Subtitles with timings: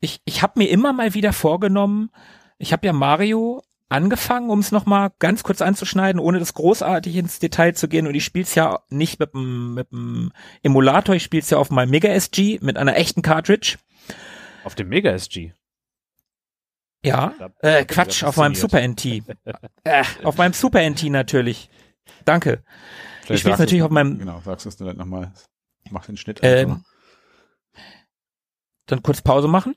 [0.00, 2.10] ich, ich habe mir immer mal wieder vorgenommen,
[2.58, 7.38] ich habe ja Mario angefangen, um es nochmal ganz kurz anzuschneiden, ohne das großartig ins
[7.38, 8.06] Detail zu gehen.
[8.06, 10.32] Und ich spiele es ja nicht mit dem, mit dem
[10.62, 13.78] Emulator, ich spiele es ja auf meinem Mega SG mit einer echten Cartridge.
[14.64, 15.52] Auf dem Mega SG?
[17.02, 19.04] Ja, äh, Quatsch, auf meinem Super NT.
[19.84, 21.70] äh, auf meinem Super NT natürlich.
[22.24, 22.64] Danke.
[23.22, 25.32] Vielleicht ich spiele sagst natürlich auf meinem, Genau, sagst du es dann nochmal.
[25.90, 26.40] Mach den Schnitt.
[26.42, 27.84] ähm, einfach.
[28.86, 29.76] dann kurz Pause machen.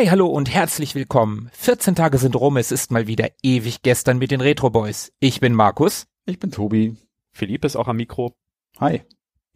[0.00, 1.50] Hi, hallo und herzlich willkommen.
[1.52, 5.12] 14 Tage sind rum, es ist mal wieder ewig gestern mit den Retro Boys.
[5.20, 6.06] Ich bin Markus.
[6.24, 6.96] Ich bin Tobi.
[7.32, 8.34] Philipp ist auch am Mikro.
[8.78, 9.02] Hi.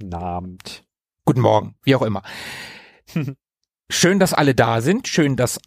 [0.02, 0.84] Namt.
[1.24, 2.22] Guten Morgen, wie auch immer.
[3.90, 5.08] Schön, dass alle da sind.
[5.08, 5.58] Schön, dass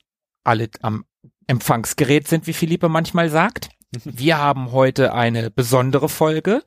[0.44, 1.06] alle am
[1.48, 3.70] Empfangsgerät sind, wie Philippe manchmal sagt.
[4.04, 6.64] Wir haben heute eine besondere Folge.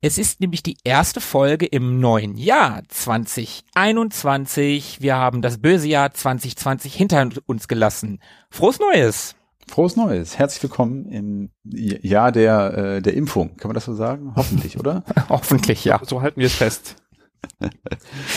[0.00, 4.98] Es ist nämlich die erste Folge im neuen Jahr 2021.
[5.00, 8.20] Wir haben das böse Jahr 2020 hinter uns gelassen.
[8.48, 9.34] Frohes Neues!
[9.66, 10.38] Frohes Neues.
[10.38, 13.56] Herzlich willkommen im Jahr der, äh, der Impfung.
[13.56, 14.34] Kann man das so sagen?
[14.36, 15.02] Hoffentlich, oder?
[15.28, 16.00] Hoffentlich, ja.
[16.04, 16.94] So halten wir es fest.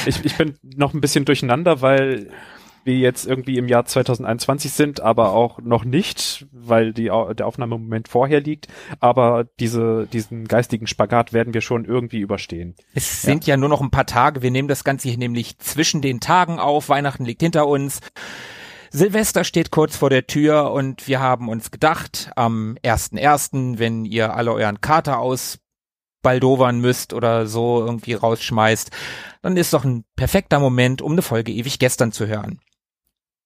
[0.08, 2.32] ich, ich bin noch ein bisschen durcheinander, weil
[2.84, 8.08] wir jetzt irgendwie im Jahr 2021 sind, aber auch noch nicht, weil die, der Aufnahmemoment
[8.08, 8.68] vorher liegt.
[9.00, 12.76] Aber diese, diesen geistigen Spagat werden wir schon irgendwie überstehen.
[12.94, 13.58] Es sind ja.
[13.58, 14.42] nur noch ein paar Tage.
[14.42, 16.90] Wir nehmen das Ganze hier nämlich zwischen den Tagen auf.
[16.90, 18.00] Weihnachten liegt hinter uns.
[18.94, 24.36] Silvester steht kurz vor der Tür und wir haben uns gedacht, am 1.1., wenn ihr
[24.36, 28.92] alle euren Kater ausbaldowern müsst oder so irgendwie rausschmeißt,
[29.44, 32.60] dann ist doch ein perfekter Moment, um eine Folge ewig gestern zu hören.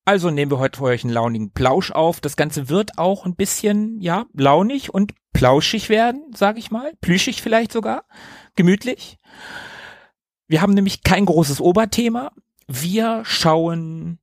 [0.06, 2.22] Also nehmen wir heute für euch einen launigen Plausch auf.
[2.22, 6.94] Das Ganze wird auch ein bisschen, ja, launig und plauschig werden, sag ich mal.
[7.02, 8.06] Plüschig vielleicht sogar.
[8.56, 9.18] Gemütlich.
[10.48, 12.32] Wir haben nämlich kein großes Oberthema.
[12.68, 14.20] Wir schauen,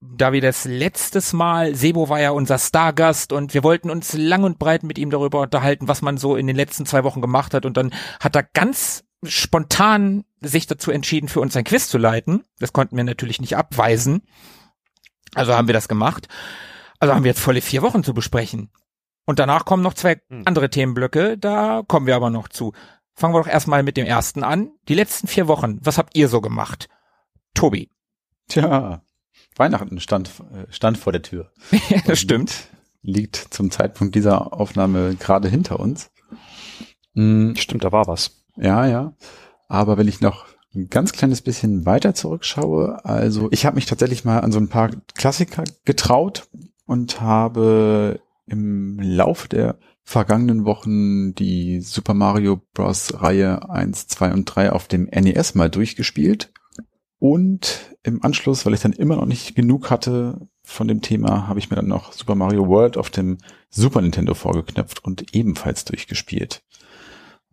[0.00, 4.44] da wir das letztes Mal, Sebo war ja unser Stargast und wir wollten uns lang
[4.44, 7.52] und breit mit ihm darüber unterhalten, was man so in den letzten zwei Wochen gemacht
[7.52, 11.98] hat und dann hat er ganz spontan sich dazu entschieden, für uns ein Quiz zu
[11.98, 12.44] leiten.
[12.60, 14.22] Das konnten wir natürlich nicht abweisen.
[15.34, 16.28] Also haben wir das gemacht.
[16.98, 18.70] Also haben wir jetzt volle vier Wochen zu besprechen.
[19.26, 20.42] Und danach kommen noch zwei Hm.
[20.46, 22.72] andere Themenblöcke, da kommen wir aber noch zu.
[23.14, 24.70] Fangen wir doch erstmal mit dem ersten an.
[24.88, 26.88] Die letzten vier Wochen, was habt ihr so gemacht?
[27.54, 27.90] Tobi.
[28.48, 29.02] Tja,
[29.56, 31.52] Weihnachten stand, äh, stand vor der Tür.
[32.06, 32.52] das stimmt.
[33.02, 36.10] Liegt zum Zeitpunkt dieser Aufnahme gerade hinter uns.
[37.14, 38.44] Mm, Stimmt, da war was.
[38.56, 39.14] Ja, ja.
[39.68, 44.24] Aber wenn ich noch ein ganz kleines bisschen weiter zurückschaue, also ich habe mich tatsächlich
[44.24, 46.48] mal an so ein paar Klassiker getraut
[46.86, 53.22] und habe im Lauf der vergangenen Wochen die Super Mario Bros.
[53.22, 56.52] Reihe 1, 2 und 3 auf dem NES mal durchgespielt.
[57.20, 61.58] Und im Anschluss, weil ich dann immer noch nicht genug hatte von dem Thema, habe
[61.58, 63.38] ich mir dann noch Super Mario World auf dem
[63.68, 66.64] Super Nintendo vorgeknöpft und ebenfalls durchgespielt.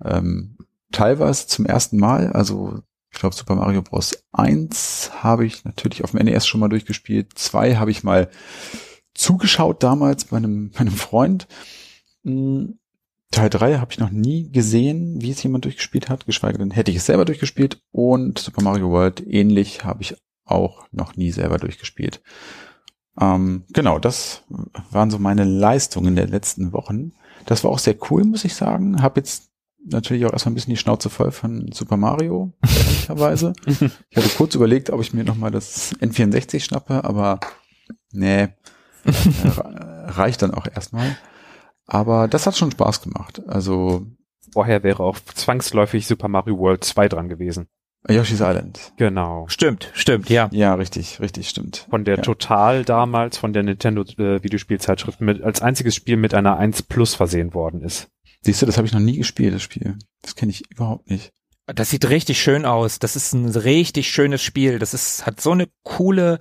[0.03, 0.57] Ähm,
[0.91, 2.79] teilweise zum ersten Mal, also
[3.17, 4.23] ich glaube Super Mario Bros.
[4.33, 8.29] 1 habe ich natürlich auf dem NES schon mal durchgespielt, 2 habe ich mal
[9.15, 11.47] zugeschaut damals bei einem, bei einem Freund.
[12.21, 12.73] Mm,
[13.31, 16.91] Teil 3 habe ich noch nie gesehen, wie es jemand durchgespielt hat, geschweige denn hätte
[16.91, 21.57] ich es selber durchgespielt und Super Mario World ähnlich habe ich auch noch nie selber
[21.57, 22.21] durchgespielt.
[23.19, 24.43] Ähm, genau, das
[24.91, 27.13] waren so meine Leistungen der letzten Wochen.
[27.47, 29.01] Das war auch sehr cool, muss ich sagen.
[29.01, 29.49] Hab jetzt
[29.89, 33.53] natürlich auch erstmal ein bisschen die Schnauze voll von Super Mario, ehrlicherweise.
[33.65, 37.39] ich hatte kurz überlegt, ob ich mir nochmal das N64 schnappe, aber
[38.11, 38.43] nee,
[39.03, 39.09] äh,
[40.07, 41.17] reicht dann auch erstmal.
[41.85, 43.41] Aber das hat schon Spaß gemacht.
[43.47, 44.05] Also
[44.57, 47.67] Vorher wäre auch zwangsläufig Super Mario World 2 dran gewesen.
[48.09, 48.93] Yoshi's Island.
[48.97, 49.45] Genau.
[49.49, 50.49] Stimmt, stimmt, ja.
[50.51, 51.85] Ja, richtig, richtig, stimmt.
[51.89, 52.21] Von der ja.
[52.21, 57.15] Total damals, von der Nintendo äh, Videospielzeitschrift mit als einziges Spiel mit einer 1 Plus
[57.15, 58.09] versehen worden ist.
[58.47, 59.97] Siehst du, das habe ich noch nie gespielt, das Spiel.
[60.21, 61.33] Das kenne ich überhaupt nicht.
[61.65, 62.97] Das sieht richtig schön aus.
[62.97, 64.79] Das ist ein richtig schönes Spiel.
[64.79, 66.39] Das ist, hat so eine coole,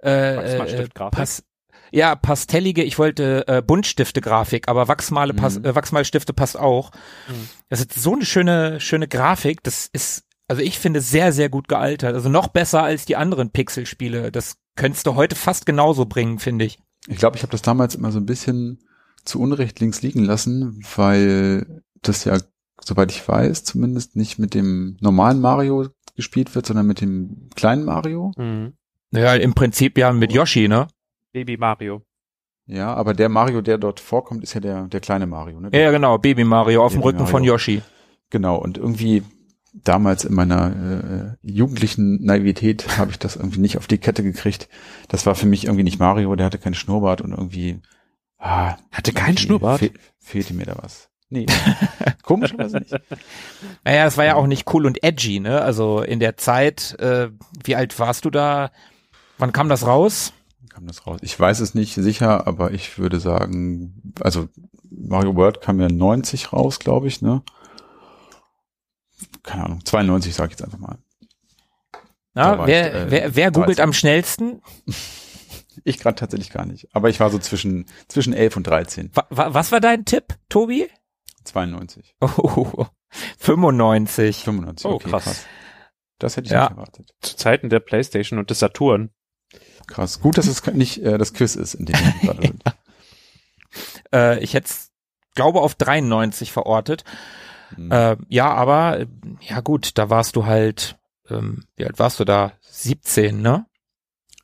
[0.00, 0.88] äh, äh?
[1.10, 1.42] Pass
[1.90, 5.64] ja, pastellige, ich wollte äh, Buntstifte-Grafik, aber Wachsmale, pass, Mhm.
[5.64, 6.92] äh, Wachsmalstifte passt auch.
[7.26, 7.48] Mhm.
[7.68, 9.64] Das ist so eine schöne, schöne Grafik.
[9.64, 12.14] Das ist, also ich finde sehr, sehr gut gealtert.
[12.14, 14.30] Also noch besser als die anderen Pixel-Spiele.
[14.30, 16.78] Das könntest du heute fast genauso bringen, finde ich.
[17.08, 18.78] Ich glaube, ich habe das damals immer so ein bisschen
[19.24, 22.38] zu Unrecht links liegen lassen, weil das ja,
[22.82, 27.84] soweit ich weiß, zumindest nicht mit dem normalen Mario gespielt wird, sondern mit dem kleinen
[27.84, 28.32] Mario.
[28.36, 28.74] Mhm.
[29.12, 30.86] Ja, im Prinzip ja mit Yoshi, ne?
[31.32, 32.02] Baby Mario.
[32.66, 35.60] Ja, aber der Mario, der dort vorkommt, ist ja der, der kleine Mario.
[35.60, 35.70] Ne?
[35.72, 37.54] Ja, ja, genau, Baby Mario auf dem Baby Rücken von Mario.
[37.54, 37.82] Yoshi.
[38.30, 39.24] Genau, und irgendwie
[39.72, 44.68] damals in meiner äh, jugendlichen Naivität habe ich das irgendwie nicht auf die Kette gekriegt.
[45.08, 47.80] Das war für mich irgendwie nicht Mario, der hatte keinen Schnurrbart und irgendwie
[48.40, 49.78] ah, Hatte keinen irgendwie Schnurrbart?
[49.80, 51.08] Fe fehlte mir da was.
[51.32, 51.46] Nee,
[52.24, 52.92] komischerweise nicht.
[53.84, 55.62] Naja, es war ja auch nicht cool und edgy, ne?
[55.62, 57.30] Also in der Zeit, äh,
[57.62, 58.72] wie alt warst du da?
[59.38, 60.32] Wann kam das raus?
[60.68, 61.20] Kam das raus?
[61.22, 64.48] Ich weiß es nicht sicher, aber ich würde sagen, also
[64.90, 67.42] Mario World kam ja 90 raus, glaube ich, ne?
[69.44, 70.98] Keine Ahnung, 92 sage ich jetzt einfach mal.
[72.34, 73.84] War wer, ich, äh, wer, wer googelt 13.
[73.84, 74.62] am schnellsten?
[75.84, 76.88] Ich gerade tatsächlich gar nicht.
[76.94, 79.10] Aber ich war so zwischen, zwischen 11 und 13.
[79.14, 80.88] Wa wa was war dein Tipp, Tobi?
[81.44, 82.14] 92.
[82.20, 82.86] Oh,
[83.38, 84.44] 95.
[84.44, 84.86] 95.
[84.86, 85.46] Oh, okay, krass.
[86.18, 86.62] Das hätte ich Ja.
[86.64, 87.14] nicht erwartet.
[87.22, 89.10] Zu Zeiten der Playstation und des Saturn.
[89.86, 90.20] Krass.
[90.20, 92.62] Gut, dass es nicht äh, das Quiz ist, in dem wir gerade sind.
[94.12, 94.70] Äh, ich hätte
[95.34, 97.04] glaube auf 93 verortet.
[97.74, 97.90] Hm.
[97.90, 99.06] Äh, ja, aber
[99.40, 102.52] ja gut, da warst du halt, ähm, wie alt warst du da?
[102.60, 103.66] 17, ne?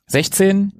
[0.07, 0.73] 16?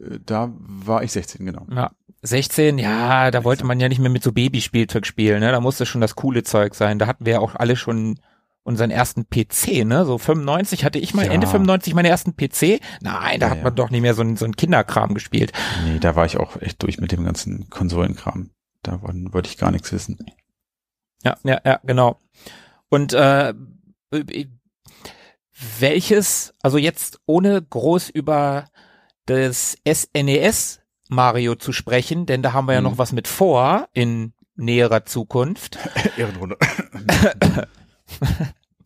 [0.00, 1.66] Äh, Da war ich 16, genau.
[1.70, 1.90] Ja.
[2.22, 5.52] 16, ja, da wollte man ja nicht mehr mit so Babyspielzeug spielen, ne?
[5.52, 6.98] Da musste schon das coole Zeug sein.
[6.98, 8.18] Da hatten wir ja auch alle schon
[8.64, 10.04] unseren ersten PC, ne?
[10.04, 11.32] So 95 hatte ich mal, Ja.
[11.32, 12.80] Ende 95 meinen ersten PC.
[13.00, 13.62] Nein, da Ja, hat ja.
[13.64, 15.52] man doch nicht mehr so ein, so ein Kinderkram gespielt.
[15.84, 18.50] Nee, da war ich auch echt durch mit dem ganzen Konsolenkram.
[18.82, 20.18] Da wollte ich gar nichts wissen.
[21.22, 22.18] Ja, ja, ja, genau.
[22.88, 23.54] Und äh,
[25.78, 28.66] welches, also jetzt ohne groß über
[29.26, 32.86] das SNES Mario zu sprechen, denn da haben wir ja Mhm.
[32.88, 35.78] noch was mit vor in näherer Zukunft.
[36.16, 36.56] Ehrenrunde.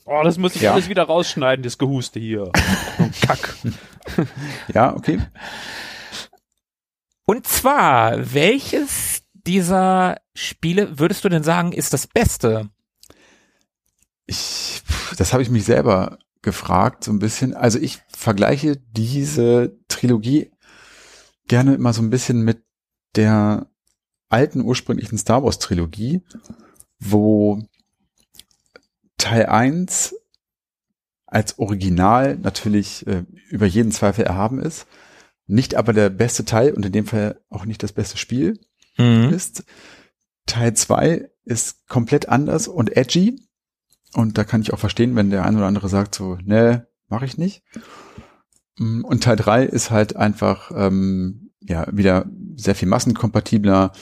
[0.07, 0.73] Oh, das muss ich Ja.
[0.73, 2.51] alles wieder rausschneiden, das Gehuste hier.
[3.25, 3.55] Kack.
[4.75, 5.21] Ja, okay.
[7.27, 12.71] Und zwar, welches dieser Spiele würdest du denn sagen, ist das Beste?
[14.27, 14.83] Ich,
[15.17, 17.55] das habe ich mich selber gefragt, so ein bisschen.
[17.55, 20.51] Also ich vergleiche diese Trilogie
[21.49, 22.63] gerne immer so ein bisschen mit
[23.17, 23.67] der
[24.29, 26.23] alten ursprünglichen Star Wars Trilogie,
[27.01, 27.63] wo
[29.19, 30.15] Teil 1
[31.27, 34.87] als Original natürlich äh, über jeden Zweifel erhaben ist,
[35.47, 38.59] nicht aber der beste Teil und in dem Fall auch nicht das beste Spiel
[38.99, 39.31] Mhm.
[39.33, 39.65] ist.
[40.47, 43.41] Teil 2 ist komplett anders und edgy.
[44.15, 47.25] Und da kann ich auch verstehen, wenn der ein oder andere sagt so, ne, mache
[47.25, 47.63] ich nicht.
[48.79, 52.27] Mm, Und Teil 3 ist halt einfach ähm, ja wieder
[52.57, 53.93] sehr viel massenkompatibler,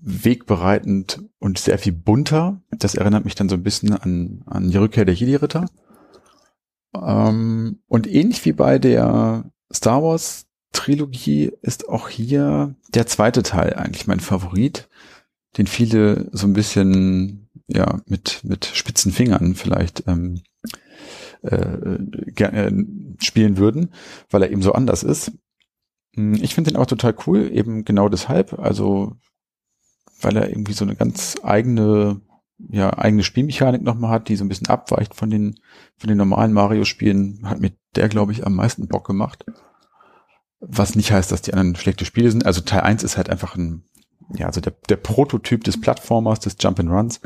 [0.00, 2.60] wegbereitend und sehr viel bunter.
[2.70, 5.66] Das erinnert mich dann so ein bisschen an, an die Rückkehr der Jedi-Ritter.
[6.94, 13.74] Ähm, und ähnlich wie bei der Star Wars Trilogie ist auch hier der zweite Teil
[13.74, 14.88] eigentlich mein Favorit,
[15.56, 20.42] den viele so ein bisschen ja mit mit spitzen Fingern vielleicht ähm,
[21.42, 21.98] äh,
[22.32, 22.86] gerne
[23.18, 23.92] spielen würden,
[24.30, 25.32] weil er eben so anders ist.
[26.14, 29.16] Hm, Ich finde den auch total cool, eben genau deshalb, also
[30.20, 32.20] weil er irgendwie so eine ganz eigene
[32.70, 35.56] ja eigene Spielmechanik nochmal hat, die so ein bisschen abweicht von den
[35.96, 39.44] von den normalen Mario-Spielen, hat mir der glaube ich am meisten Bock gemacht.
[40.60, 42.46] Was nicht heißt, dass die anderen schlechte Spiele sind.
[42.46, 43.84] Also Teil 1 ist halt einfach ein,
[44.34, 47.20] ja, also der, der Prototyp des Plattformers, des Jump and Runs.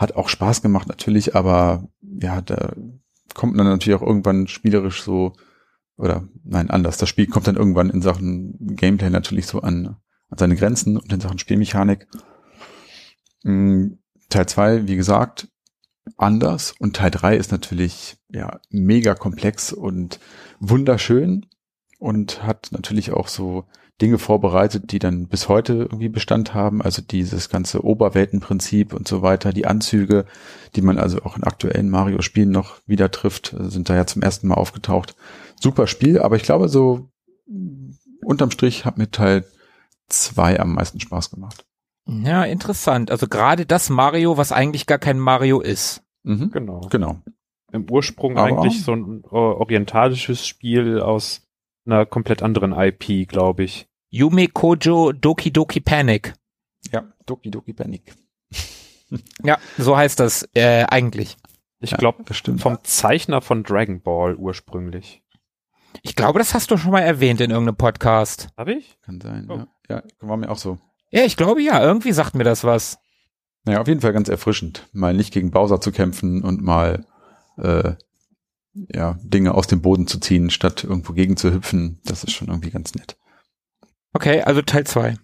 [0.00, 2.72] Hat auch Spaß gemacht natürlich, aber ja, da
[3.34, 5.34] kommt man natürlich auch irgendwann spielerisch so,
[5.98, 6.96] oder nein, anders.
[6.96, 9.98] Das Spiel kommt dann irgendwann in Sachen Gameplay natürlich so an,
[10.30, 12.06] an seine Grenzen und in Sachen Spielmechanik.
[13.42, 13.88] Mm,
[14.30, 15.48] Teil 2, wie gesagt,
[16.16, 20.18] anders und Teil 3 ist natürlich ja mega komplex und
[20.60, 21.44] wunderschön
[21.98, 23.66] und hat natürlich auch so
[24.00, 26.80] Dinge vorbereitet, die dann bis heute irgendwie Bestand haben.
[26.82, 30.24] Also dieses ganze Oberweltenprinzip und so weiter, die Anzüge,
[30.74, 34.48] die man also auch in aktuellen Mario-Spielen noch wieder trifft, sind da ja zum ersten
[34.48, 35.14] Mal aufgetaucht.
[35.60, 37.08] Super Spiel, aber ich glaube so
[38.24, 39.44] unterm Strich hat mir Teil
[40.08, 41.64] zwei am meisten Spaß gemacht.
[42.06, 43.10] Ja, interessant.
[43.10, 46.02] Also gerade das Mario, was eigentlich gar kein Mario ist.
[46.22, 46.50] Mhm.
[46.50, 46.80] Genau.
[46.90, 47.20] Genau.
[47.72, 51.46] Im Ursprung Aber- eigentlich so ein äh, orientalisches Spiel aus
[51.86, 53.86] einer komplett anderen IP, glaube ich.
[54.10, 56.34] Yume Kojo Doki Doki Panic.
[56.92, 58.14] Ja, Doki Doki Panic.
[59.42, 61.36] Ja, so heißt das äh, eigentlich.
[61.80, 62.60] Ich Ja, glaube, das stimmt.
[62.60, 65.22] vom Zeichner von Dragon Ball ursprünglich.
[66.02, 68.50] Ich glaube, das hast du schon mal erwähnt in irgendeinem Podcast.
[68.56, 68.96] Habe ich?
[69.02, 69.56] Kann sein, Oh.
[69.56, 69.66] ja.
[69.88, 70.78] Ja, war mir auch so.
[71.10, 71.82] Ja, ich glaube ja.
[71.82, 72.98] Irgendwie sagt mir das was.
[73.64, 77.04] Naja, auf jeden Fall ganz erfrischend, mal nicht gegen Bowser zu kämpfen und mal
[77.58, 77.94] äh,
[78.94, 82.00] ja, Dinge aus dem Boden zu ziehen, statt irgendwo gegen zu hüpfen.
[82.04, 83.16] Das ist schon irgendwie ganz nett.
[84.12, 85.16] Okay, also Teil zwei.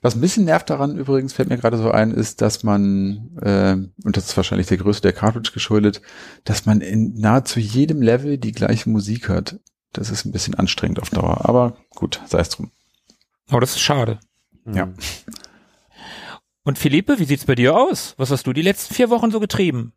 [0.00, 3.76] Was ein bisschen nervt daran übrigens, fällt mir gerade so ein, ist, dass man, äh,
[4.04, 6.00] und das ist wahrscheinlich der Größe der Cartridge geschuldet,
[6.44, 9.60] dass man in nahezu jedem Level die gleiche Musik hört.
[9.92, 12.70] Das ist ein bisschen anstrengend auf Dauer, aber gut, sei es drum.
[13.50, 14.18] Oh, das ist schade.
[14.72, 14.92] Ja.
[16.64, 18.14] Und Philippe, wie sieht's bei dir aus?
[18.16, 19.92] Was hast du die letzten vier Wochen so getrieben?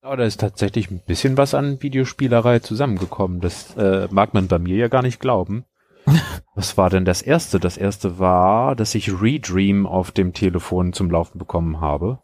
[0.00, 3.40] Aber da ist tatsächlich ein bisschen was an Videospielerei zusammengekommen.
[3.40, 5.64] Das äh, mag man bei mir ja gar nicht glauben.
[6.54, 7.60] Was war denn das erste?
[7.60, 12.18] Das erste war, dass ich Redream auf dem Telefon zum Laufen bekommen habe.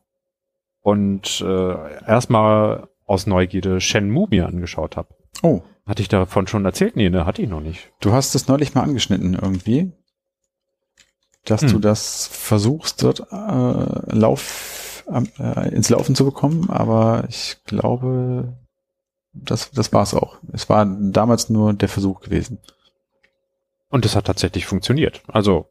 [0.81, 5.09] Und äh, erstmal aus Neugierde Shenmue mir angeschaut habe.
[5.43, 6.97] Oh, Hatte ich davon schon erzählt?
[6.97, 7.91] Nee, ne, hatte ich noch nicht.
[8.01, 9.93] du hast es neulich mal angeschnitten irgendwie,
[11.45, 11.69] dass Hm.
[11.73, 15.05] du das versuchst, dort äh, Lauf,
[15.39, 18.55] äh, ins Laufen zu bekommen, aber ich glaube,
[19.35, 20.39] das, das war's auch.
[20.53, 22.59] Es war damals nur der Versuch gewesen.
[23.95, 25.23] Und das hat tatsächlich funktioniert.
[25.29, 25.71] Also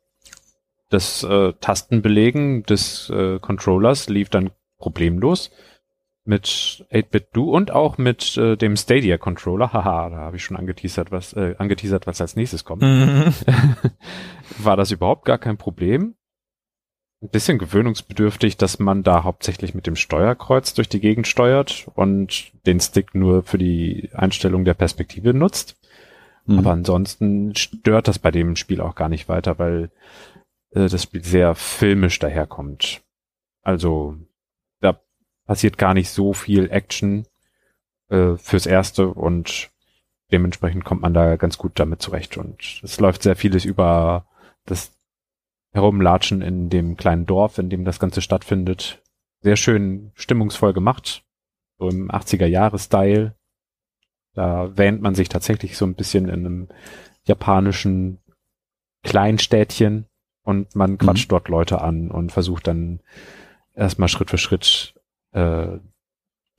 [0.89, 5.51] das äh, Tastenbelegen des äh, Controllers lief dann problemlos
[6.23, 9.73] mit 8-Bit-Do und auch mit äh, dem Stadia-Controller.
[9.73, 12.83] Haha, da habe ich schon angeteasert, was äh, angeteasert, was als nächstes kommt.
[12.83, 13.33] Mhm.
[14.57, 16.15] War das überhaupt gar kein Problem.
[17.21, 22.53] Ein bisschen gewöhnungsbedürftig, dass man da hauptsächlich mit dem Steuerkreuz durch die Gegend steuert und
[22.65, 25.75] den Stick nur für die Einstellung der Perspektive nutzt.
[26.45, 26.59] Mhm.
[26.59, 29.91] Aber ansonsten stört das bei dem Spiel auch gar nicht weiter, weil
[30.71, 33.01] äh, das Spiel sehr filmisch daherkommt.
[33.61, 34.17] Also
[34.81, 34.99] da
[35.45, 37.25] passiert gar nicht so viel Action
[38.09, 39.69] äh, fürs Erste und
[40.31, 42.37] dementsprechend kommt man da ganz gut damit zurecht.
[42.37, 44.25] Und es läuft sehr vieles über
[44.65, 44.91] das
[45.71, 49.01] Herumlatschen in dem kleinen Dorf, in dem das Ganze stattfindet.
[49.41, 51.23] Sehr schön stimmungsvoll gemacht,
[51.77, 53.35] so im 80er-Jahre-Style.
[54.33, 56.69] Da wähnt man sich tatsächlich so ein bisschen in einem
[57.25, 58.19] japanischen
[59.03, 60.05] Kleinstädtchen
[60.43, 63.01] und man quatscht dort Leute an und versucht dann
[63.73, 64.95] erstmal Schritt für Schritt
[65.31, 65.77] äh,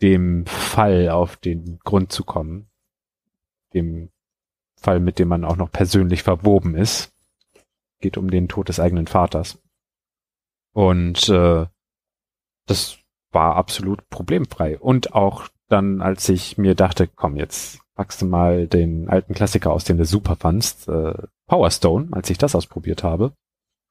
[0.03, 2.69] dem Fall auf den Grund zu kommen.
[3.73, 4.11] Dem
[4.77, 7.13] Fall, mit dem man auch noch persönlich verwoben ist.
[8.01, 9.59] Geht um den Tod des eigenen Vaters.
[10.73, 11.67] Und äh,
[12.67, 12.99] das
[13.31, 14.79] war absolut problemfrei.
[14.79, 19.73] Und auch dann, als ich mir dachte, komm, jetzt packst du mal den alten Klassiker
[19.73, 21.15] aus, den du super fandst, äh,
[21.47, 23.33] Power Stone, als ich das ausprobiert habe,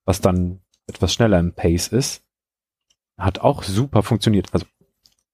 [0.05, 2.23] was dann etwas schneller im Pace ist,
[3.17, 4.49] hat auch super funktioniert.
[4.51, 4.65] Also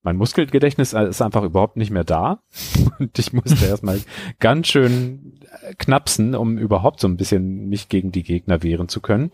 [0.02, 2.42] mein Muskelgedächtnis ist einfach überhaupt nicht mehr da
[3.00, 4.02] und ich musste erstmal
[4.40, 9.02] ganz schön äh, knapsen, um überhaupt so ein bisschen mich gegen die Gegner wehren zu
[9.02, 9.32] können.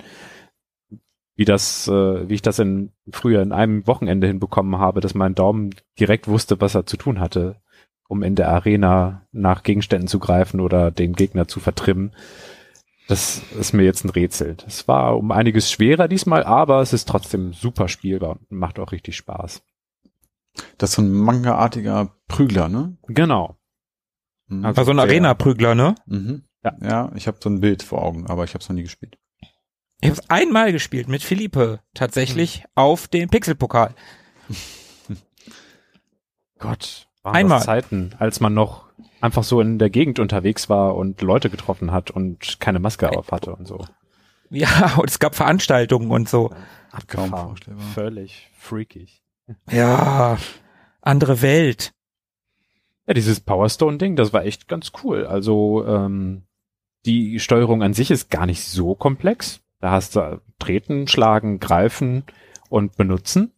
[1.36, 5.36] Wie das, äh, wie ich das in früher in einem Wochenende hinbekommen habe, dass mein
[5.36, 7.58] Daumen direkt wusste, was er zu tun hatte,
[8.08, 12.16] um in der Arena nach Gegenständen zu greifen oder den Gegner zu vertrimmen.
[13.08, 14.56] Das ist mir jetzt ein Rätsel.
[14.56, 18.92] Das war um einiges schwerer diesmal, aber es ist trotzdem super spielbar und macht auch
[18.92, 19.62] richtig Spaß.
[20.78, 22.96] Das ist so ein Manga-artiger Prügler, ne?
[23.08, 23.58] Genau.
[24.48, 24.66] Mhm.
[24.66, 25.96] Also- Also ein Arena-Prügler, ne?
[26.06, 26.44] Mhm.
[26.64, 26.74] Ja.
[26.82, 29.18] Ja, ich habe so ein Bild vor Augen, aber ich habe es noch nie gespielt.
[30.02, 33.96] Ich habe es einmal gespielt mit Philippe, tatsächlich auf dem Pixelpokal.
[36.60, 37.58] Gott, waren Einmal.
[37.58, 38.86] das Zeiten, als man noch
[39.22, 43.32] einfach so in der Gegend unterwegs war und Leute getroffen hat und keine Maske auf
[43.32, 43.86] hatte und so.
[44.52, 46.54] Ja, und es gab Veranstaltungen und so.
[46.92, 47.56] Abgefahren.
[47.96, 49.24] Völlig freakig.
[49.72, 50.38] Ja,
[51.02, 51.94] andere Welt.
[53.08, 55.26] Ja, dieses Power Stone Ding, das war echt ganz cool.
[55.26, 56.44] Also ähm,
[57.08, 59.62] die Steuerung an sich ist gar nicht so komplex.
[59.86, 62.24] Da hast du treten, schlagen, greifen
[62.70, 63.52] und benutzen.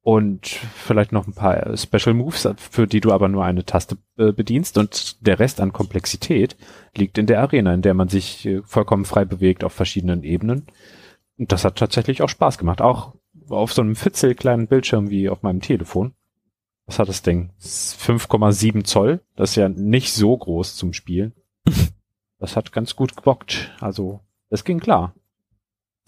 [0.00, 4.32] Und vielleicht noch ein paar Special Moves, für die du aber nur eine Taste äh,
[4.32, 4.78] bedienst.
[4.78, 6.56] Und der Rest an Komplexität
[6.96, 10.68] liegt in der Arena, in der man sich äh, vollkommen frei bewegt auf verschiedenen Ebenen.
[11.36, 12.80] Und das hat tatsächlich auch Spaß gemacht.
[12.80, 13.14] Auch
[13.50, 16.14] auf so einem fitzel kleinen Bildschirm wie auf meinem Telefon.
[16.86, 17.50] Was hat das Ding?
[17.60, 19.20] 5,7 Zoll.
[19.36, 21.34] Das ist ja nicht so groß zum Spielen.
[22.40, 23.72] Das hat ganz gut gebockt.
[23.80, 24.20] Also,
[24.54, 25.14] das ging klar.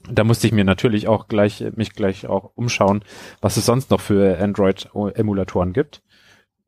[0.08, 3.02] Da musste ich mir natürlich auch gleich, mich gleich auch umschauen,
[3.40, 6.00] was es sonst noch für Android-Emulatoren gibt.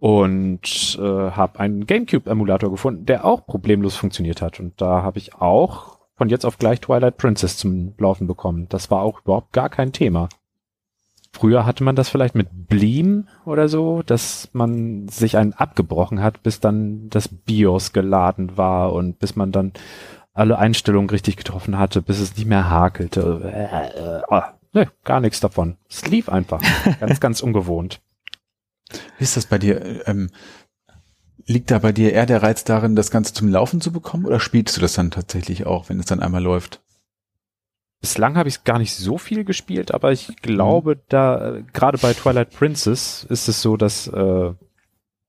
[0.01, 4.59] Und äh, habe einen GameCube-Emulator gefunden, der auch problemlos funktioniert hat.
[4.59, 8.69] Und da habe ich auch von jetzt auf gleich Twilight Princess zum Laufen bekommen.
[8.69, 10.29] Das war auch überhaupt gar kein Thema.
[11.31, 16.43] Früher hatte man das vielleicht mit Bleem oder so, dass man sich einen abgebrochen hat,
[16.43, 19.73] bis dann das BIOS geladen war und bis man dann
[20.39, 23.41] alle Einstellungen richtig getroffen hatte, bis es nicht mehr hakelte.
[23.45, 24.43] Äh, äh, oh,
[24.73, 25.77] ne, gar nichts davon.
[25.89, 26.63] Es lief einfach.
[27.01, 28.01] ganz, ganz ungewohnt.
[29.19, 30.07] Wie ist das bei dir?
[30.07, 30.31] Ähm,
[31.47, 34.39] liegt da bei dir eher der Reiz darin, das Ganze zum Laufen zu bekommen oder
[34.39, 36.83] spielst du das dann tatsächlich auch, wenn es dann einmal läuft?
[38.01, 41.01] Bislang habe ich gar nicht so viel gespielt, aber ich glaube, mhm.
[41.09, 44.53] da gerade bei Twilight Princess ist es so, dass äh,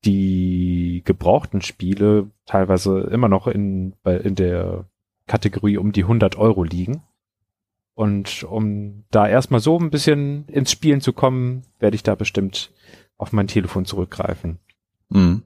[0.04, 4.86] die gebrauchten Spiele teilweise immer noch in, bei, in der
[5.30, 7.04] Kategorie um die 100 Euro liegen.
[7.94, 12.72] Und um da erstmal so ein bisschen ins Spielen zu kommen, werde ich da bestimmt
[13.16, 14.58] auf mein Telefon zurückgreifen.
[15.08, 15.44] Mhm.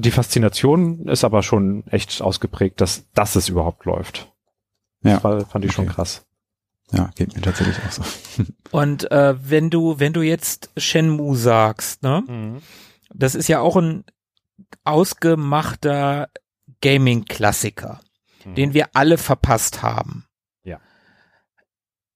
[0.00, 4.30] Die Faszination ist aber schon echt ausgeprägt, dass, dass es überhaupt läuft.
[5.02, 5.18] Ja.
[5.18, 5.76] Das fand ich okay.
[5.76, 6.26] schon krass.
[6.92, 8.02] Ja, geht mir tatsächlich auch so.
[8.70, 12.22] Und äh, wenn du, wenn du jetzt Shenmue sagst, ne?
[12.26, 12.58] Mhm.
[13.14, 14.04] Das ist ja auch ein
[14.84, 16.28] ausgemachter
[16.82, 18.00] Gaming-Klassiker,
[18.46, 18.54] mhm.
[18.54, 20.26] den wir alle verpasst haben.
[20.64, 20.80] Ja.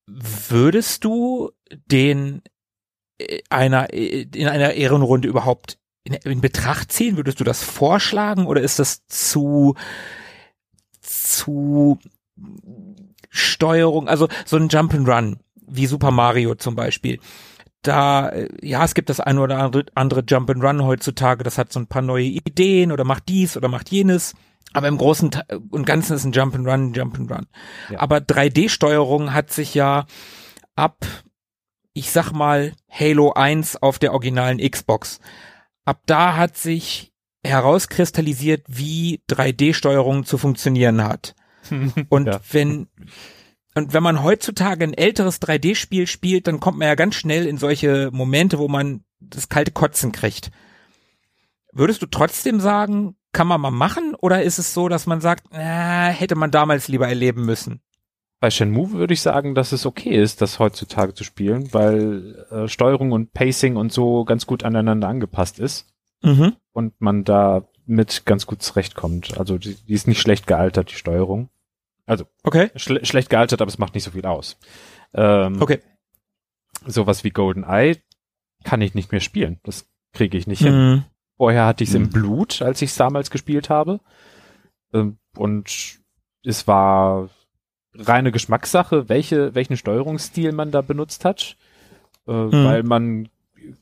[0.07, 2.43] Würdest du den
[3.19, 7.17] äh, einer äh, in einer Ehrenrunde überhaupt in, in Betracht ziehen?
[7.17, 9.75] Würdest du das vorschlagen oder ist das zu
[11.03, 11.99] zu
[13.29, 17.21] Steuerung, also so ein Jump'n'Run, wie Super Mario zum Beispiel.
[17.83, 21.81] Da, äh, ja, es gibt das eine oder andere, andere Jump'n'Run heutzutage, das hat so
[21.81, 24.35] ein paar neue Ideen oder macht dies oder macht jenes.
[24.73, 25.31] Aber im Großen
[25.71, 27.47] und Ganzen ist ein Jump'n'Run, Jump'n'Run.
[27.91, 28.01] Ja.
[28.01, 30.07] Aber 3D-Steuerung hat sich ja
[30.77, 31.07] ab,
[31.93, 35.21] ich sag mal, Halo 1 auf der originalen Xbox.
[35.85, 37.13] Ab da hat sich
[37.43, 41.35] herauskristallisiert, wie 3D-Steuerung zu funktionieren hat.
[42.09, 42.41] Und ja.
[42.53, 42.89] wenn,
[43.75, 47.57] und wenn man heutzutage ein älteres 3D-Spiel spielt, dann kommt man ja ganz schnell in
[47.57, 50.51] solche Momente, wo man das kalte Kotzen kriegt.
[51.73, 54.15] Würdest du trotzdem sagen, kann man mal machen?
[54.17, 55.59] Oder ist es so, dass man sagt, äh,
[56.09, 57.81] hätte man damals lieber erleben müssen?
[58.41, 62.69] Bei Shenmue würde ich sagen, dass es okay ist, das heutzutage zu spielen, weil äh,
[62.69, 65.87] Steuerung und Pacing und so ganz gut aneinander angepasst ist.
[66.23, 66.57] Mhm.
[66.73, 69.37] Und man da mit ganz gut zurechtkommt.
[69.39, 71.51] Also die, die ist nicht schlecht gealtert, die Steuerung.
[72.07, 72.71] Also okay.
[72.77, 74.59] Schle schlecht gealtert, aber es macht nicht so viel aus.
[75.13, 75.81] Ähm, okay.
[76.87, 77.97] Sowas wie Golden Eye
[78.65, 79.61] kann ich nicht mehr spielen.
[79.65, 80.67] Das kriege ich nicht mhm.
[80.67, 81.05] hin.
[81.41, 82.05] Vorher hatte ich es mhm.
[82.05, 84.01] im Blut, als ich es damals gespielt habe.
[84.93, 85.99] Ähm, und
[86.45, 87.31] es war
[87.95, 91.57] reine Geschmackssache, welche, welchen Steuerungsstil man da benutzt hat.
[92.29, 92.53] Äh, mhm.
[92.53, 93.29] Weil man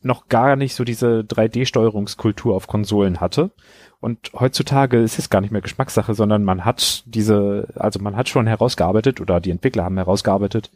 [0.02, 3.50] noch gar nicht so diese 3D-Steuerungskultur auf Konsolen hatte.
[3.98, 8.28] Und heutzutage ist es gar nicht mehr Geschmackssache, sondern man hat diese, also man hat
[8.28, 10.70] schon herausgearbeitet oder die Entwickler haben herausgearbeitet,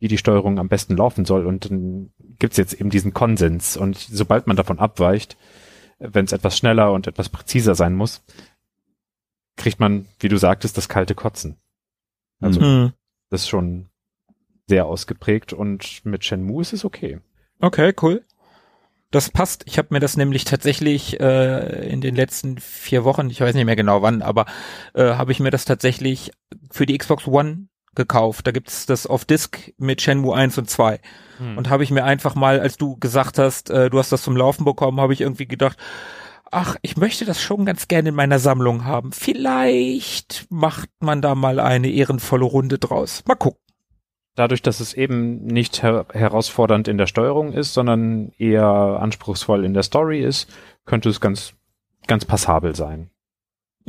[0.00, 1.46] wie die Steuerung am besten laufen soll.
[1.46, 3.76] Und dann gibt's jetzt eben diesen Konsens.
[3.76, 5.36] Und sobald man davon abweicht,
[5.98, 8.22] wenn es etwas schneller und etwas präziser sein muss,
[9.56, 11.56] kriegt man, wie du sagtest, das kalte Kotzen.
[12.40, 12.92] Also mhm.
[13.30, 13.88] das ist schon
[14.66, 17.20] sehr ausgeprägt und mit Shenmue ist es okay.
[17.60, 18.24] Okay, cool.
[19.10, 19.62] Das passt.
[19.66, 23.64] Ich habe mir das nämlich tatsächlich äh, in den letzten vier Wochen, ich weiß nicht
[23.64, 24.46] mehr genau wann, aber
[24.94, 26.32] äh, habe ich mir das tatsächlich
[26.70, 28.46] für die Xbox One gekauft.
[28.46, 31.00] Da gibt's das auf Disk mit Shenmue 1 und 2.
[31.38, 31.58] Hm.
[31.58, 34.36] Und habe ich mir einfach mal, als du gesagt hast, äh, du hast das zum
[34.36, 35.78] Laufen bekommen, habe ich irgendwie gedacht,
[36.50, 39.12] ach, ich möchte das schon ganz gerne in meiner Sammlung haben.
[39.12, 43.22] Vielleicht macht man da mal eine ehrenvolle Runde draus.
[43.26, 43.64] Mal gucken
[44.34, 49.74] dadurch, dass es eben nicht her herausfordernd in der Steuerung ist, sondern eher anspruchsvoll in
[49.74, 50.50] der Story ist,
[50.84, 51.54] könnte es ganz,
[52.06, 53.10] ganz passabel sein.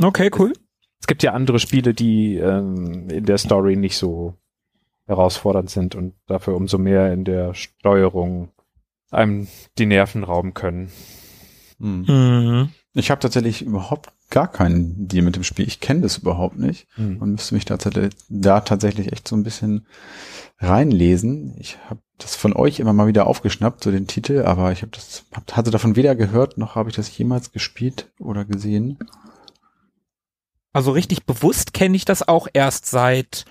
[0.01, 0.53] Okay, cool.
[0.99, 4.35] Es, gibt ja andere Spiele, die ähm, in der Story nicht so
[5.05, 8.49] herausfordernd sind und dafür umso mehr in der Steuerung
[9.11, 10.91] einem die Nerven rauben können.
[11.79, 12.05] Hm.
[12.07, 12.69] Mhm.
[12.93, 15.67] Ich habe tatsächlich überhaupt gar keinen Deal mit dem Spiel.
[15.67, 17.17] Ich kenne das überhaupt nicht mhm.
[17.17, 17.77] und müsste mich da,
[18.29, 19.85] da tatsächlich echt so ein bisschen
[20.59, 21.55] reinlesen.
[21.59, 24.91] Ich habe das von euch immer mal wieder aufgeschnappt, so den Titel, aber ich habe
[24.91, 28.97] das hatte davon weder gehört noch habe ich das jemals gespielt oder gesehen.
[30.75, 33.45] Also richtig bewusst kenne ich das auch erst seit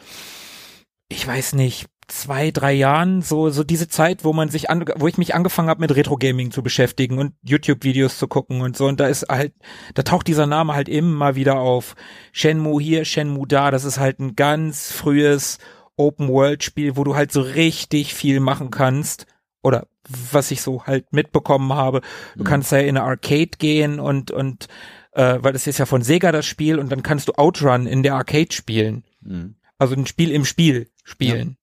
[1.08, 5.08] ich weiß nicht zwei, drei Jahren, so, so diese Zeit, wo man sich an, wo
[5.08, 8.86] ich mich angefangen habe mit Retro Gaming zu beschäftigen und YouTube-Videos zu gucken und so.
[8.86, 9.54] Und da ist halt,
[9.94, 11.96] da taucht dieser Name halt immer wieder auf.
[12.32, 15.56] Shenmue hier, Shenmue da, das ist halt ein ganz frühes
[15.96, 19.26] Open-World-Spiel, wo du halt so richtig viel machen kannst.
[19.62, 19.86] Oder
[20.30, 22.02] was ich so halt mitbekommen habe.
[22.36, 22.48] Du mhm.
[22.48, 24.68] kannst ja in eine Arcade gehen und, und,
[25.14, 28.02] äh, weil das ist ja von Sega das Spiel und dann kannst du Outrun in
[28.02, 29.04] der Arcade spielen.
[29.20, 29.54] Mhm.
[29.78, 31.56] Also ein Spiel im Spiel spielen.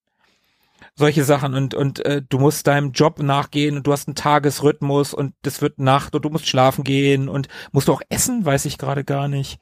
[0.95, 5.13] Solche Sachen und und äh, du musst deinem Job nachgehen und du hast einen Tagesrhythmus
[5.13, 8.65] und es wird Nacht und du musst schlafen gehen und musst du auch essen, weiß
[8.65, 9.59] ich gerade gar nicht.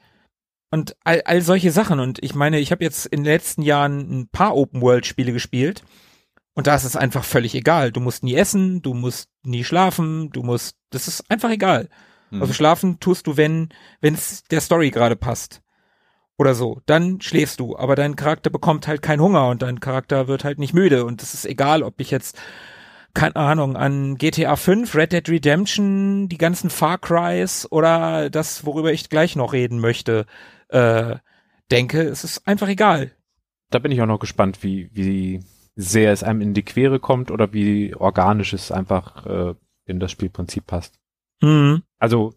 [0.72, 4.22] Und all, all solche Sachen und ich meine, ich habe jetzt in den letzten Jahren
[4.22, 5.84] ein paar Open World Spiele gespielt
[6.54, 7.92] und da ist es einfach völlig egal.
[7.92, 11.90] Du musst nie essen, du musst nie schlafen, du musst, das ist einfach egal.
[12.30, 12.42] Hm.
[12.42, 13.70] Also schlafen tust du, wenn
[14.02, 15.62] wenn es der Story gerade passt.
[16.38, 16.82] Oder so.
[16.86, 20.58] Dann schläfst du, aber dein Charakter bekommt halt keinen Hunger und dein Charakter wird halt
[20.58, 22.40] nicht müde und es ist egal, ob ich jetzt
[23.14, 28.94] keine Ahnung, an GTA 5, Red Dead Redemption, die ganzen Far Crys oder das, worüber
[28.94, 30.26] ich gleich noch reden möchte,
[30.70, 31.16] äh,
[31.72, 33.12] denke, es ist einfach egal.
[33.72, 35.44] Da bin ich auch noch gespannt, wie, wie
[35.76, 40.12] sehr es einem in die Quere kommt oder wie organisch es einfach äh, in das
[40.12, 41.00] Spielprinzip passt.
[41.42, 41.84] Mhm.
[42.00, 42.34] Also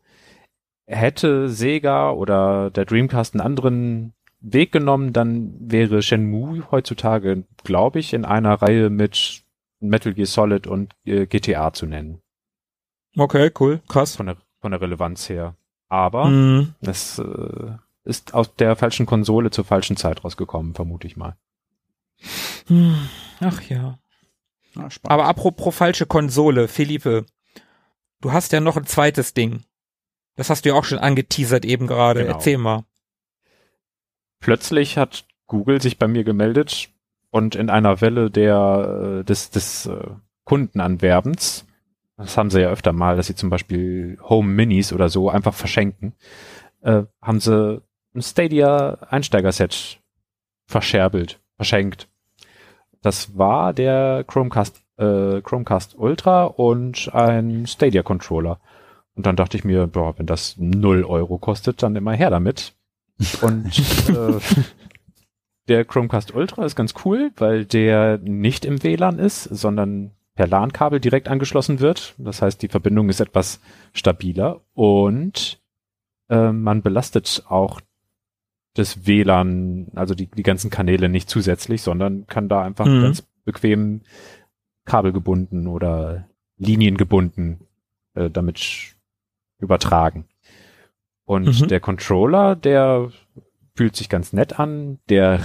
[0.86, 8.12] hätte Sega oder der Dreamcast einen anderen Weg genommen, dann wäre Shenmue heutzutage, glaube ich,
[8.12, 9.42] in einer Reihe mit
[9.80, 12.20] Metal Gear Solid und äh, GTA zu nennen.
[13.16, 14.16] Okay, cool, krass.
[14.16, 15.54] Von der, von der Relevanz her.
[15.88, 16.74] Aber Mhm.
[16.80, 17.72] es äh,
[18.04, 21.36] ist aus der falschen Konsole zur falschen Zeit rausgekommen, vermute ich mal.
[22.66, 22.96] Hm,
[23.40, 23.98] Ach ja.
[24.72, 25.00] Spannend.
[25.04, 27.26] Aber apropos falsche Konsole, Philippe,
[28.22, 29.64] du hast ja noch ein zweites Ding.
[30.36, 32.20] Das hast du ja auch schon angeteasert eben gerade.
[32.22, 32.32] Genau.
[32.34, 32.84] Erzähl mal.
[34.40, 36.88] Plötzlich hat Google sich bei mir gemeldet
[37.30, 40.08] und in einer Welle der äh, des, des äh,
[40.44, 41.66] Kundenanwerbens,
[42.16, 45.54] das haben sie ja öfter mal, dass sie zum Beispiel Home Minis oder so einfach
[45.54, 46.14] verschenken,
[46.80, 47.82] äh, haben sie
[48.14, 50.00] ein Stadia Einsteigerset
[50.66, 52.08] verscherbelt, verschenkt.
[53.00, 58.60] Das war der Chromecast, äh, Chromecast Ultra und ein Stadia Controller.
[59.14, 62.74] Und dann dachte ich mir, boah, wenn das 0 Euro kostet, dann immer her damit.
[63.42, 63.78] Und
[64.08, 64.40] äh,
[65.68, 70.98] der Chromecast Ultra ist ganz cool, weil der nicht im WLAN ist, sondern per LAN-Kabel
[70.98, 72.14] direkt angeschlossen wird.
[72.18, 73.60] Das heißt, die Verbindung ist etwas
[73.92, 75.60] stabiler und
[76.30, 77.80] äh, man belastet auch
[78.74, 83.02] das WLAN, also die, die ganzen Kanäle nicht zusätzlich, sondern kann da einfach Mhm.
[83.02, 84.00] ganz bequem
[84.84, 87.60] kabelgebunden oder liniengebunden
[88.14, 88.94] äh, damit
[89.58, 90.26] übertragen.
[91.24, 91.68] Und Mhm.
[91.68, 93.10] der Controller, der
[93.74, 95.40] fühlt sich ganz nett an, der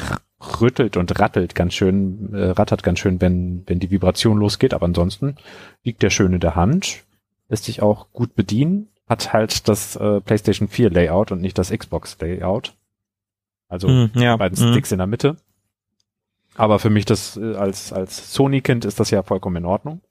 [0.61, 4.85] rüttelt und rattelt ganz schön, äh, rattert ganz schön, wenn, wenn die Vibration losgeht, aber
[4.85, 5.35] ansonsten
[5.83, 7.05] liegt der schön in der Hand,
[7.47, 11.71] lässt sich auch gut bedienen, hat halt das äh, PlayStation 4 Layout und nicht das
[11.71, 12.75] Xbox Layout.
[13.69, 14.35] Also Hm, ja.
[14.37, 14.71] beiden hm.
[14.71, 15.37] Sticks in der Mitte.
[16.57, 20.01] Aber für mich das äh, als als Sony-Kind ist das ja vollkommen in Ordnung.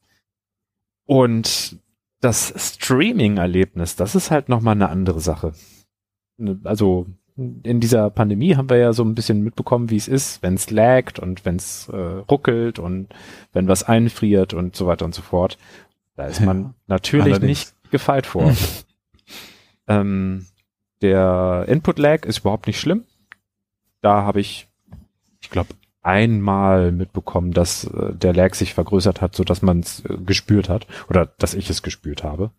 [1.04, 1.78] Und
[2.20, 5.52] das Streaming-Erlebnis, das ist halt noch mal eine andere Sache.
[6.38, 7.06] Ne, Also
[7.36, 10.70] in dieser Pandemie haben wir ja so ein bisschen mitbekommen, wie es ist, wenn es
[10.70, 13.08] laggt und wenn es äh, ruckelt und
[13.52, 15.58] wenn was einfriert und so weiter und so fort.
[16.16, 17.48] Da ist man Ja, natürlich allerdings.
[17.48, 18.54] nicht gefeit vor.
[19.86, 20.46] ähm,
[21.02, 23.04] der Input-Lag ist überhaupt nicht schlimm.
[24.00, 24.66] Da habe ich,
[25.42, 25.74] ich glaube,
[26.06, 30.68] einmal mitbekommen, dass äh, der Lag sich vergrößert hat, so dass man es äh, gespürt
[30.68, 32.50] hat oder dass ich es gespürt habe.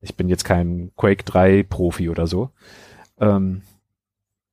[0.00, 2.50] Ich bin jetzt kein Quake 3 Profi oder so.
[3.18, 3.62] Ähm,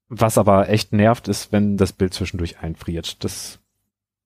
[0.10, 3.24] was aber echt nervt, ist, wenn das Bild zwischendurch einfriert.
[3.24, 3.60] Das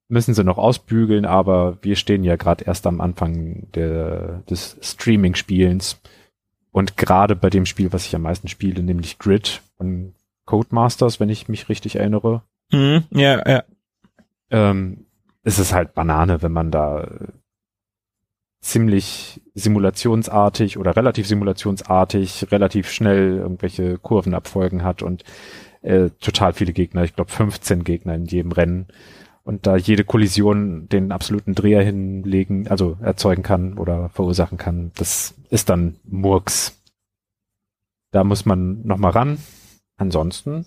[0.07, 5.99] müssen sie noch ausbügeln, aber wir stehen ja gerade erst am Anfang der, des Streaming-Spielens.
[6.71, 10.13] Und gerade bei dem Spiel, was ich am meisten spiele, nämlich Grid von
[10.45, 13.63] Codemasters, wenn ich mich richtig erinnere, Hm, ja, ja.
[14.51, 15.05] Ähm,
[15.43, 17.27] ist es halt Banane, wenn man da äh,
[18.61, 25.23] ziemlich simulationsartig oder relativ simulationsartig relativ schnell irgendwelche Kurvenabfolgen hat und
[25.81, 28.87] äh, total viele Gegner, ich glaube 15 Gegner in jedem Rennen
[29.43, 35.33] und da jede Kollision den absoluten Dreher hinlegen, also erzeugen kann oder verursachen kann, das
[35.49, 36.79] ist dann Murks.
[38.11, 39.39] Da muss man noch mal ran.
[39.97, 40.65] Ansonsten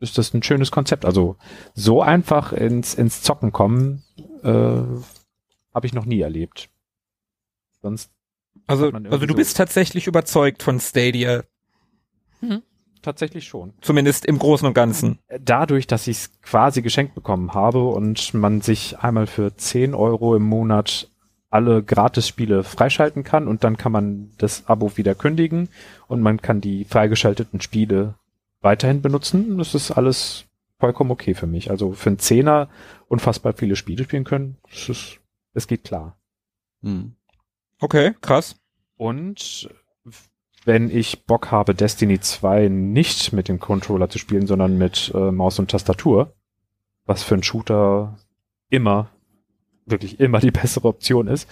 [0.00, 1.04] ist das ein schönes Konzept.
[1.04, 1.36] Also
[1.74, 4.02] so einfach ins, ins Zocken kommen,
[4.42, 4.48] äh,
[5.74, 6.68] habe ich noch nie erlebt.
[7.82, 8.10] Sonst
[8.66, 11.42] Also, also du so- bist tatsächlich überzeugt von Stadia,
[13.02, 13.72] tatsächlich schon.
[13.80, 15.18] zumindest im Großen und Ganzen.
[15.40, 20.36] Dadurch, dass ich es quasi geschenkt bekommen habe und man sich einmal für 10 Euro
[20.36, 21.10] im Monat
[21.50, 25.68] alle Gratis-Spiele freischalten kann und dann kann man das Abo wieder kündigen
[26.06, 28.14] und man kann die freigeschalteten Spiele
[28.60, 29.58] weiterhin benutzen.
[29.58, 30.44] Das ist alles
[30.78, 31.70] vollkommen okay für mich.
[31.70, 32.68] Also für einen Zehner
[33.08, 35.20] unfassbar viele Spiele spielen können, es ist,
[35.54, 36.18] es geht klar.
[36.82, 37.14] Hm.
[37.80, 38.56] Okay, krass.
[38.96, 39.68] Und
[40.64, 45.30] wenn ich Bock habe, Destiny 2 nicht mit dem Controller zu spielen, sondern mit äh,
[45.30, 46.34] Maus und Tastatur,
[47.06, 48.18] was für einen Shooter
[48.68, 49.10] immer,
[49.86, 51.48] wirklich immer die bessere Option ist,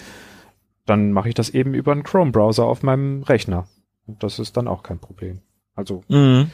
[0.84, 3.66] dann mache ich das eben über einen Chrome-Browser auf meinem Rechner.
[4.06, 5.40] Und das ist dann auch kein Problem.
[5.74, 6.50] Also, Mhm.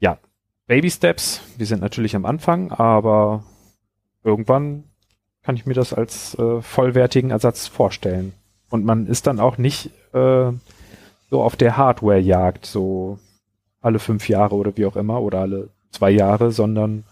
[0.00, 0.18] Ja,
[0.66, 3.44] Baby Steps, wir sind natürlich am Anfang, aber
[4.24, 4.84] irgendwann
[5.42, 8.32] kann ich mir das als äh, vollwertigen Ersatz vorstellen.
[8.68, 10.52] Und man ist dann auch nicht äh,
[11.30, 13.18] so auf der Hardware-Jagd, so
[13.80, 17.04] alle fünf Jahre oder wie auch immer, oder alle zwei Jahre, sondern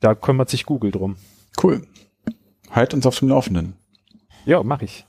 [0.00, 1.16] da kümmert sich Google drum.
[1.62, 1.82] Cool.
[2.70, 3.74] Halt uns auf dem Laufenden.
[4.46, 5.06] Ja, mache ich.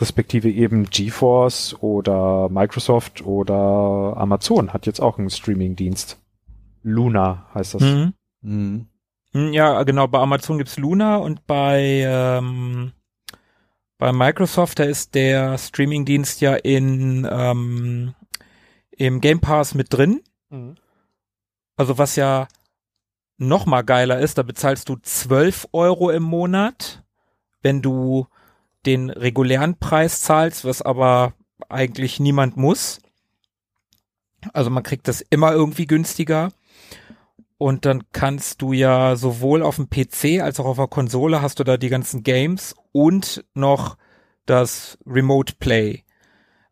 [0.00, 6.21] Respektive eben GeForce oder Microsoft oder Amazon hat jetzt auch einen Streaming-Dienst.
[6.82, 7.82] Luna heißt das.
[7.82, 8.14] Mhm.
[8.42, 8.86] Mhm.
[9.32, 12.92] Hm, Ja, genau, bei Amazon gibt's Luna und bei, ähm,
[13.98, 18.14] bei Microsoft, da ist der Streamingdienst ja in, ähm,
[18.90, 20.22] im Game Pass mit drin.
[20.50, 20.74] Mhm.
[21.76, 22.48] Also was ja
[23.38, 27.02] noch mal geiler ist, da bezahlst du 12 Euro im Monat,
[27.62, 28.26] wenn du
[28.86, 31.34] den regulären Preis zahlst, was aber
[31.68, 33.00] eigentlich niemand muss.
[34.52, 36.52] Also man kriegt das immer irgendwie günstiger.
[37.62, 41.60] Und dann kannst du ja sowohl auf dem PC als auch auf der Konsole hast
[41.60, 43.96] du da die ganzen Games und noch
[44.46, 46.02] das Remote Play,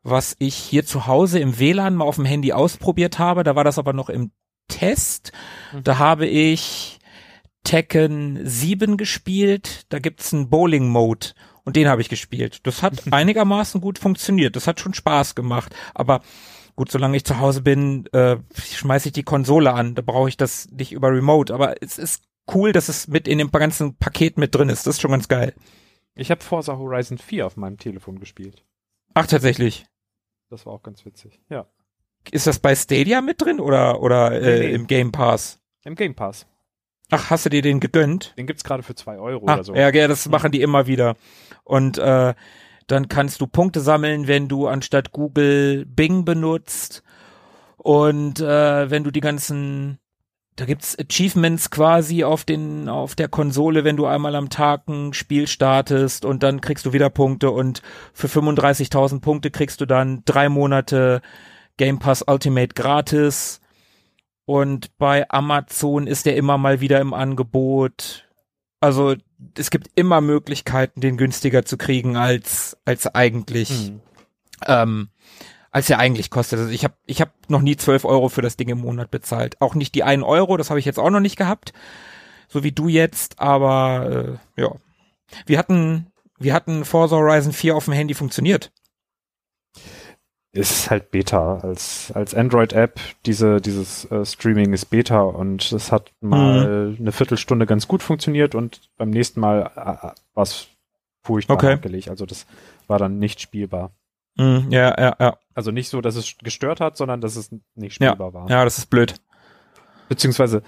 [0.03, 3.44] was ich hier zu Hause im WLAN mal auf dem Handy ausprobiert habe.
[3.44, 4.33] Da war das aber noch im
[4.66, 5.31] Test.
[5.85, 6.98] Da habe ich
[7.62, 9.87] Tekken 7 gespielt.
[9.90, 12.66] Da gibt's einen Bowling Mode und den habe ich gespielt.
[12.66, 14.57] Das hat einigermaßen gut funktioniert.
[14.57, 15.72] Das hat schon Spaß gemacht.
[15.94, 16.22] Aber
[16.81, 19.95] gut, solange ich zu Hause bin, äh, schmeiße ich die Konsole an.
[19.95, 21.53] Da brauche ich das nicht über Remote.
[21.53, 24.87] Aber es ist cool, dass es mit in dem ganzen Paket mit drin ist.
[24.87, 25.53] Das ist schon ganz geil.
[26.14, 28.64] Ich habe Forza Horizon 4 auf meinem Telefon gespielt.
[29.12, 29.85] Ach, tatsächlich.
[30.49, 31.43] Das war auch ganz witzig.
[31.51, 31.66] Ja.
[32.31, 35.61] Ist das bei Stadia mit drin oder, oder äh, Nee, im Game Pass?
[35.85, 36.47] Im Game Pass.
[37.11, 38.33] Ach, hast du dir den gegönnt?
[38.38, 39.75] Den gibt's gerade für zwei Euro Ah, oder so.
[39.75, 41.16] Ja, ja, das machen die immer wieder.
[41.62, 42.33] Und äh,
[42.90, 47.03] dann kannst du Punkte sammeln, wenn du anstatt Google Bing benutzt.
[47.76, 49.98] Und äh, wenn du die ganzen,
[50.57, 55.12] da gibt's Achievements quasi auf den, auf der Konsole, wenn du einmal am Tag ein
[55.12, 57.81] Spiel startest und dann kriegst du wieder Punkte und
[58.12, 61.22] für 35.000 Punkte kriegst du dann drei Monate
[61.76, 63.61] Game Pass Ultimate gratis.
[64.44, 68.29] Und bei Amazon ist der immer mal wieder im Angebot.
[68.81, 69.14] Also
[69.57, 74.00] es gibt immer Möglichkeiten, den günstiger zu kriegen als als eigentlich Mhm.
[74.66, 75.09] ähm,
[75.70, 76.59] als er eigentlich kostet.
[76.59, 79.61] Also ich habe ich hab noch nie 12 Euro für das Ding im Monat bezahlt.
[79.61, 81.72] Auch nicht die 1 Euro, das habe ich jetzt auch noch nicht gehabt.
[82.48, 84.74] So wie du jetzt, aber äh, ja.
[85.46, 88.72] Wir hatten, wir hatten Forza Horizon 4 auf dem Handy funktioniert.
[90.53, 92.99] Ist halt Beta als, als Android-App.
[93.25, 98.57] Diese, dieses äh, Streaming ist Beta und es hat mal eine Viertelstunde ganz gut funktioniert
[98.57, 100.67] und beim nächsten Mal äh, war es
[101.23, 101.73] furchtbar Okay.
[101.75, 102.11] wackelig.
[102.11, 102.47] Also das
[102.89, 103.93] war dann nicht spielbar.
[104.37, 105.37] Mhm, ja, ja, ja.
[105.55, 108.51] Also nicht so, dass es gestört hat, sondern dass es nicht Ja, spielbar war.
[108.51, 109.15] Ja, das ist blöd.
[110.09, 110.63] Beziehungsweise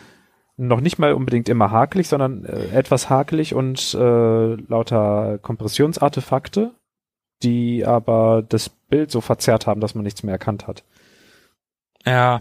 [0.56, 6.72] noch nicht mal unbedingt immer hakelig, sondern äh, etwas hakelig und äh, lauter Kompressionsartefakte,
[7.42, 10.84] die aber das Bild so verzerrt haben, dass man nichts mehr erkannt hat.
[12.06, 12.40] Ja.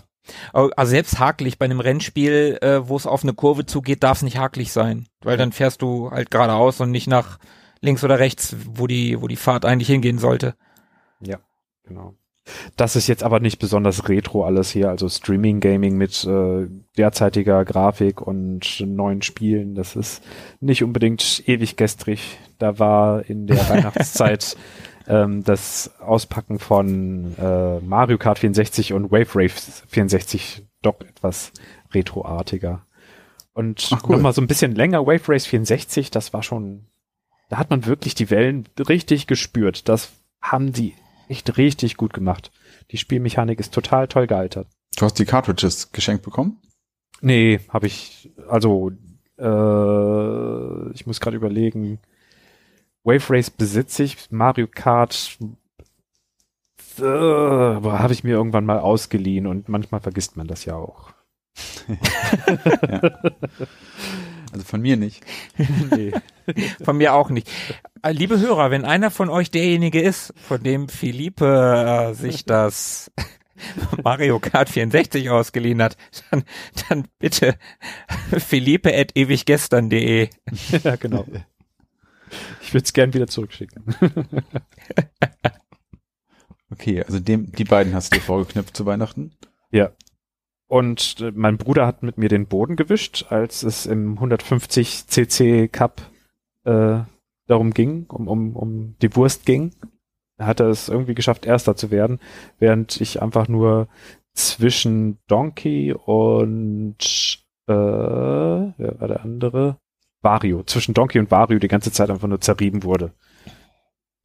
[0.53, 4.23] Also selbst hakelig bei einem Rennspiel, äh, wo es auf eine Kurve zugeht, darf es
[4.23, 7.39] nicht hakelig sein, weil dann fährst du halt geradeaus und nicht nach
[7.81, 10.53] links oder rechts, wo die, wo die Fahrt eigentlich hingehen sollte.
[11.91, 12.15] Genau.
[12.75, 17.63] Das ist jetzt aber nicht besonders retro alles hier, also Streaming Gaming mit äh, derzeitiger
[17.65, 19.75] Grafik und neuen Spielen.
[19.75, 20.23] Das ist
[20.59, 22.39] nicht unbedingt ewig gestrig.
[22.57, 24.57] Da war in der Weihnachtszeit
[25.07, 31.51] ähm, das Auspacken von äh, Mario Kart 64 und Wave Race 64 doch etwas
[31.93, 32.85] retroartiger.
[33.53, 34.15] Und Ach, cool.
[34.15, 36.87] nochmal so ein bisschen länger Wave Race 64, das war schon,
[37.49, 39.89] da hat man wirklich die Wellen richtig gespürt.
[39.89, 40.11] Das
[40.41, 40.93] haben die
[41.27, 42.51] echt richtig gut gemacht.
[42.91, 44.67] Die Spielmechanik ist total toll gealtert.
[44.97, 46.61] Du hast die Cartridges geschenkt bekommen?
[47.21, 48.91] Nee, habe ich, also,
[49.37, 51.99] äh, ich muss gerade überlegen,
[53.03, 55.37] Wave Race besitze ich, Mario Kart
[56.99, 61.11] äh, habe ich mir irgendwann mal ausgeliehen und manchmal vergisst man das ja auch.
[64.51, 65.23] Also von mir nicht.
[65.91, 66.11] nee.
[66.83, 67.49] Von mir auch nicht.
[68.01, 73.11] Äh, Liebe Hörer, wenn einer von euch derjenige ist, von dem Philippe äh, sich das
[74.03, 75.95] Mario Kart 64 ausgeliehen hat,
[76.29, 76.43] dann,
[76.89, 77.55] dann bitte
[78.37, 80.29] philippe at ewiggestern.de.
[80.83, 81.25] ja, genau.
[82.61, 83.83] Ich würde es gern wieder zurückschicken.
[86.71, 89.33] Okay, also dem, die beiden hast du dir vorgeknüpft zu Weihnachten.
[89.71, 89.91] Ja.
[90.67, 95.67] Und äh, mein Bruder hat mit mir den Boden gewischt, als es im 150 cc
[95.67, 96.01] Cup
[96.63, 97.01] äh,
[97.47, 99.75] darum ging, um, um, um die Wurst ging.
[100.37, 102.19] Er hatte es irgendwie geschafft, Erster zu werden,
[102.57, 103.89] während ich einfach nur
[104.33, 106.95] zwischen Donkey und
[107.67, 109.77] äh, wer war der andere?
[110.21, 110.63] Vario.
[110.63, 113.11] Zwischen Donkey und Vario die ganze Zeit einfach nur zerrieben wurde.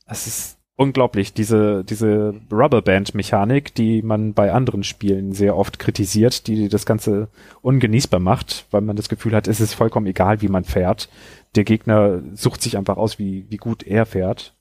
[0.07, 6.69] Das ist unglaublich, diese, diese Rubberband-Mechanik, die man bei anderen Spielen sehr oft kritisiert, die
[6.69, 7.29] das Ganze
[7.63, 11.09] ungenießbar macht, weil man das Gefühl hat, es ist vollkommen egal, wie man fährt.
[11.55, 14.55] Der Gegner sucht sich einfach aus, wie, wie gut er fährt.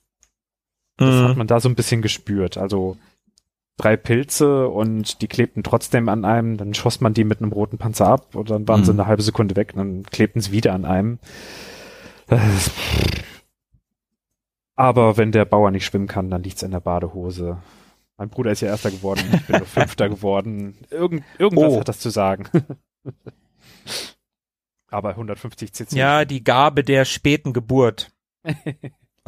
[0.96, 1.28] Das Mhm.
[1.28, 2.56] hat man da so ein bisschen gespürt.
[2.56, 2.96] Also
[3.76, 7.78] drei Pilze und die klebten trotzdem an einem, dann schoss man die mit einem roten
[7.78, 9.00] Panzer ab und dann waren sie Mhm.
[9.00, 11.18] eine halbe Sekunde weg und dann klebten sie wieder an einem.
[14.74, 17.58] Aber wenn der Bauer nicht schwimmen kann, dann liegt's in der Badehose.
[18.18, 20.76] Mein Bruder ist ja Erster geworden, ich bin nur Fünfter geworden.
[20.90, 21.80] Irgend, irgendwas Oh.
[21.80, 22.48] hat das zu sagen.
[24.88, 25.96] Aber 150 cc.
[25.96, 28.10] Ja, die Gabe der späten Geburt.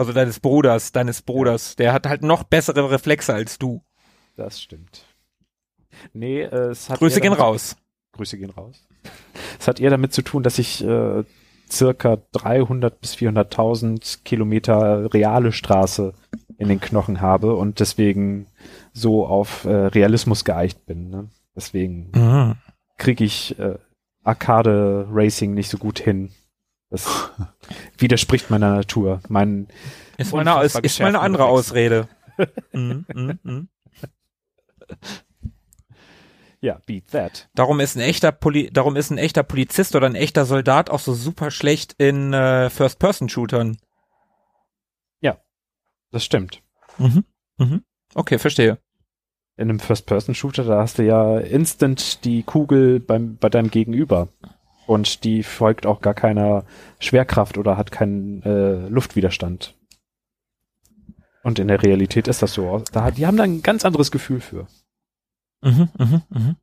[0.00, 1.74] Also deines Bruders, deines Bruders.
[1.74, 3.82] Der hat halt noch bessere Reflexe als du.
[4.38, 5.04] Das stimmt.
[6.12, 7.76] Nee, äh, es hat Grüße gehen damit- raus.
[8.12, 8.86] Grüße gehen raus.
[9.58, 11.24] Es hat eher damit zu tun, dass ich äh,
[11.70, 16.14] circa 300 bis 400.000 Kilometer reale Straße
[16.56, 18.46] in den Knochen habe und deswegen
[18.92, 21.10] so auf äh, Realismus geeicht bin.
[21.10, 21.28] Ne?
[21.56, 22.54] Deswegen Mhm.
[22.96, 23.76] kriege ich äh,
[24.22, 26.30] Arcade Racing nicht so gut hin.
[26.90, 27.30] Das
[27.98, 29.20] widerspricht meiner Natur.
[29.28, 29.66] Mein
[30.16, 31.44] Ist mal eine, ist, ist mal eine andere.
[31.46, 32.08] Ausrede.
[32.72, 33.68] mhm, mhm, mhm.
[36.60, 37.48] ja, beat that.
[37.54, 41.00] Darum ist ein echter Poli darum ist ein echter Polizist oder ein echter Soldat auch
[41.00, 43.76] so super schlecht in äh, First-Person-Shootern.
[46.10, 46.62] Das stimmt.
[46.98, 47.24] Mhm.
[47.58, 47.82] Mhm.
[48.14, 48.78] Okay, verstehe.
[49.56, 54.28] In einem First-Person-Shooter, da hast du ja instant die Kugel beim, bei deinem Gegenüber.
[54.86, 56.64] Und die folgt auch gar keiner
[56.98, 59.74] Schwerkraft oder hat keinen äh, Luftwiderstand.
[61.42, 62.82] Und in der Realität ist das so.
[62.92, 64.66] Da, die haben da ein ganz anderes Gefühl für.
[65.62, 66.56] Mhm, mhm, mhm.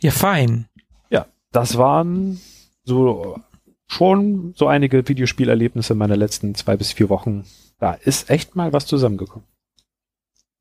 [0.00, 0.68] Ja, fein.
[1.10, 2.40] Ja, das waren
[2.84, 3.40] so
[3.86, 7.44] schon so einige Videospielerlebnisse meiner letzten zwei bis vier Wochen.
[7.78, 9.46] Da ist echt mal was zusammengekommen.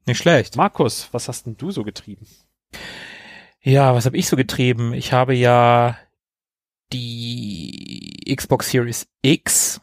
[0.05, 0.55] Nicht schlecht.
[0.55, 2.25] Markus, was hast denn du so getrieben?
[3.61, 4.93] Ja, was habe ich so getrieben?
[4.93, 5.97] Ich habe ja
[6.91, 9.81] die Xbox Series X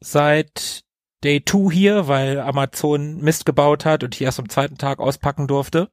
[0.00, 0.84] seit
[1.22, 5.46] Day 2 hier, weil Amazon Mist gebaut hat und ich erst am zweiten Tag auspacken
[5.46, 5.90] durfte.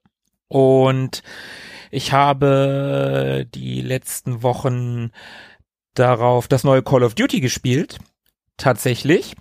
[0.47, 1.23] Und
[1.91, 5.11] ich habe die letzten Wochen
[5.93, 7.99] darauf das neue Call of Duty gespielt.
[8.57, 9.35] Tatsächlich.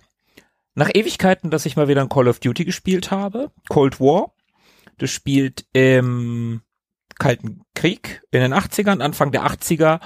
[0.75, 3.51] Nach Ewigkeiten, dass ich mal wieder ein Call of Duty gespielt habe.
[3.69, 4.33] Cold War.
[4.99, 6.63] Das spielt im
[7.19, 10.01] Kalten Krieg in den 80ern, Anfang der 80er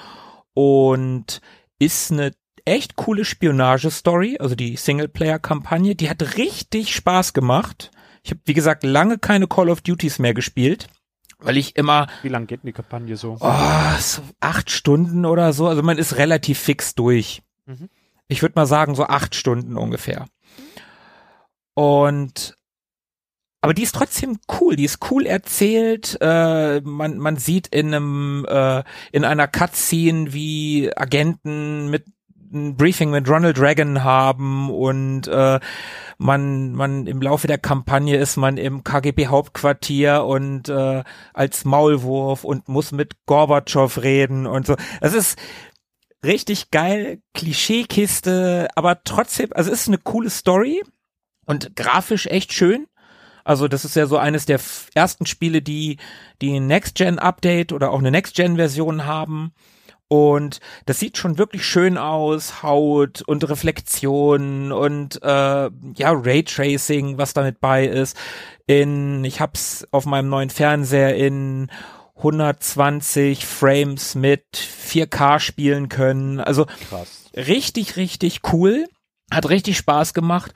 [0.55, 1.41] und
[1.79, 2.33] ist eine
[2.65, 7.91] echt coole Spionagestory, also die Singleplayer-Kampagne, die hat richtig Spaß gemacht.
[8.23, 10.89] Ich habe, wie gesagt, lange keine Call of Duties mehr gespielt,
[11.39, 13.37] weil ich immer Wie lang geht denn die Kampagne so?
[13.41, 17.43] oh, so acht Stunden oder so, also man ist relativ fix durch.
[17.67, 17.89] Mhm.
[18.29, 20.27] Ich würde mal sagen, so acht Stunden ungefähr.
[21.75, 22.57] Und
[23.63, 26.17] aber die ist trotzdem cool, die ist cool erzählt.
[26.21, 32.07] Äh, man, man sieht in einem äh, in einer Cutscene, wie Agenten mit
[32.53, 35.61] ein Briefing mit Ronald Reagan haben und äh,
[36.19, 42.45] man man im Laufe der Kampagne ist man im KGB Hauptquartier und äh, als Maulwurf
[42.45, 44.77] und muss mit Gorbatschow reden und so.
[45.01, 45.39] Das ist
[46.25, 50.83] richtig geil, Klischeekiste, aber trotzdem, also es ist eine coole Story
[51.47, 52.87] und grafisch echt schön.
[53.45, 54.61] Also das ist ja so eines der
[54.95, 55.97] ersten Spiele, die
[56.43, 59.53] die Next-Gen-Update oder auch eine Next-Gen-Version haben.
[60.13, 67.33] Und das sieht schon wirklich schön aus, Haut und Reflexion und äh, ja Raytracing, was
[67.33, 68.17] damit bei ist.
[68.67, 71.71] In ich hab's auf meinem neuen Fernseher in
[72.17, 76.41] 120 Frames mit 4K spielen können.
[76.41, 77.31] Also Krass.
[77.37, 78.89] richtig, richtig cool.
[79.31, 80.55] Hat richtig Spaß gemacht.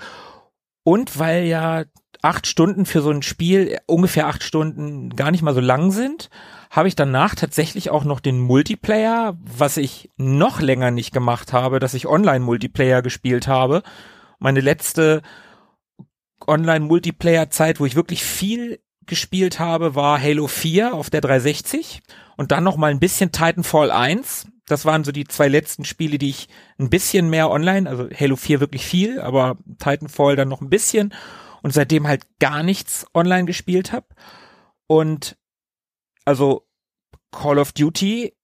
[0.83, 1.85] Und weil ja
[2.23, 6.29] acht Stunden für so ein Spiel, ungefähr acht Stunden gar nicht mal so lang sind,
[6.75, 11.79] habe ich danach tatsächlich auch noch den Multiplayer, was ich noch länger nicht gemacht habe,
[11.79, 13.85] dass ich Online-Multiplayer gespielt habe.
[14.41, 15.23] Meine letzte
[16.45, 22.03] Online-Multiplayer-Zeit, wo ich wirklich viel gespielt habe, war Halo 4 auf der 360
[22.37, 24.49] und dann noch mal ein bisschen Titanfall 1.
[24.67, 26.49] Das waren so die zwei letzten Spiele, die ich
[26.81, 31.15] ein bisschen mehr online, also Halo 4 wirklich viel, aber Titanfall dann noch ein bisschen
[31.63, 34.07] und seitdem halt gar nichts online gespielt habe.
[34.89, 35.37] Und
[36.25, 36.67] also
[37.31, 38.35] Call of Duty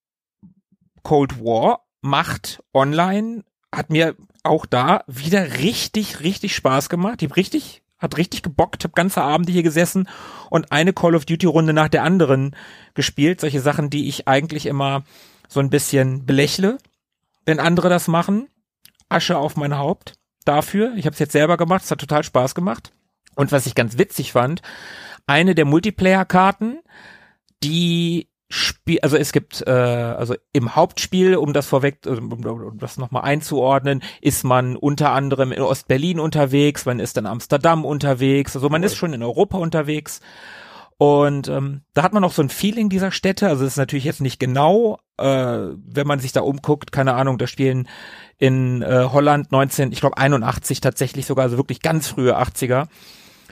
[1.03, 7.23] Cold War macht online, hat mir auch da wieder richtig, richtig Spaß gemacht.
[7.23, 10.09] Hab richtig, hat richtig gebockt, hab ganze Abende hier gesessen
[10.49, 12.57] und eine Call of Duty Runde nach der anderen
[12.95, 13.41] gespielt.
[13.41, 15.05] Solche Sachen, die ich eigentlich immer
[15.49, 16.79] so ein bisschen belächle,
[17.45, 18.49] wenn andere das machen.
[19.09, 20.15] Asche auf mein Haupt
[20.45, 20.95] dafür.
[20.97, 22.93] Ich habe es jetzt selber gemacht, es hat total Spaß gemacht.
[23.35, 24.63] Und was ich ganz witzig fand,
[25.27, 26.81] eine der Multiplayer-Karten,
[27.63, 32.79] die Spiel, also es gibt, äh, also im Hauptspiel, um das vorweg, also um, um
[32.79, 38.57] das nochmal einzuordnen, ist man unter anderem in Ostberlin unterwegs, man ist in Amsterdam unterwegs,
[38.57, 40.21] also man ist schon in Europa unterwegs.
[40.99, 43.49] Und ähm, da hat man auch so ein Feeling dieser Städte.
[43.49, 47.39] Also es ist natürlich jetzt nicht genau, äh, wenn man sich da umguckt, keine Ahnung,
[47.39, 47.89] da spielen
[48.37, 52.89] in äh, Holland 19, ich glaube 81 tatsächlich sogar, also wirklich ganz frühe 80er,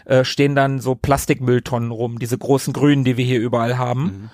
[0.09, 4.03] äh, stehen dann so Plastikmülltonnen rum, diese großen Grünen, die wir hier überall haben.
[4.03, 4.31] Mhm.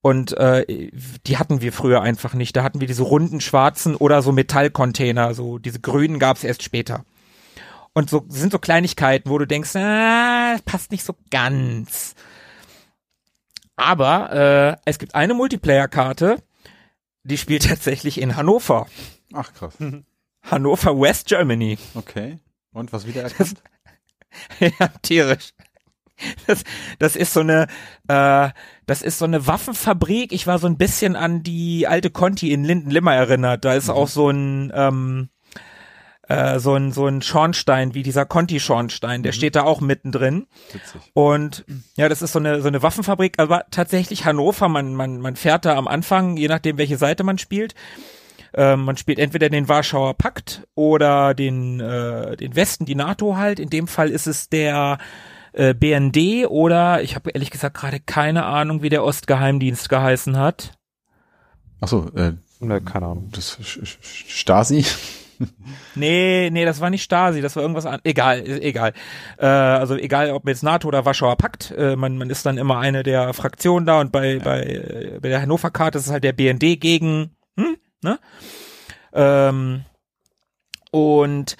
[0.00, 0.90] Und äh,
[1.26, 2.56] die hatten wir früher einfach nicht.
[2.56, 5.34] Da hatten wir diese runden schwarzen oder so Metallcontainer.
[5.34, 7.04] So diese grünen gab es erst später.
[7.92, 12.14] Und so sind so Kleinigkeiten, wo du denkst, ah, passt nicht so ganz.
[13.76, 16.42] Aber äh, es gibt eine Multiplayer-Karte,
[17.24, 18.86] die spielt tatsächlich in Hannover.
[19.34, 19.76] Ach krass.
[20.42, 21.76] Hannover West Germany.
[21.94, 22.38] Okay.
[22.72, 23.62] Und was wieder erkannt?
[24.60, 25.52] ja, tierisch.
[26.46, 26.64] Das,
[26.98, 27.68] das ist so eine,
[28.08, 28.48] äh,
[28.86, 30.32] das ist so eine Waffenfabrik.
[30.32, 33.64] Ich war so ein bisschen an die alte Conti in Lindenlimmer erinnert.
[33.64, 33.94] Da ist mhm.
[33.94, 35.28] auch so ein, ähm,
[36.28, 39.22] äh, so ein so ein Schornstein wie dieser Conti-Schornstein.
[39.22, 39.36] Der mhm.
[39.36, 40.46] steht da auch mittendrin.
[40.72, 41.00] Witzig.
[41.14, 41.64] Und
[41.96, 43.38] ja, das ist so eine so eine Waffenfabrik.
[43.38, 44.68] Aber tatsächlich Hannover.
[44.68, 47.74] Man man man fährt da am Anfang, je nachdem welche Seite man spielt.
[48.58, 53.60] Ähm, man spielt entweder den Warschauer Pakt oder den äh, den Westen, die NATO halt.
[53.60, 54.98] In dem Fall ist es der
[55.52, 60.72] äh, BND oder ich habe ehrlich gesagt gerade keine Ahnung, wie der Ostgeheimdienst geheißen hat.
[61.80, 63.30] Ach so, äh, ne, keine Ahnung.
[63.30, 63.58] Das
[64.00, 64.84] Stasi?
[65.94, 68.00] nee, nee, das war nicht Stasi, das war irgendwas an.
[68.02, 68.92] Egal, egal.
[69.38, 72.78] Äh, also egal, ob jetzt NATO oder Warschauer Pakt, äh, man, man ist dann immer
[72.80, 74.42] eine der Fraktionen da und bei, ja.
[74.42, 78.18] bei, äh, bei der Hannover-Karte ist es halt der BND gegen, hm, ne?
[79.12, 79.84] Ähm,
[80.90, 81.56] und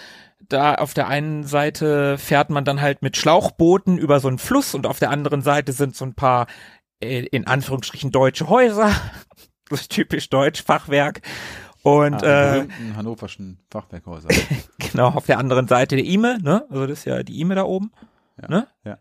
[0.49, 4.75] da auf der einen Seite fährt man dann halt mit Schlauchbooten über so einen Fluss
[4.75, 6.47] und auf der anderen Seite sind so ein paar
[7.01, 8.91] äh, in Anführungsstrichen deutsche Häuser,
[9.69, 11.21] das ist typisch deutsch Fachwerk
[11.83, 14.29] und ah, äh, hannoverschen Fachwerkhäuser.
[14.79, 16.65] genau, auf der anderen Seite der Ime, ne?
[16.71, 17.93] Also das ist ja die Ime da oben,
[18.41, 18.67] ja, ne?
[18.85, 18.99] Ja.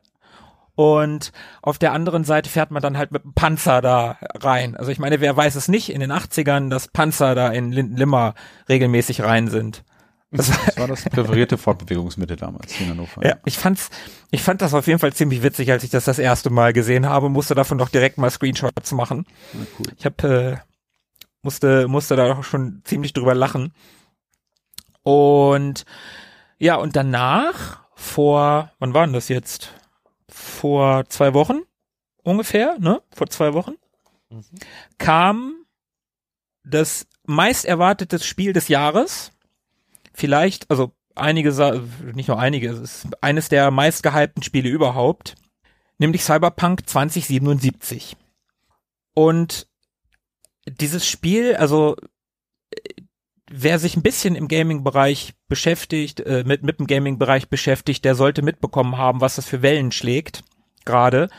[0.78, 1.32] Und
[1.64, 4.76] auf der anderen Seite fährt man dann halt mit einem Panzer da rein.
[4.78, 8.36] Also ich meine, wer weiß es nicht in den 80ern, dass Panzer da in Lindenlimmer
[8.70, 9.84] regelmäßig rein sind.
[10.30, 13.26] Das, das war das präferierte Fortbewegungsmittel damals in Hannover.
[13.26, 13.90] Ja, ich fand's,
[14.30, 17.08] ich fand das auf jeden Fall ziemlich witzig, als ich das das erste Mal gesehen
[17.08, 19.26] habe, musste davon doch direkt mal Screenshots machen.
[19.54, 19.86] Ja, cool.
[19.98, 20.58] Ich habe äh,
[21.42, 23.74] musste musste da doch schon ziemlich drüber lachen.
[25.02, 25.86] Und
[26.60, 29.74] ja, und danach vor, wann war denn das jetzt?
[30.38, 31.62] Vor zwei Wochen
[32.24, 33.02] ungefähr, ne?
[33.14, 33.76] Vor zwei Wochen
[34.30, 34.44] mhm.
[34.98, 35.66] kam
[36.64, 39.32] das meist erwartete Spiel des Jahres
[40.14, 41.50] vielleicht, also einige,
[42.14, 45.36] nicht nur einige, es ist eines der meistgehypten Spiele überhaupt,
[45.98, 48.16] nämlich Cyberpunk 2077.
[49.14, 49.68] Und
[50.68, 51.96] dieses Spiel, also
[53.50, 58.42] wer sich ein bisschen im Gaming-Bereich beschäftigt, äh, mit, mit dem Gaming-Bereich beschäftigt, der sollte
[58.42, 60.44] mitbekommen haben, was das für Wellen schlägt.
[60.86, 61.30] Gerade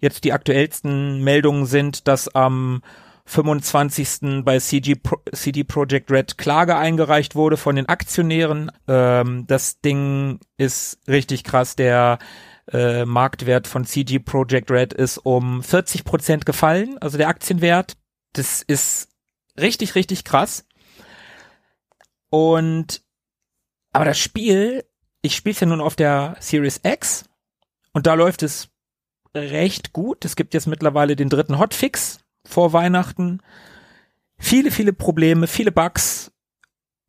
[0.00, 2.82] jetzt die aktuellsten Meldungen sind, dass am
[3.26, 4.42] 25.
[4.42, 8.72] bei CG Pro, CD Projekt Red Klage eingereicht wurde von den Aktionären.
[8.86, 11.76] Ähm, das Ding ist richtig krass.
[11.76, 12.18] Der
[12.72, 17.96] äh, Marktwert von CG Projekt Red ist um 40 Prozent gefallen, also der Aktienwert.
[18.32, 19.08] Das ist
[19.58, 20.64] richtig, richtig krass.
[22.30, 23.02] Und
[23.92, 24.84] aber das Spiel,
[25.22, 27.24] ich spiele es ja nun auf der Series X
[27.92, 28.68] und da läuft es
[29.34, 30.24] recht gut.
[30.24, 33.40] Es gibt jetzt mittlerweile den dritten Hotfix vor Weihnachten.
[34.38, 36.32] Viele, viele Probleme, viele Bugs.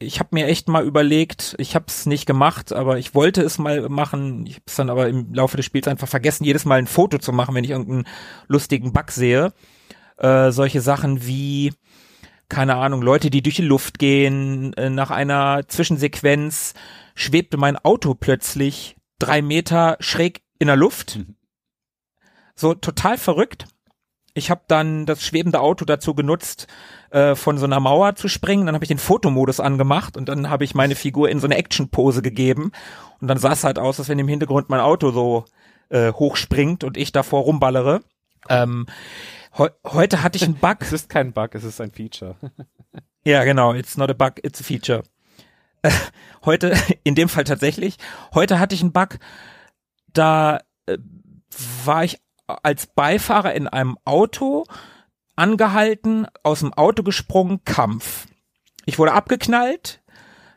[0.01, 3.57] Ich habe mir echt mal überlegt, ich habe es nicht gemacht, aber ich wollte es
[3.57, 4.45] mal machen.
[4.47, 7.17] Ich habe es dann aber im Laufe des Spiels einfach vergessen, jedes Mal ein Foto
[7.17, 8.07] zu machen, wenn ich irgendeinen
[8.47, 9.53] lustigen Bug sehe.
[10.17, 11.73] Äh, solche Sachen wie,
[12.49, 16.73] keine Ahnung, Leute, die durch die Luft gehen, äh, nach einer Zwischensequenz
[17.15, 21.17] schwebte mein Auto plötzlich drei Meter schräg in der Luft.
[21.17, 21.35] Mhm.
[22.55, 23.65] So total verrückt.
[24.33, 26.67] Ich habe dann das schwebende Auto dazu genutzt,
[27.09, 28.65] äh, von so einer Mauer zu springen.
[28.65, 31.57] Dann habe ich den Fotomodus angemacht und dann habe ich meine Figur in so eine
[31.57, 32.71] Action-Pose gegeben.
[33.19, 35.45] Und dann sah es halt aus, als wenn im Hintergrund mein Auto so
[35.89, 38.01] äh, hochspringt und ich davor rumballere.
[38.47, 38.85] Ähm,
[39.57, 40.77] Heu heute hatte ich einen Bug.
[40.81, 42.35] Es ist kein Bug, es ist ein Feature.
[43.25, 43.73] Ja, genau.
[43.73, 45.03] It's not a bug, it's a feature.
[45.81, 45.91] Äh,
[46.45, 47.97] heute, in dem Fall tatsächlich,
[48.33, 49.19] heute hatte ich einen Bug,
[50.13, 50.97] da äh,
[51.85, 54.65] war ich als Beifahrer in einem Auto
[55.35, 58.27] angehalten, aus dem Auto gesprungen, Kampf.
[58.85, 60.01] Ich wurde abgeknallt.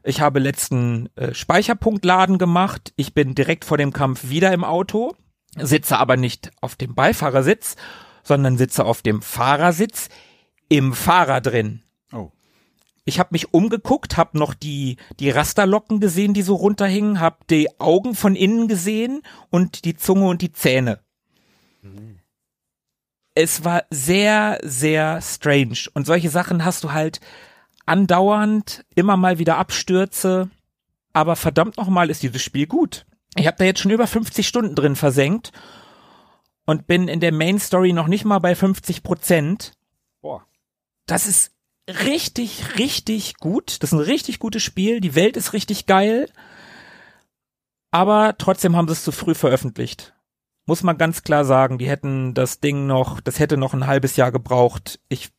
[0.05, 2.93] Ich habe letzten äh, Speicherpunkt laden gemacht.
[2.97, 5.15] Ich bin direkt vor dem Kampf wieder im Auto,
[5.57, 7.77] sitze aber nicht auf dem Beifahrersitz,
[8.23, 10.09] sondern sitze auf dem Fahrersitz
[10.69, 11.83] im Fahrer drin.
[12.13, 12.31] Oh.
[13.05, 17.69] Ich habe mich umgeguckt, habe noch die die Rasterlocken gesehen, die so runterhingen, habe die
[17.81, 21.01] Augen von innen gesehen und die Zunge und die Zähne.
[23.35, 27.21] Es war sehr sehr strange und solche Sachen hast du halt
[27.87, 30.49] andauernd, immer mal wieder Abstürze,
[31.13, 33.05] aber verdammt nochmal ist dieses Spiel gut.
[33.35, 35.53] Ich habe da jetzt schon über 50 Stunden drin versenkt
[36.67, 39.73] und bin in der Main Story noch nicht mal bei 50 Prozent.
[40.21, 40.47] Boah.
[41.07, 41.53] Das ist
[41.89, 43.83] richtig, richtig gut.
[43.83, 45.01] Das ist ein richtig gutes Spiel.
[45.01, 46.29] Die Welt ist richtig geil.
[47.91, 50.15] Aber trotzdem haben sie es zu früh veröffentlicht.
[50.65, 54.17] Muss man ganz klar sagen, die hätten das Ding noch, das hätte noch ein halbes
[54.17, 55.01] Jahr gebraucht.
[55.09, 55.31] Ich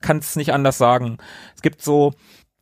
[0.00, 1.18] kann es nicht anders sagen.
[1.54, 2.12] Es gibt so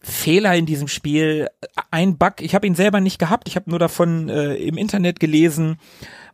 [0.00, 1.48] Fehler in diesem Spiel.
[1.90, 5.18] Ein Bug, ich habe ihn selber nicht gehabt, ich habe nur davon äh, im Internet
[5.20, 5.78] gelesen.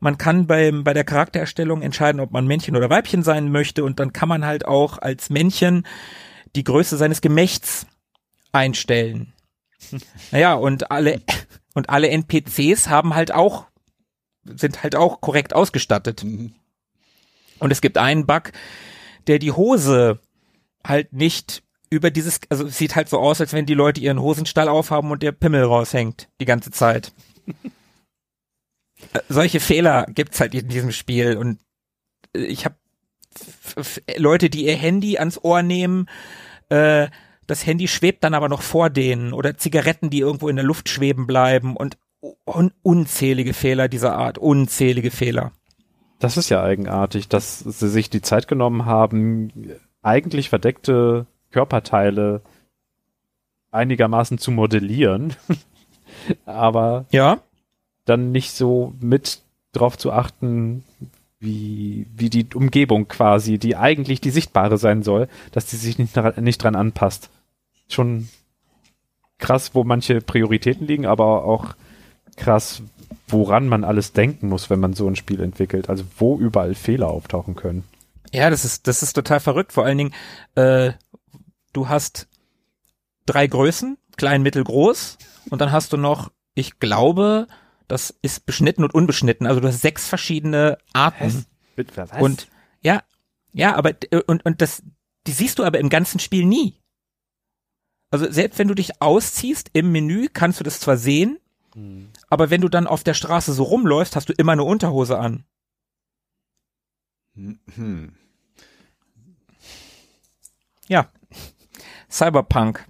[0.03, 4.01] Man kann beim, bei der Charaktererstellung entscheiden, ob man Männchen oder Weibchen sein möchte und
[4.01, 5.87] dann kann man halt auch als Männchen
[6.57, 7.87] die Größe seines Gemächts
[8.51, 9.33] einstellen.
[10.33, 11.21] Naja, und alle,
[11.75, 13.67] und alle NPCs haben halt auch,
[14.45, 16.25] sind halt auch korrekt ausgestattet.
[16.25, 16.55] Mhm.
[17.59, 18.53] Und es gibt einen Bug,
[19.27, 20.19] der die Hose
[20.85, 24.21] halt nicht über dieses, also es sieht halt so aus, als wenn die Leute ihren
[24.21, 27.13] Hosenstall aufhaben und der Pimmel raushängt die ganze Zeit.
[29.29, 31.59] Solche Fehler gibt's halt in diesem Spiel und
[32.35, 32.77] äh, ich habe
[34.17, 36.09] Leute, die ihr Handy ans Ohr nehmen,
[36.69, 37.09] äh,
[37.47, 40.89] das Handy schwebt dann aber noch vor denen oder Zigaretten, die irgendwo in der Luft
[40.89, 41.99] schweben bleiben und
[42.45, 45.53] un unzählige Fehler dieser Art, unzählige Fehler.
[46.19, 49.51] Das ist ja eigenartig, dass sie sich die Zeit genommen haben,
[50.03, 52.43] eigentlich verdeckte Körperteile
[53.73, 55.35] einigermaßen zu modellieren,
[56.45, 57.41] aber Ja,
[58.05, 59.41] dann nicht so mit
[59.73, 60.85] drauf zu achten,
[61.41, 66.17] wie, wie die Umgebung quasi, die eigentlich die sichtbare sein soll, dass die sich nicht,
[66.39, 67.31] nicht dran anpasst.
[67.89, 68.29] Schon
[69.39, 71.75] krass, wo manche Prioritäten liegen, aber auch
[72.37, 72.83] krass,
[73.27, 75.91] woran man alles denken muss, wenn man so ein Spiel entwickelt.
[75.91, 77.85] Also wo überall Fehler auftauchen können.
[78.33, 79.73] Ja, das ist, das ist total verrückt.
[79.73, 80.15] Vor allen Dingen,
[80.55, 80.93] äh,
[81.73, 82.29] du hast
[83.27, 85.19] drei Größen, klein, mittel, groß,
[85.51, 87.49] und dann hast du noch, ich glaube,
[87.93, 89.47] das ist beschnitten und unbeschnitten.
[89.47, 91.45] Also du hast sechs verschiedene Arten.
[91.95, 92.11] Was?
[92.13, 92.49] Und
[92.81, 93.03] ja,
[93.53, 94.83] ja, aber äh, und und das,
[95.27, 96.81] die siehst du aber im ganzen Spiel nie.
[98.11, 101.39] Also selbst wenn du dich ausziehst im Menü, kannst du das zwar sehen,
[101.75, 102.11] Hm.
[102.29, 105.45] aber wenn du dann auf der Straße so rumläufst, hast du immer eine Unterhose an.
[107.35, 108.15] Hm.
[110.89, 111.11] Ja.
[112.11, 112.87] Cyberpunk.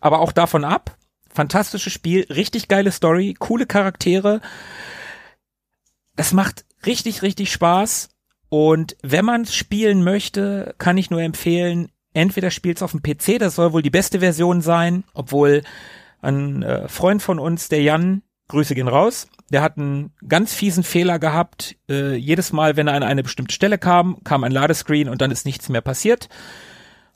[0.00, 0.97] Aber auch davon ab.
[1.38, 4.40] Fantastisches Spiel, richtig geile Story, coole Charaktere.
[6.16, 8.08] Es macht richtig, richtig Spaß.
[8.48, 13.38] Und wenn man es spielen möchte, kann ich nur empfehlen, entweder spielt's auf dem PC,
[13.38, 15.62] das soll wohl die beste Version sein, obwohl
[16.22, 20.82] ein äh, Freund von uns, der Jan, Grüße gehen raus, der hat einen ganz fiesen
[20.82, 21.76] Fehler gehabt.
[21.88, 25.30] Äh, jedes Mal, wenn er an eine bestimmte Stelle kam, kam ein Ladescreen und dann
[25.30, 26.28] ist nichts mehr passiert.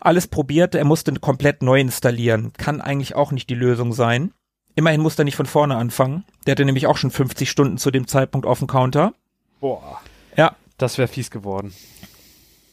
[0.04, 2.52] Alles probiert, er musste komplett neu installieren.
[2.58, 4.32] Kann eigentlich auch nicht die Lösung sein.
[4.74, 6.24] Immerhin musste er nicht von vorne anfangen.
[6.44, 9.14] Der hatte nämlich auch schon 50 Stunden zu dem Zeitpunkt auf dem Counter.
[9.60, 10.00] Boah,
[10.36, 11.72] Ja, das wäre fies geworden.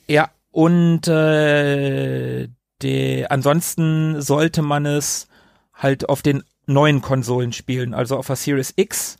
[0.07, 2.47] Ja, und äh,
[2.81, 5.27] die, ansonsten sollte man es
[5.73, 7.93] halt auf den neuen Konsolen spielen.
[7.93, 9.17] Also auf der Series X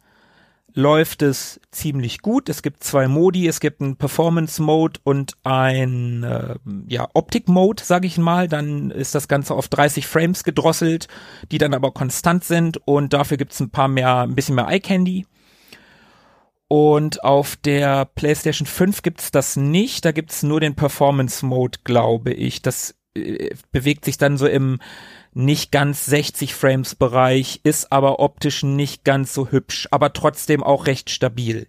[0.74, 2.50] läuft es ziemlich gut.
[2.50, 3.48] Es gibt zwei Modi.
[3.48, 6.56] Es gibt einen Performance Mode und ein äh,
[6.88, 8.48] ja, Optik Mode, sage ich mal.
[8.48, 11.08] Dann ist das Ganze auf 30 Frames gedrosselt,
[11.52, 14.68] die dann aber konstant sind und dafür gibt es ein paar mehr, ein bisschen mehr
[14.68, 15.26] Eye Candy.
[16.68, 20.06] Und auf der PlayStation 5 gibt's das nicht.
[20.06, 22.62] Da gibt's nur den Performance Mode, glaube ich.
[22.62, 24.80] Das äh, bewegt sich dann so im
[25.34, 30.88] nicht ganz 60 Frames Bereich, ist aber optisch nicht ganz so hübsch, aber trotzdem auch
[30.88, 31.68] recht stabil.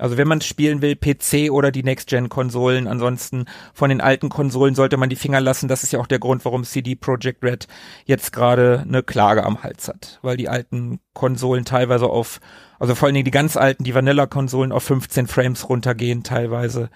[0.00, 3.44] Also wenn man spielen will, PC oder die Next-Gen-Konsolen, ansonsten
[3.74, 5.68] von den alten Konsolen sollte man die Finger lassen.
[5.68, 7.68] Das ist ja auch der Grund, warum CD Projekt Red
[8.06, 12.40] jetzt gerade eine Klage am Hals hat, weil die alten Konsolen teilweise auf,
[12.78, 16.88] also vor allen Dingen die ganz alten, die Vanilla-Konsolen auf 15 Frames runtergehen teilweise.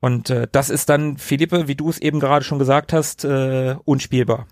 [0.00, 3.76] Und äh, das ist dann, Philippe, wie du es eben gerade schon gesagt hast, äh,
[3.84, 4.46] unspielbar.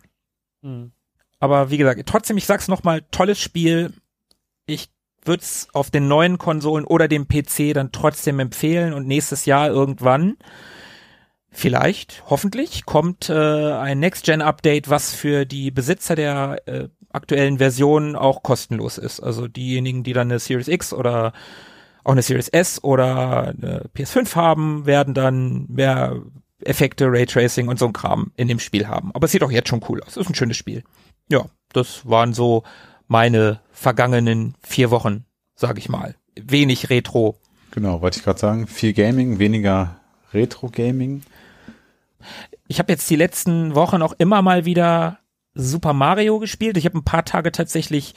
[0.63, 0.93] Hm.
[1.41, 3.93] Aber wie gesagt, trotzdem, ich sag's nochmal, tolles Spiel.
[4.67, 4.91] Ich
[5.25, 9.69] würde es auf den neuen Konsolen oder dem PC dann trotzdem empfehlen und nächstes Jahr
[9.69, 10.37] irgendwann,
[11.51, 18.43] vielleicht, hoffentlich, kommt äh, ein Next-Gen-Update, was für die Besitzer der äh, aktuellen Version auch
[18.43, 19.21] kostenlos ist.
[19.21, 21.33] Also diejenigen, die dann eine Series X oder
[22.05, 26.23] auch eine Series S oder eine PS5 haben, werden dann mehr
[26.65, 29.11] Effekte, Raytracing und so ein Kram in dem Spiel haben.
[29.15, 30.17] Aber es sieht auch jetzt schon cool aus.
[30.17, 30.83] Ist ein schönes Spiel.
[31.29, 32.65] Ja, das waren so
[33.07, 35.25] meine vergangenen vier Wochen,
[35.55, 36.15] sag ich mal.
[36.35, 37.39] Wenig Retro.
[37.71, 38.67] Genau, wollte ich gerade sagen.
[38.67, 39.97] Viel Gaming, weniger
[40.33, 41.23] Retro-Gaming.
[42.67, 45.19] Ich habe jetzt die letzten Wochen auch immer mal wieder
[45.55, 46.77] Super Mario gespielt.
[46.77, 48.15] Ich habe ein paar Tage tatsächlich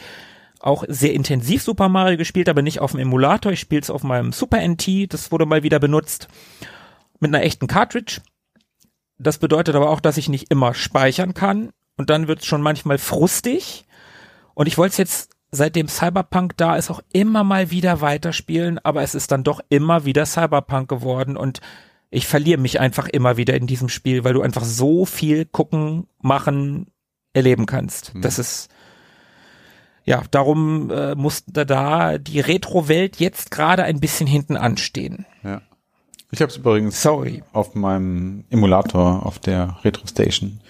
[0.63, 3.51] auch sehr intensiv Super Mario gespielt, aber nicht auf dem Emulator.
[3.51, 5.13] Ich spiele es auf meinem Super NT.
[5.13, 6.27] Das wurde mal wieder benutzt
[7.19, 8.21] mit einer echten Cartridge.
[9.17, 11.69] Das bedeutet aber auch, dass ich nicht immer speichern kann.
[11.97, 13.85] Und dann wird es schon manchmal frustig.
[14.53, 19.03] Und ich wollte es jetzt, seitdem Cyberpunk da ist, auch immer mal wieder weiterspielen, aber
[19.03, 21.59] es ist dann doch immer wieder Cyberpunk geworden und
[22.09, 26.07] ich verliere mich einfach immer wieder in diesem Spiel, weil du einfach so viel gucken,
[26.19, 26.87] machen,
[27.33, 28.13] erleben kannst.
[28.13, 28.21] Mhm.
[28.21, 28.69] Das ist
[30.03, 35.25] ja, darum äh, musste da die Retro-Welt jetzt gerade ein bisschen hinten anstehen.
[35.43, 35.61] Ja.
[36.31, 37.43] Ich habe es übrigens Sorry.
[37.51, 40.61] auf meinem Emulator auf der Retro Station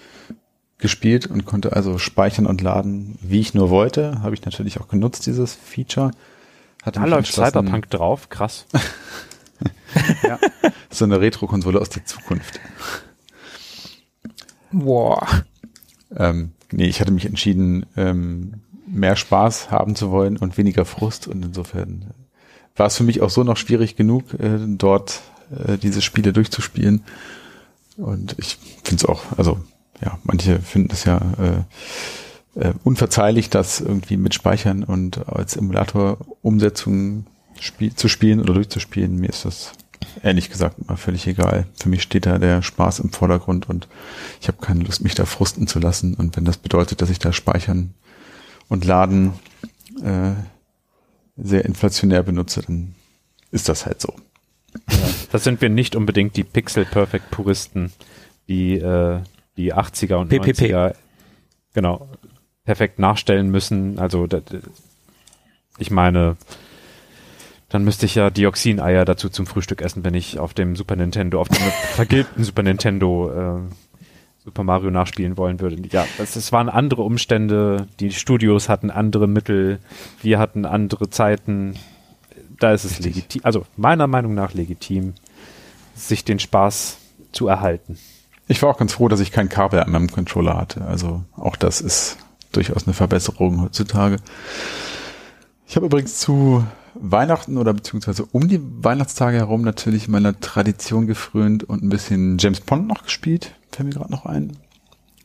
[0.78, 4.20] gespielt und konnte also speichern und laden, wie ich nur wollte.
[4.22, 6.10] Habe ich natürlich auch genutzt, dieses Feature.
[6.82, 8.66] Hatte da läuft Cyberpunk drauf, krass.
[10.24, 10.38] ja,
[10.90, 12.60] so eine Retro-Konsole aus der Zukunft.
[14.72, 15.24] Boah.
[16.16, 18.54] Ähm, nee, ich hatte mich entschieden, ähm,
[18.92, 22.12] mehr Spaß haben zu wollen und weniger Frust und insofern
[22.76, 25.20] war es für mich auch so noch schwierig genug, äh, dort
[25.66, 27.02] äh, diese Spiele durchzuspielen.
[27.96, 29.60] Und ich finde es auch, also
[30.02, 37.26] ja, manche finden es ja äh, äh, unverzeihlich, das irgendwie mit Speichern und als Emulator-Umsetzung
[37.60, 39.16] spiel zu spielen oder durchzuspielen.
[39.16, 39.72] Mir ist das
[40.22, 41.66] ehrlich gesagt immer völlig egal.
[41.78, 43.88] Für mich steht da der Spaß im Vordergrund und
[44.40, 46.14] ich habe keine Lust, mich da frusten zu lassen.
[46.14, 47.94] Und wenn das bedeutet, dass ich da speichern
[48.72, 49.34] und laden
[50.02, 50.32] äh,
[51.36, 52.94] sehr inflationär benutze, dann
[53.50, 54.14] ist das halt so.
[54.90, 54.96] Ja,
[55.30, 57.92] das sind wir nicht unbedingt die Pixel-Perfect-Puristen,
[58.48, 59.20] die äh,
[59.58, 60.72] die 80er und PPP.
[60.72, 60.94] 90er
[61.74, 62.08] genau
[62.64, 63.98] perfekt nachstellen müssen.
[63.98, 64.26] Also
[65.76, 66.38] ich meine,
[67.68, 71.42] dann müsste ich ja Dioxineier dazu zum Frühstück essen, wenn ich auf dem Super Nintendo,
[71.42, 71.58] auf dem
[71.94, 73.60] vergilbten Super Nintendo äh,
[74.44, 75.76] Super Mario nachspielen wollen würde.
[75.90, 79.78] Ja, es, es waren andere Umstände, die Studios hatten andere Mittel,
[80.20, 81.74] wir hatten andere Zeiten.
[82.58, 85.14] Da ist es legitim, also meiner Meinung nach legitim,
[85.94, 86.98] sich den Spaß
[87.30, 87.98] zu erhalten.
[88.48, 90.84] Ich war auch ganz froh, dass ich kein Kabel an meinem Controller hatte.
[90.84, 92.18] Also auch das ist
[92.50, 94.16] durchaus eine Verbesserung heutzutage.
[95.66, 96.64] Ich habe übrigens zu
[96.94, 102.60] Weihnachten oder beziehungsweise um die Weihnachtstage herum natürlich meiner Tradition gefrönt und ein bisschen James
[102.60, 103.54] Bond noch gespielt.
[103.70, 104.56] Fällt mir gerade noch ein.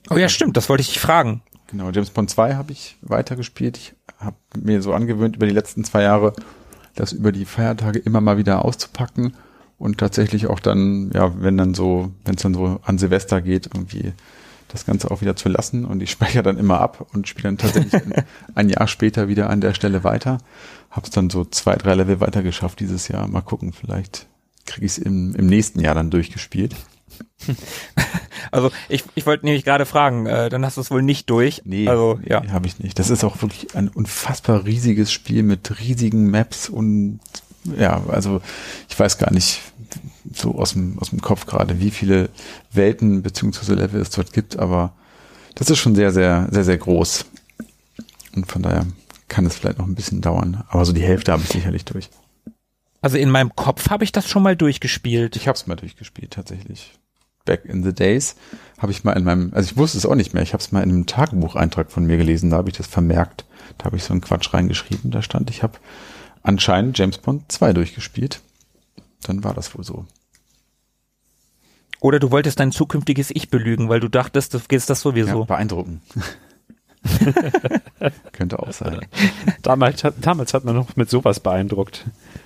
[0.09, 1.41] Oh ja, stimmt, das wollte ich dich fragen.
[1.67, 3.77] Genau, James Bond 2 habe ich weitergespielt.
[3.77, 6.33] Ich habe mir so angewöhnt über die letzten zwei Jahre,
[6.95, 9.33] das über die Feiertage immer mal wieder auszupacken
[9.77, 13.69] und tatsächlich auch dann, ja, wenn dann so, wenn es dann so an Silvester geht,
[13.73, 14.13] irgendwie
[14.67, 17.57] das Ganze auch wieder zu lassen und ich speichere dann immer ab und spiele dann
[17.57, 18.01] tatsächlich
[18.55, 20.39] ein Jahr später wieder an der Stelle weiter.
[20.91, 23.27] Hab's dann so zwei, drei Level weiter geschafft dieses Jahr.
[23.27, 24.27] Mal gucken, vielleicht
[24.65, 26.75] kriege ich es im, im nächsten Jahr dann durchgespielt.
[28.49, 31.63] Also ich, ich wollte nämlich gerade fragen, äh, dann hast du es wohl nicht durch.
[31.65, 32.39] Nee, also, ja.
[32.39, 32.97] Nee, habe ich nicht.
[32.97, 37.19] Das ist auch wirklich ein unfassbar riesiges Spiel mit riesigen Maps und
[37.77, 38.41] ja, also
[38.87, 39.61] ich weiß gar nicht
[40.33, 42.29] so aus dem, aus dem Kopf gerade, wie viele
[42.71, 44.93] Welten beziehungsweise Level es dort gibt, aber
[45.55, 47.25] das ist schon sehr, sehr, sehr, sehr groß.
[48.35, 48.85] Und von daher
[49.27, 50.63] kann es vielleicht noch ein bisschen dauern.
[50.69, 52.09] Aber so die Hälfte habe ich sicherlich durch.
[53.01, 55.35] Also in meinem Kopf habe ich das schon mal durchgespielt.
[55.35, 56.93] Ich habe es mal durchgespielt, tatsächlich.
[57.45, 58.35] Back in the days
[58.77, 60.71] habe ich mal in meinem, also ich wusste es auch nicht mehr, ich habe es
[60.71, 63.45] mal in einem Tagebucheintrag von mir gelesen, da habe ich das vermerkt.
[63.77, 65.79] Da habe ich so einen Quatsch reingeschrieben, da stand, ich habe
[66.43, 68.41] anscheinend James Bond 2 durchgespielt.
[69.23, 70.05] Dann war das wohl so.
[71.99, 75.39] Oder du wolltest dein zukünftiges Ich belügen, weil du dachtest, du gehst das sowieso.
[75.39, 76.01] Ja, beeindrucken.
[78.33, 78.99] Könnte auch sein.
[79.61, 82.05] Damals hat, damals hat man noch mit sowas beeindruckt.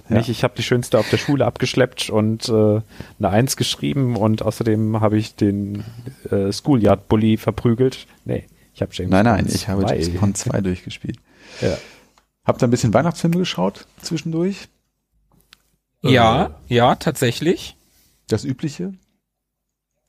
[0.09, 0.17] Ja.
[0.17, 4.41] Nicht, ich habe die Schönste auf der Schule abgeschleppt und äh, eine Eins geschrieben und
[4.41, 5.83] außerdem habe ich den
[6.29, 8.07] äh, Schoolyard Bully verprügelt.
[8.25, 11.17] Nee, ich habe James Nein, nein, ich habe James Bond 2 durchgespielt.
[11.61, 11.77] Ja.
[12.45, 14.67] Habt ihr ein bisschen Weihnachtsfilme geschaut zwischendurch?
[16.03, 16.73] Ja, äh.
[16.75, 17.75] ja, tatsächlich.
[18.27, 18.93] Das Übliche?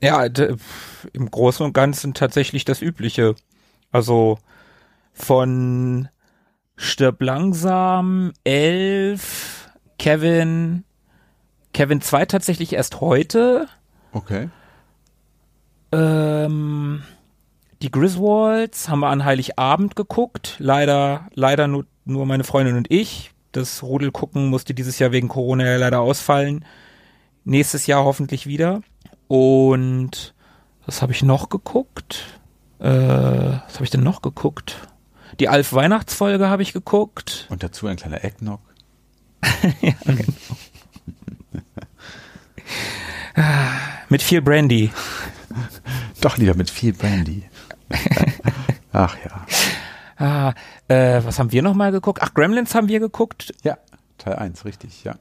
[0.01, 3.35] Ja, im Großen und Ganzen tatsächlich das Übliche.
[3.91, 4.39] Also
[5.13, 6.09] von
[6.77, 10.85] Stirb langsam, Elf, Kevin,
[11.73, 13.69] Kevin 2 tatsächlich erst heute.
[14.13, 14.49] Okay.
[15.93, 17.03] Ähm,
[17.83, 20.57] die Griswolds haben wir an Heiligabend geguckt.
[20.59, 23.32] Leider, leider nur, nur meine Freundin und ich.
[23.53, 26.65] Das Rudel gucken musste dieses Jahr wegen Corona ja leider ausfallen.
[27.45, 28.83] Nächstes Jahr hoffentlich wieder.
[29.29, 30.35] Und
[30.87, 32.41] was habe ich noch geguckt?
[32.79, 34.77] Äh, was habe ich denn noch geguckt?
[35.39, 37.47] Die Alf Weihnachtsfolge habe ich geguckt.
[37.51, 38.61] Und dazu ein kleiner Eggnog.
[39.83, 40.33] ja, genau.
[44.09, 44.91] mit viel Brandy.
[46.21, 47.45] Doch lieber mit viel Brandy.
[48.93, 49.47] Ach ja.
[50.17, 50.55] Ah,
[50.89, 52.21] äh, was haben wir noch mal geguckt?
[52.23, 53.55] Ach, Gremlins haben wir geguckt.
[53.63, 53.79] Ja,
[54.19, 55.15] Teil 1, richtig, ja.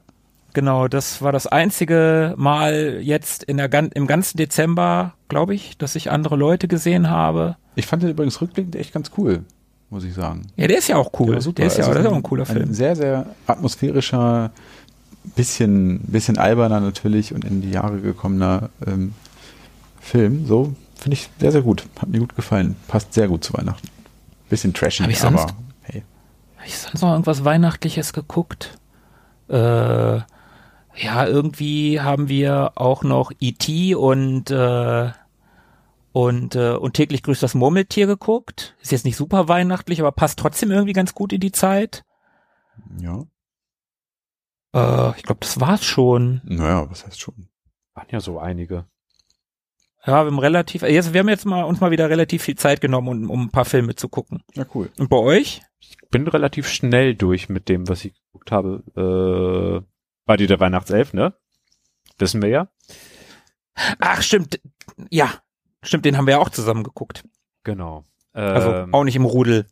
[0.54, 5.94] Genau, das war das einzige Mal jetzt in der, im ganzen Dezember, glaube ich, dass
[5.94, 7.56] ich andere Leute gesehen habe.
[7.74, 9.44] Ich fand den übrigens rückblickend echt ganz cool,
[9.88, 10.42] muss ich sagen.
[10.56, 11.38] Ja, der ist ja auch cool.
[11.38, 12.68] Der, der ist ja, also das ist auch ein cooler Film.
[12.68, 14.50] Ein sehr, sehr atmosphärischer,
[15.36, 19.14] bisschen, bisschen alberner natürlich und in die Jahre gekommener ähm,
[20.00, 20.46] Film.
[20.46, 21.86] So finde ich sehr, sehr gut.
[21.98, 22.76] Hat mir gut gefallen.
[22.88, 23.88] Passt sehr gut zu Weihnachten.
[24.52, 26.04] Bisschen trashy, ich aber sonst, hey.
[26.58, 28.78] Habe ich sonst noch irgendwas Weihnachtliches geguckt?
[29.48, 30.26] Äh, ja,
[31.26, 33.94] irgendwie haben wir auch noch E.T.
[33.94, 35.10] und äh,
[36.12, 38.76] und äh, und täglich grüßt das Murmeltier geguckt.
[38.82, 42.04] Ist jetzt nicht super weihnachtlich, aber passt trotzdem irgendwie ganz gut in die Zeit.
[43.00, 43.24] Ja.
[44.74, 46.42] Äh, ich glaube, das war's schon.
[46.44, 47.48] Naja, was heißt schon?
[47.94, 48.84] Waren ja so einige.
[50.04, 52.80] Ja, wir haben relativ, jetzt, wir haben jetzt mal uns mal wieder relativ viel Zeit
[52.80, 54.42] genommen, um, um ein paar Filme zu gucken.
[54.54, 54.90] Ja, cool.
[54.98, 55.62] Und bei euch?
[55.78, 58.82] Ich bin relativ schnell durch mit dem, was ich geguckt habe.
[58.96, 59.86] Äh,
[60.26, 61.34] war die der Weihnachtself, ne?
[62.18, 62.68] Wissen wir ja.
[64.00, 64.60] Ach, stimmt.
[65.10, 65.32] Ja,
[65.82, 67.24] stimmt, den haben wir ja auch zusammen geguckt.
[67.62, 68.04] Genau.
[68.32, 69.66] Also ähm, auch nicht im Rudel.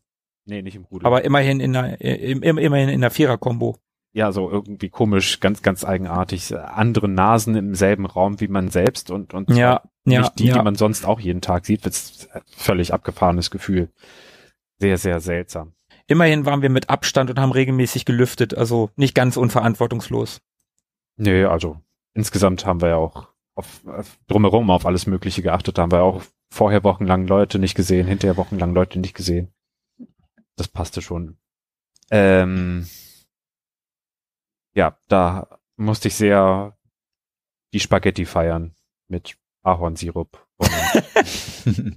[0.45, 1.07] Nee, nicht im Rudel.
[1.07, 3.79] Aber immerhin in einer, immerhin in der Vierer-Kombo.
[4.13, 6.57] Ja, so irgendwie komisch, ganz, ganz eigenartig.
[6.57, 10.55] Andere Nasen im selben Raum wie man selbst und, und ja, nicht ja, die, ja.
[10.59, 11.87] die man sonst auch jeden Tag sieht.
[11.87, 13.91] Ist völlig abgefahrenes Gefühl.
[14.79, 15.75] Sehr, sehr seltsam.
[16.07, 20.41] Immerhin waren wir mit Abstand und haben regelmäßig gelüftet, also nicht ganz unverantwortungslos.
[21.17, 21.81] Nee, also
[22.15, 25.79] insgesamt haben wir ja auch auf, auf drumherum auf alles Mögliche geachtet.
[25.79, 26.23] Da haben wir auch
[26.53, 29.53] vorher wochenlang Leute nicht gesehen, hinterher wochenlang Leute nicht gesehen.
[30.57, 31.39] Das passte schon.
[32.11, 32.89] Ähm,
[34.75, 36.77] ja, da musste ich sehr
[37.73, 38.75] die Spaghetti feiern
[39.09, 40.47] mit Ahornsirup.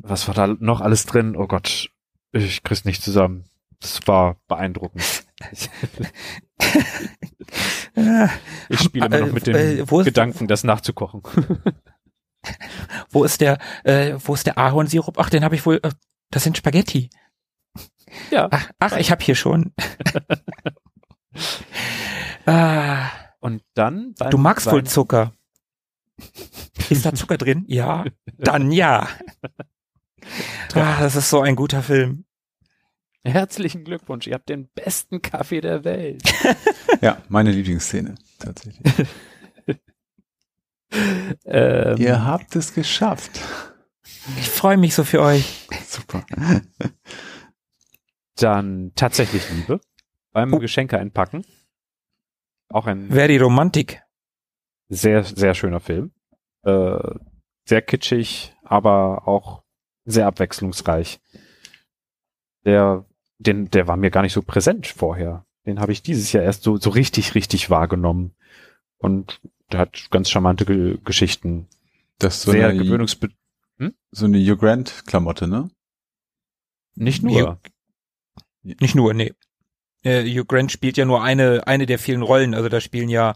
[0.01, 1.36] Was war da noch alles drin?
[1.36, 1.89] Oh Gott,
[2.32, 3.45] ich krieg's nicht zusammen.
[3.80, 5.26] Das war beeindruckend.
[8.70, 11.22] ich spiele immer noch mit dem Äh, wo ist- Gedanken, das nachzukochen.
[13.09, 15.18] Wo ist der, äh, wo ist der Ahornsirup?
[15.18, 15.91] Ach, den habe ich wohl, äh,
[16.30, 17.09] das sind Spaghetti.
[18.32, 18.49] ja.
[18.51, 19.74] Ach, ach ich habe hier schon.
[22.45, 23.07] ah,
[23.39, 25.32] Und dann beim du magst wohl Wein- Zucker.
[26.90, 27.66] Ist da Zucker drin?
[27.68, 28.06] Ja.
[28.38, 29.08] Dann ja.
[30.74, 32.26] Ah, das ist so ein guter Film.
[33.26, 36.24] Herzlichen Glückwunsch, ihr habt den besten Kaffee der Welt.
[37.02, 39.08] Ja, meine Lieblingsszene, tatsächlich.
[41.46, 43.42] ähm, Ihr habt es geschafft.
[44.40, 45.68] Ich freue mich so für euch.
[45.86, 46.26] Super.
[48.36, 49.82] Dann tatsächlich Liebe
[50.32, 50.60] beim Oh.
[50.60, 51.44] Geschenke einpacken.
[52.70, 54.03] Auch ein Wer die Romantik?
[54.94, 56.12] Sehr, sehr schöner Film.
[56.64, 57.16] Äh,
[57.68, 59.64] sehr kitschig, aber auch
[60.06, 61.20] sehr abwechslungsreich.
[62.66, 63.06] Der,
[63.38, 65.46] den, der war mir gar nicht so präsent vorher.
[65.66, 68.36] Den habe ich dieses Jahr erst so, so richtig, richtig wahrgenommen.
[68.98, 69.41] Und
[69.72, 71.68] der hat ganz charmante Ge Geschichten.
[72.20, 73.30] Das ist so sehr eine, gewöhnungsbe
[74.12, 75.70] so eine Hugh Grant Klamotte, ne?
[76.96, 77.60] nicht nur.
[78.62, 79.34] Nicht nur, nee.
[80.04, 82.54] Äh, Hugh Grant spielt ja nur eine, eine der vielen Rollen.
[82.54, 83.36] Also da spielen ja,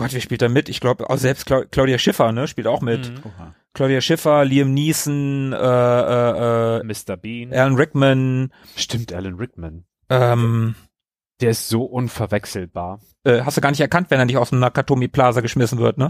[0.00, 0.68] Gott, wer spielt da mit?
[0.68, 3.08] Ich glaube, auch selbst Cla Claudia Schiffer, ne, spielt auch mit.
[3.10, 3.22] Mhm.
[3.24, 3.54] Oha.
[3.74, 7.16] Claudia Schiffer, Liam Neeson, äh, äh, äh, Mr.
[7.16, 7.52] Bean.
[7.52, 9.84] Alan Rickman, Stimmt, Alan Rickman.
[10.08, 10.74] ähm,
[11.40, 13.00] Der ist so unverwechselbar.
[13.24, 15.98] äh, hast du gar nicht erkannt, wenn er nicht aus dem Nakatomi Plaza geschmissen wird,
[15.98, 16.08] ne?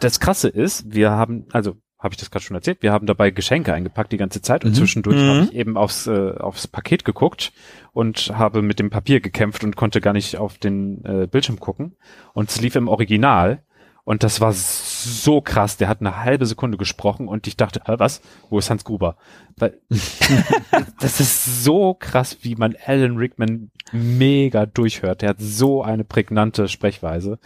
[0.00, 3.30] Das Krasse ist, wir haben, also habe ich das gerade schon erzählt, wir haben dabei
[3.30, 4.74] Geschenke eingepackt die ganze Zeit und Mhm.
[4.74, 5.28] zwischendurch Mhm.
[5.28, 7.52] habe ich eben aufs, äh, aufs Paket geguckt
[7.92, 11.96] und habe mit dem Papier gekämpft und konnte gar nicht auf den äh, Bildschirm gucken.
[12.34, 13.62] Und es lief im Original
[14.04, 15.76] und das war so krass.
[15.76, 18.22] Der hat eine halbe Sekunde gesprochen und ich dachte, was?
[18.48, 19.16] Wo ist Hans Gruber?
[19.56, 19.78] Weil,
[21.00, 25.22] das ist so krass, wie man Alan Rickman mega durchhört.
[25.22, 27.38] Der hat so eine prägnante Sprechweise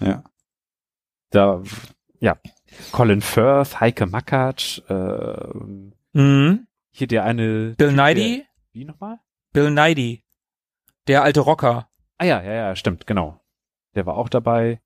[0.00, 0.24] Ja.
[1.30, 1.62] da,
[2.20, 2.36] ja,
[2.92, 5.48] Colin Firth, Heike Mackert, äh,
[6.12, 6.66] Mhm.
[6.90, 7.74] hier der eine.
[7.76, 8.44] Bill Nighy?
[8.72, 9.18] Wie nochmal?
[9.52, 10.24] Bill Nighy.
[11.06, 11.88] Der alte Rocker.
[12.18, 13.40] Ah ja, ja, ja, stimmt, genau.
[13.94, 14.80] Der war auch dabei.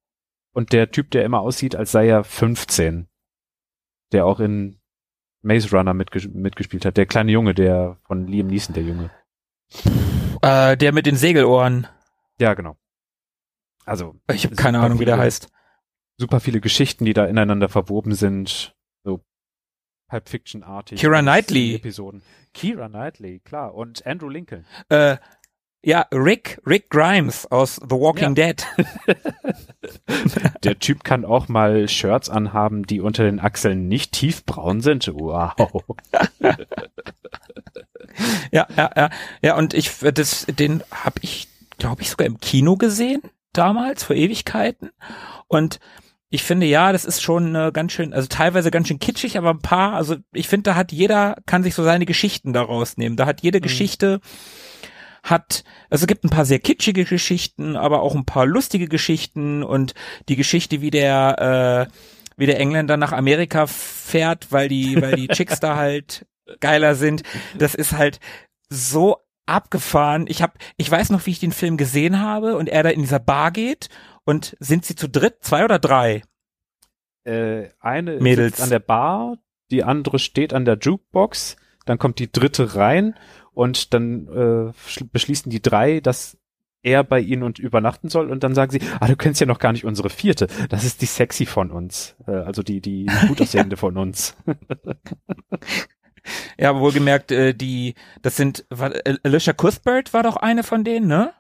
[0.52, 3.08] Und der Typ, der immer aussieht, als sei er 15.
[4.12, 4.78] Der auch in
[5.40, 6.96] Maze Runner mitges mitgespielt hat.
[6.96, 9.10] Der kleine Junge, der von Liam Neeson, der Junge.
[10.42, 11.86] Äh, der mit den Segelohren.
[12.38, 12.76] Ja, genau.
[13.84, 14.14] Also.
[14.32, 15.48] Ich habe keine Ahnung, wie der heißt.
[16.22, 18.76] Super viele Geschichten, die da ineinander verwoben sind.
[19.02, 19.24] So
[20.08, 21.00] Pulp Fiction-artig.
[21.00, 21.74] Keira als Knightley.
[21.74, 22.22] Episoden.
[22.54, 23.74] Kira Knightley, klar.
[23.74, 24.64] Und Andrew Lincoln.
[24.88, 25.16] Äh,
[25.84, 28.64] ja, Rick, Rick Grimes aus The Walking Dead.
[30.62, 35.08] Der Typ kann auch mal Shirts anhaben, die unter den Achseln nicht tiefbraun sind.
[35.12, 35.56] Wow.
[38.52, 39.10] Ja, ja, ja.
[39.40, 41.48] Ja, und ich, das, den habe ich,
[41.78, 43.22] glaube ich, sogar im Kino gesehen,
[43.54, 44.90] damals, vor Ewigkeiten.
[45.48, 45.80] Und
[46.32, 49.50] ich finde, ja, das ist schon äh, ganz schön, also teilweise ganz schön kitschig, aber
[49.50, 53.16] ein paar, also ich finde, da hat jeder, kann sich so seine Geschichten daraus nehmen.
[53.16, 54.18] Da hat jede Geschichte,
[55.22, 59.62] hat, also es gibt ein paar sehr kitschige Geschichten, aber auch ein paar lustige Geschichten
[59.62, 59.92] und
[60.30, 61.92] die Geschichte, wie der, äh,
[62.38, 66.24] wie der Engländer nach Amerika fährt, weil die, weil die Chicks da halt
[66.60, 67.24] geiler sind.
[67.58, 68.20] Das ist halt
[68.70, 70.24] so abgefahren.
[70.28, 73.02] Ich habe, ich weiß noch, wie ich den Film gesehen habe und er da in
[73.02, 73.90] dieser Bar geht
[74.24, 76.22] und sind sie zu dritt, zwei oder drei?
[77.24, 78.56] äh, eine Mädels.
[78.56, 79.38] sitzt an der Bar,
[79.70, 81.56] die andere steht an der Jukebox,
[81.86, 83.14] dann kommt die dritte rein
[83.52, 86.36] und dann äh, schl- beschließen die drei, dass
[86.82, 89.60] er bei ihnen und übernachten soll und dann sagen sie, ah, du kennst ja noch
[89.60, 90.48] gar nicht unsere vierte.
[90.68, 94.34] Das ist die sexy von uns, äh, also die die gut aussehende von uns.
[96.56, 98.92] Ja, wohlgemerkt, äh, die, das sind, war,
[99.24, 101.32] Alicia Cuthbert war doch eine von denen, ne?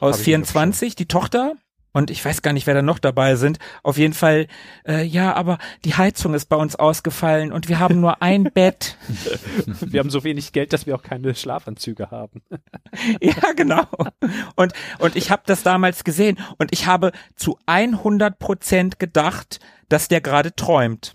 [0.00, 1.54] Aus hab ich 24, die Tochter.
[1.92, 3.58] Und ich weiß gar nicht, wer da noch dabei sind.
[3.82, 4.46] Auf jeden Fall,
[4.86, 8.96] äh, ja, aber die Heizung ist bei uns ausgefallen und wir haben nur ein Bett.
[9.80, 12.42] Wir haben so wenig Geld, dass wir auch keine Schlafanzüge haben.
[13.20, 13.86] ja, genau.
[14.54, 19.58] Und, und ich habe das damals gesehen und ich habe zu 100 Prozent gedacht,
[19.88, 21.14] dass der gerade träumt.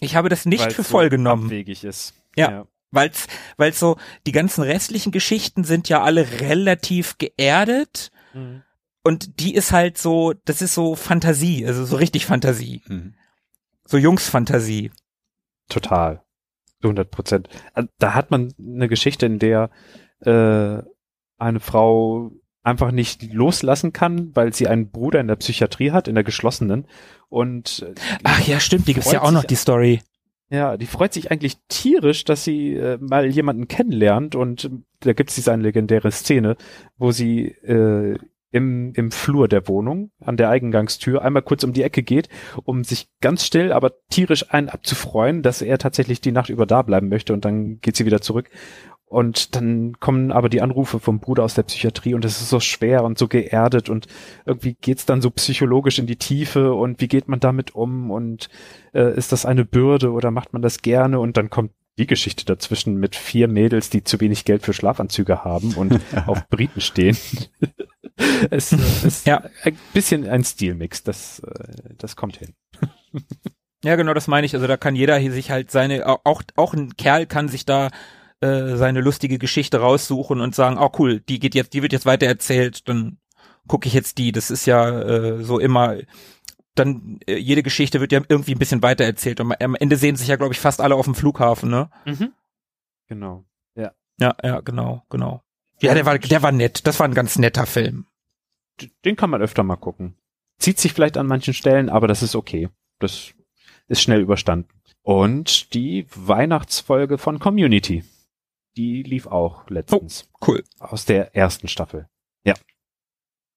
[0.00, 1.44] Ich habe das nicht Weil's für so voll genommen.
[1.44, 2.14] Abwegig ist.
[2.36, 2.66] Ja.
[2.90, 3.26] Weil's,
[3.58, 8.62] weil's so, die ganzen restlichen Geschichten sind ja alle relativ geerdet Mhm.
[9.02, 12.82] Und die ist halt so, das ist so Fantasie, also so richtig Fantasie.
[12.88, 13.14] Mhm.
[13.84, 14.90] So Jungsfantasie.
[15.68, 16.22] Total.
[16.80, 17.48] Zu 100 Prozent.
[17.74, 19.70] Also, Da hat man eine Geschichte, in der
[20.20, 20.78] äh,
[21.38, 22.30] eine Frau
[22.62, 26.86] einfach nicht loslassen kann, weil sie einen Bruder in der Psychiatrie hat, in der geschlossenen.
[27.28, 30.02] Und äh, Ach ja, stimmt, die gibt's ja auch noch, die Story.
[30.50, 34.34] ja, die freut sich eigentlich tierisch, dass sie äh, mal jemanden kennenlernt.
[34.34, 34.70] Und äh,
[35.00, 36.56] da gibt's diese eine legendäre Szene,
[36.98, 38.18] wo sie äh,
[38.50, 42.28] im, im Flur der Wohnung an der Eingangstür einmal kurz um die Ecke geht,
[42.64, 46.82] um sich ganz still, aber tierisch einen abzufreuen, dass er tatsächlich die Nacht über da
[46.82, 48.50] bleiben möchte und dann geht sie wieder zurück.
[49.06, 52.60] Und dann kommen aber die Anrufe vom Bruder aus der Psychiatrie und es ist so
[52.60, 54.06] schwer und so geerdet und
[54.46, 58.48] irgendwie geht's dann so psychologisch in die Tiefe und wie geht man damit um und
[58.94, 61.72] äh, ist das eine Bürde oder macht man das gerne und dann kommt
[62.06, 66.80] Geschichte dazwischen mit vier Mädels, die zu wenig Geld für Schlafanzüge haben und auf Briten
[66.80, 67.16] stehen.
[68.50, 69.42] es äh, ist Ja.
[69.64, 72.54] ein bisschen ein Stilmix, das, äh, das kommt hin.
[73.82, 74.52] Ja, genau, das meine ich.
[74.54, 77.88] Also da kann jeder hier sich halt seine, auch, auch ein Kerl kann sich da
[78.42, 82.04] äh, seine lustige Geschichte raussuchen und sagen, oh cool, die geht jetzt, die wird jetzt
[82.04, 83.16] weiter erzählt, dann
[83.66, 84.32] gucke ich jetzt die.
[84.32, 85.96] Das ist ja äh, so immer,
[86.74, 90.16] dann äh, jede Geschichte wird ja irgendwie ein bisschen weiter erzählt und am Ende sehen
[90.16, 91.90] sich ja, glaube ich, fast alle auf dem Flughafen, ne?
[93.08, 93.44] Genau.
[94.20, 95.42] Ja, ja, genau, genau.
[95.80, 96.86] Ja, der war, der war nett.
[96.86, 98.06] Das war ein ganz netter Film.
[99.04, 100.14] Den kann man öfter mal gucken.
[100.58, 102.68] Zieht sich vielleicht an manchen Stellen, aber das ist okay.
[102.98, 103.32] Das
[103.88, 104.68] ist schnell überstanden.
[105.02, 108.04] Und die Weihnachtsfolge von Community.
[108.76, 110.28] Die lief auch letztens.
[110.46, 110.62] Cool.
[110.78, 112.06] Aus der ersten Staffel.
[112.44, 112.54] Ja.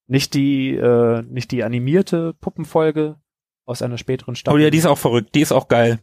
[0.07, 3.17] Nicht die, äh, nicht die animierte Puppenfolge
[3.65, 5.35] aus einer späteren Oh Staffel, ja, die ist auch verrückt.
[5.35, 5.99] Die ist auch geil.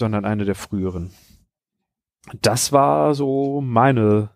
[0.00, 1.12] sondern eine der früheren.
[2.42, 4.30] Das war so meine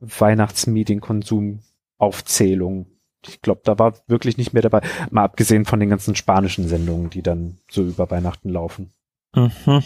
[0.00, 2.88] Weihnachtsmedienkonsum-Aufzählung.
[3.24, 4.80] Ich glaube, da war wirklich nicht mehr dabei.
[5.10, 8.92] Mal abgesehen von den ganzen spanischen Sendungen, die dann so über Weihnachten laufen.
[9.34, 9.84] Mhm.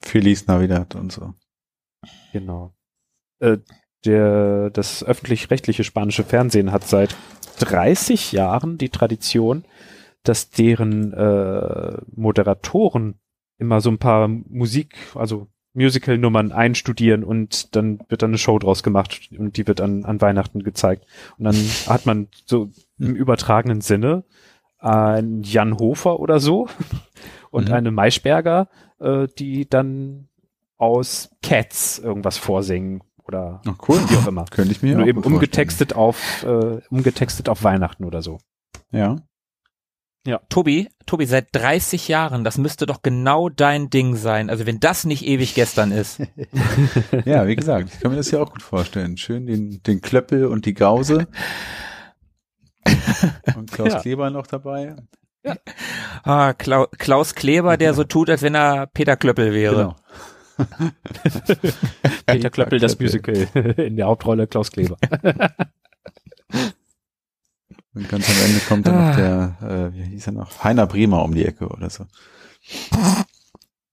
[0.00, 1.34] Feliz Navidad und so.
[2.32, 2.72] Genau.
[3.40, 3.58] Äh,
[4.08, 7.14] der, das öffentlich-rechtliche spanische Fernsehen hat seit
[7.60, 9.64] 30 Jahren die Tradition,
[10.22, 13.14] dass deren äh, Moderatoren
[13.58, 18.82] immer so ein paar Musik, also Musical-Nummern einstudieren und dann wird dann eine Show draus
[18.82, 21.04] gemacht und die wird an, an Weihnachten gezeigt.
[21.36, 21.56] Und dann
[21.86, 24.24] hat man so im übertragenen Sinne
[24.78, 26.68] ein Jan Hofer oder so
[27.50, 27.74] und Mhm.
[27.74, 28.68] eine Maischberger,
[29.00, 30.28] äh, die dann
[30.78, 34.00] aus Cats irgendwas vorsingen oder Ach, cool.
[34.08, 34.44] wie auch immer.
[34.50, 38.38] Könnte ich mir Nur auch eben umgetextet auf, äh, umgetextet auf Weihnachten oder so.
[38.90, 39.16] vorstellen.
[40.50, 44.50] Tobi, Tobi, seit 30 Jahren, das müsste doch genau dein Ding sein.
[44.50, 46.18] Also wenn das nicht ewig gestern ist.
[46.18, 47.20] Ja.
[47.24, 49.16] ja, wie gesagt, ich kann mir das ja auch gut vorstellen.
[49.16, 51.28] Schön den, den Klöppel und die Gause.
[53.56, 54.00] Und Klaus Ja.
[54.00, 54.96] Kleber noch dabei.
[56.24, 59.76] Ah, Klau Klaus Kleber, der so tut, als wenn er Peter Klöppel wäre.
[59.76, 59.96] Genau.
[62.26, 62.98] Peter Klöppel, das.
[62.98, 63.34] Musical
[63.76, 64.96] in der Hauptrolle Klaus Kleber.
[67.94, 70.62] Und ganz am Ende kommt dann noch der, äh, wie hieß er noch?
[70.62, 72.06] Heiner Bremer um die Ecke oder so.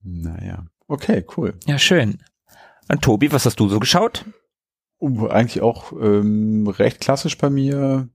[0.04, 0.66] Naja.
[0.88, 1.58] Okay, cool.
[1.66, 2.20] Ja, schön.
[2.88, 4.26] Und Tobi, was hast du so geschaut?
[5.00, 8.08] Uh, eigentlich auch ähm, recht klassisch bei mir.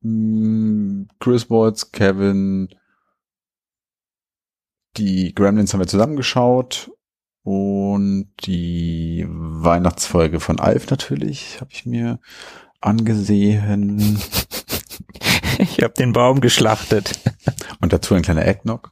[0.00, 2.68] Mm, Chris Watts, Kevin,
[4.96, 6.90] die Gremlins haben wir zusammengeschaut
[7.46, 12.18] und die Weihnachtsfolge von Alf natürlich habe ich mir
[12.80, 14.18] angesehen
[15.58, 17.20] Ich habe den Baum geschlachtet.
[17.80, 18.90] und dazu ein kleiner Eggnog.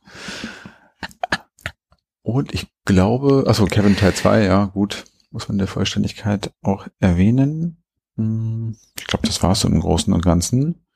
[2.23, 7.83] Und ich glaube, also Kevin Teil 2, ja gut, muss man der Vollständigkeit auch erwähnen.
[8.17, 10.87] Hm, Ich glaube, das war es so im Großen und Ganzen.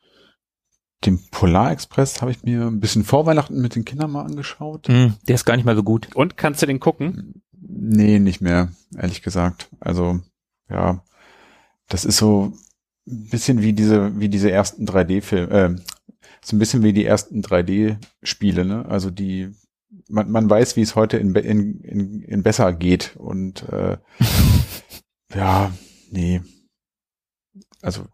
[1.05, 4.87] Den Polar Express habe ich mir ein bisschen vor Weihnachten mit den Kindern mal angeschaut.
[4.89, 6.09] Hm, der ist gar nicht mal so gut.
[6.15, 7.43] Und kannst du den gucken?
[7.61, 9.69] Nee, nicht mehr, ehrlich gesagt.
[9.81, 10.21] Also,
[10.71, 11.03] ja,
[11.89, 12.53] das ist so
[13.07, 15.77] ein bisschen wie diese, wie diese ersten 3D-Filme, äh,
[16.45, 18.87] so ein bisschen wie die ersten 3D-Spiele, ne?
[18.87, 19.51] Also die,
[20.09, 23.99] man, man weiß, wie es heute in, in, in, in besser geht und äh,
[25.35, 25.73] ja,
[26.11, 26.43] nee.
[27.83, 28.07] Also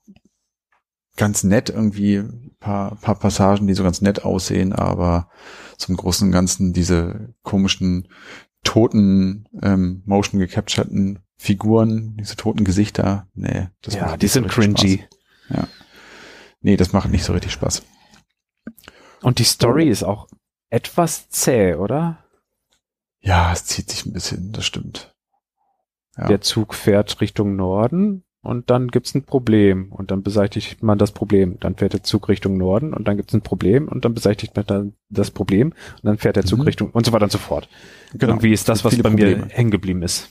[1.17, 2.23] ganz nett irgendwie,
[2.59, 5.29] paar, paar Passagen, die so ganz nett aussehen, aber
[5.77, 8.09] zum Großen und Ganzen diese komischen
[8.75, 14.41] toten, ähm, motion gecapturten Figuren, diese toten Gesichter, nee, das ja, macht die nicht so
[14.41, 15.05] sind richtig cringy.
[15.49, 15.69] Spaß.
[16.61, 17.85] Nee, das macht nicht so richtig Spaß.
[19.23, 20.27] Und die Story ist auch
[20.71, 22.25] etwas zäh, oder?
[23.21, 25.15] Ja, es zieht sich ein bisschen, das stimmt.
[26.17, 26.27] Ja.
[26.27, 31.13] Der Zug fährt Richtung Norden und dann gibt's ein Problem und dann beseitigt man das
[31.13, 31.59] Problem.
[31.61, 34.67] Dann fährt der Zug Richtung Norden und dann gibt's ein Problem und dann beseitigt man
[34.67, 36.65] dann das Problem und dann fährt der Zug Mhm.
[36.67, 37.69] Richtung und so weiter und so fort.
[38.13, 38.35] Genau.
[38.35, 39.49] Irgendwie ist das, was bei mir Probleme.
[39.51, 40.29] hängen geblieben ist.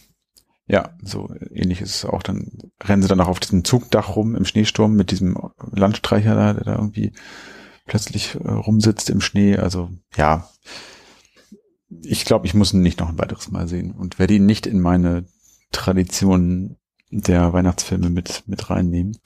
[0.65, 2.23] Ja, so ähnlich ist es auch.
[2.23, 2.51] Dann
[2.81, 5.37] rennen sie dann auch auf diesem Zugdach rum im Schneesturm mit diesem
[5.71, 7.11] Landstreicher da, der da irgendwie
[7.85, 9.57] plötzlich äh, rumsitzt im Schnee.
[9.57, 10.47] Also ja,
[12.01, 14.65] ich glaube, ich muss ihn nicht noch ein weiteres Mal sehen und werde ihn nicht
[14.65, 15.25] in meine
[15.73, 16.77] Tradition
[17.21, 19.17] der Weihnachtsfilme mit mit reinnehmen.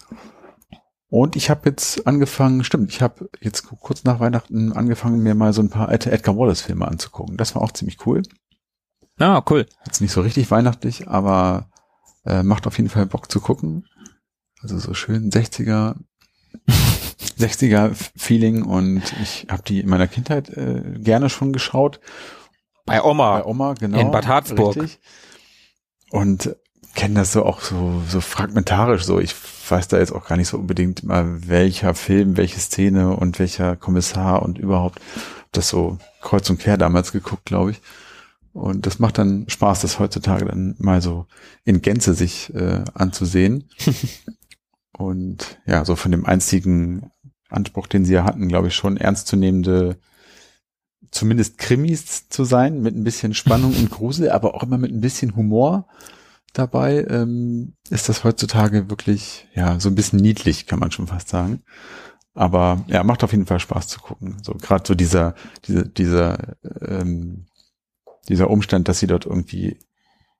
[1.10, 5.54] Und ich habe jetzt angefangen, stimmt, ich habe jetzt kurz nach Weihnachten angefangen, mir mal
[5.54, 7.38] so ein paar alte Edgar Wallace Filme anzugucken.
[7.38, 8.24] Das war auch ziemlich cool.
[9.18, 9.66] Ah, cool.
[9.86, 11.70] Jetzt nicht so richtig weihnachtlich, aber
[12.26, 13.86] äh, macht auf jeden Fall Bock zu gucken.
[14.62, 15.96] Also so schön 60er,
[17.40, 22.02] 60er Feeling und ich habe die in meiner Kindheit äh, gerne schon geschaut.
[22.86, 23.40] Bei Oma.
[23.40, 24.00] Bei Oma, genau.
[24.00, 24.76] in Bad Harzburg.
[24.76, 25.00] Richtig.
[26.12, 26.56] Und
[26.98, 29.20] kenne das so auch so, so fragmentarisch so.
[29.20, 29.36] Ich
[29.70, 33.76] weiß da jetzt auch gar nicht so unbedingt mal, welcher Film, welche Szene und welcher
[33.76, 35.00] Kommissar und überhaupt
[35.52, 37.82] das so kreuz und quer damals geguckt, glaube ich.
[38.52, 41.28] Und das macht dann Spaß, das heutzutage dann mal so
[41.64, 43.70] in Gänze sich äh, anzusehen.
[44.98, 47.12] und ja, so von dem einzigen
[47.50, 49.98] Anspruch, den sie ja hatten, glaube ich, schon ernstzunehmende,
[51.12, 55.02] zumindest Krimis zu sein, mit ein bisschen Spannung und Grusel, aber auch immer mit ein
[55.02, 55.88] bisschen Humor
[56.54, 61.30] dabei, ähm, ist das heutzutage wirklich, ja, so ein bisschen niedlich, kann man schon fast
[61.30, 61.64] sagen.
[62.34, 64.38] Aber ja, macht auf jeden Fall Spaß zu gucken.
[64.44, 65.34] So gerade so dieser,
[65.66, 67.48] dieser, dieser, ähm,
[68.30, 69.80] dieser Umstand, dass sie dort irgendwie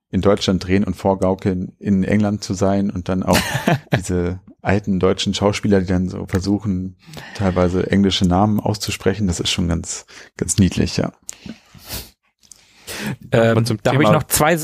[0.10, 3.40] in Deutschland drehen und vorgaukeln, in England zu sein und dann auch
[3.98, 6.98] diese alten deutschen Schauspieler, die dann so versuchen,
[7.36, 10.06] teilweise englische Namen auszusprechen, das ist schon ganz,
[10.38, 11.12] ganz niedlich, ja.
[13.32, 14.58] Ähm, zum da habe ich Thema- noch zwei.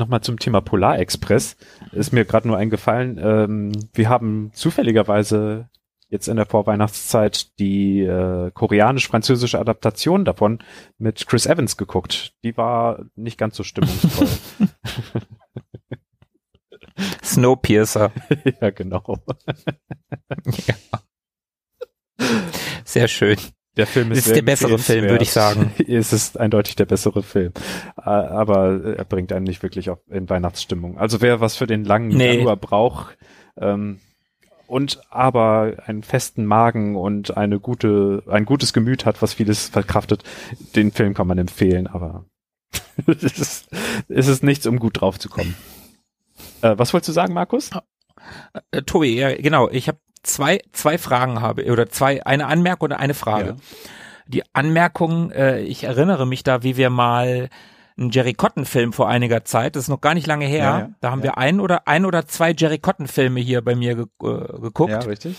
[0.00, 1.58] Nochmal zum Thema Polarexpress.
[1.92, 5.68] Ist mir gerade nur eingefallen, ähm, wir haben zufälligerweise
[6.08, 10.60] jetzt in der Vorweihnachtszeit die äh, koreanisch-französische Adaptation davon
[10.96, 12.32] mit Chris Evans geguckt.
[12.44, 14.26] Die war nicht ganz so stimmungsvoll.
[17.22, 18.10] Snowpiercer.
[18.62, 19.18] ja, genau.
[22.84, 23.36] Sehr schön.
[23.80, 25.72] Der Film ist, Ist der bessere Film, würde ich sagen.
[25.88, 27.54] Es ist eindeutig der bessere Film.
[27.96, 30.98] Äh, Aber er bringt einen nicht wirklich in Weihnachtsstimmung.
[30.98, 32.36] Also wer was für den langen Nee.
[32.36, 33.16] Januar braucht,
[33.56, 33.98] ähm,
[34.66, 40.24] und aber einen festen Magen und eine gute, ein gutes Gemüt hat, was vieles verkraftet,
[40.76, 42.26] den Film kann man empfehlen, aber
[43.06, 43.68] es, ist,
[44.10, 45.56] es ist nichts, um gut drauf zu kommen.
[46.60, 47.70] Äh, was wolltest du sagen, Markus?
[48.72, 49.70] Äh, Tobi, ja, genau.
[49.70, 53.48] Ich habe zwei, zwei Fragen habe oder zwei, eine Anmerkung oder eine Frage.
[53.48, 53.56] Ja.
[54.26, 57.48] Die Anmerkung, äh, ich erinnere mich da, wie wir mal
[57.96, 60.78] einen Jerry Cotton Film vor einiger Zeit, das ist noch gar nicht lange her, Ja,
[60.78, 63.94] ja, da haben wir ein oder ein oder zwei Jerry Cotton Filme hier bei mir
[63.94, 64.90] ge äh, geguckt.
[64.90, 65.36] Ja, richtig.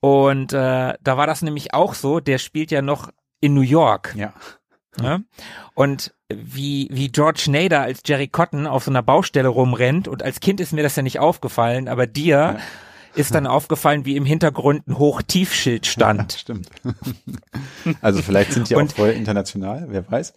[0.00, 3.10] Und äh, da war das nämlich auch so, der spielt ja noch
[3.40, 4.14] in New York.
[4.16, 4.32] Ja.
[5.00, 5.24] Ne?
[5.74, 10.40] Und wie, wie George Nader als Jerry Cotton auf so einer Baustelle rumrennt und als
[10.40, 12.58] Kind ist mir das ja nicht aufgefallen, aber dir.
[13.18, 16.32] Ist dann aufgefallen, wie im Hintergrund ein Hochtiefschild stand.
[16.38, 16.68] Stimmt.
[18.00, 20.32] also vielleicht sind die Und- auch voll international, wer weiß.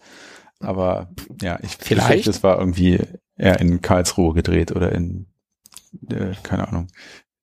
[0.60, 1.08] Aber
[1.40, 2.26] ja, ich Vielleicht.
[2.28, 3.00] es war irgendwie
[3.36, 5.26] eher in Karlsruhe gedreht oder in,
[6.08, 6.86] äh, keine Ahnung,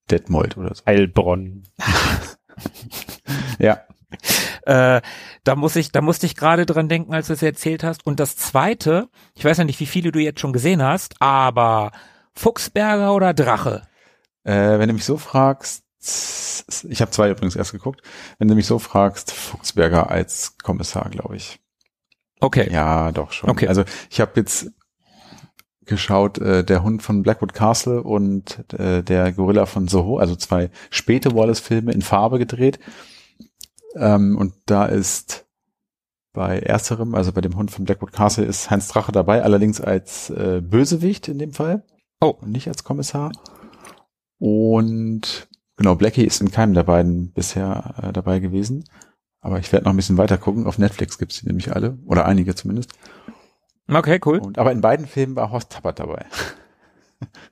[0.10, 0.84] Detmold oder so.
[0.86, 1.64] Heilbronn.
[3.60, 3.82] Ja,
[4.66, 5.02] Äh,
[5.44, 8.06] da muss ich, da musste ich gerade dran denken, als du es erzählt hast.
[8.06, 11.92] Und das zweite, ich weiß ja nicht, wie viele du jetzt schon gesehen hast, aber
[12.34, 13.84] Fuchsberger oder Drache?
[14.50, 18.02] Äh, wenn du mich so fragst, ich habe zwei übrigens erst geguckt,
[18.39, 21.60] wenn du mich so fragst, Fuchsberger als Kommissar, glaube ich.
[22.39, 22.72] Okay.
[22.72, 23.50] Ja, doch schon.
[23.50, 23.68] Okay.
[23.68, 24.72] Also ich habe jetzt
[25.86, 30.72] geschaut, äh, der Hund von Blackwood Castle und äh, der Gorilla von Soho, also zwei
[30.89, 32.80] späte Wallace-Filme in Farbe gedreht.
[33.95, 35.45] Ähm, und da ist
[36.32, 40.30] bei ersterem, also bei dem Hund von Blackwood Castle, ist Heinz Drache dabei, allerdings als
[40.30, 41.84] äh, Bösewicht in dem Fall.
[42.22, 42.36] Oh.
[42.39, 43.32] Und nicht als Kommissar.
[44.40, 48.86] Und genau, Blackie ist in keinem der beiden bisher äh, dabei gewesen.
[49.42, 50.66] Aber ich werde noch ein bisschen weiter gucken.
[50.66, 51.98] Auf Netflix gibt's die nämlich alle.
[52.06, 52.92] Oder einige zumindest.
[53.88, 54.40] Okay, cool.
[54.40, 56.26] Und, aber in beiden Filmen war Horst Tappert dabei.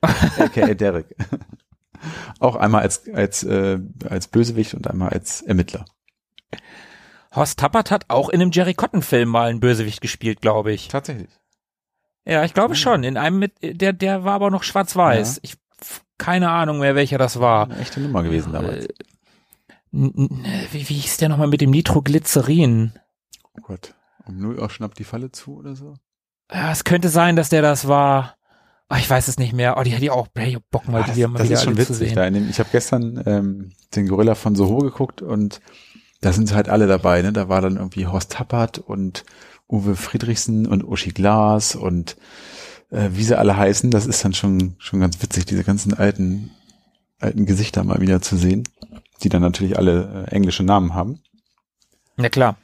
[0.00, 1.14] AKA Derek.
[2.38, 3.78] Auch einmal als, als, äh,
[4.08, 5.84] als Bösewicht und einmal als Ermittler.
[7.34, 10.88] Horst Tappert hat auch in einem Jerry Cotton Film mal einen Bösewicht gespielt, glaube ich.
[10.88, 11.28] Tatsächlich.
[12.24, 13.04] Ja, ich glaube schon.
[13.04, 15.36] In einem mit, der, der war aber noch schwarz-weiß.
[15.36, 15.40] Ja.
[15.42, 15.56] Ich,
[16.18, 17.64] keine Ahnung mehr, welcher das war.
[17.70, 18.86] Eine echte Nummer gewesen damals.
[18.86, 18.88] Äh,
[19.92, 22.92] Wie, wie hieß der nochmal mit dem Nitroglycerin?
[23.56, 23.94] Oh Gott.
[24.26, 25.94] Um null Uhr schnappt die Falle zu oder so?
[26.52, 28.34] Ja, es könnte sein, dass der das war.
[28.90, 29.76] Ah, ich weiß es nicht mehr.
[29.78, 31.64] Oh, die hätte ich auch auch Bock mal Ah, das wieder, mal das wieder ist
[31.64, 32.08] schon alle zu witzig.
[32.08, 32.16] sehen.
[32.16, 35.60] Da in dem, ich habe gestern ähm, den Gorilla von Soho geguckt und
[36.20, 37.22] da sind halt alle dabei.
[37.22, 37.32] Ne?
[37.32, 39.24] Da war dann irgendwie Horst Tappert und
[39.68, 42.16] Uwe Friedrichsen und Uschi Glas und
[42.90, 43.90] äh, wie sie alle heißen.
[43.90, 46.50] Das ist dann schon schon ganz witzig, diese ganzen alten
[47.18, 48.64] alten Gesichter mal wieder zu sehen,
[49.22, 51.20] die dann natürlich alle äh, englische Namen haben.
[52.16, 52.56] Na klar.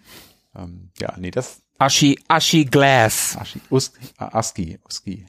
[0.55, 3.37] Ähm, ja, nee, das Aschi, Aschi Glass.
[3.39, 5.27] Aschi, Us, Aski, Uski.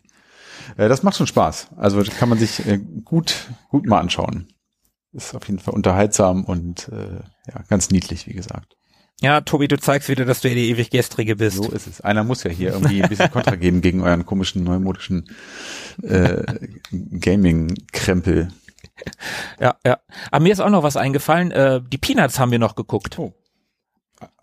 [0.78, 1.70] Äh, das macht schon Spaß.
[1.78, 4.48] Also kann man sich äh, gut, gut mal anschauen.
[5.12, 8.75] Ist auf jeden Fall unterhaltsam und äh, ja, ganz niedlich, wie gesagt.
[9.22, 11.57] Ja, Tobi, du zeigst wieder, dass du ja die ewig Gestrige bist.
[11.57, 12.01] So ist es.
[12.01, 15.30] Einer muss ja hier irgendwie ein bisschen Kontra geben gegen euren komischen, neumodischen
[16.03, 16.43] äh,
[16.91, 18.49] Gaming-Krempel.
[19.59, 19.99] Ja, ja.
[20.32, 21.51] Aber mir ist auch noch was eingefallen.
[21.51, 23.18] Äh, die Peanuts haben wir noch geguckt.
[23.18, 23.34] Oh.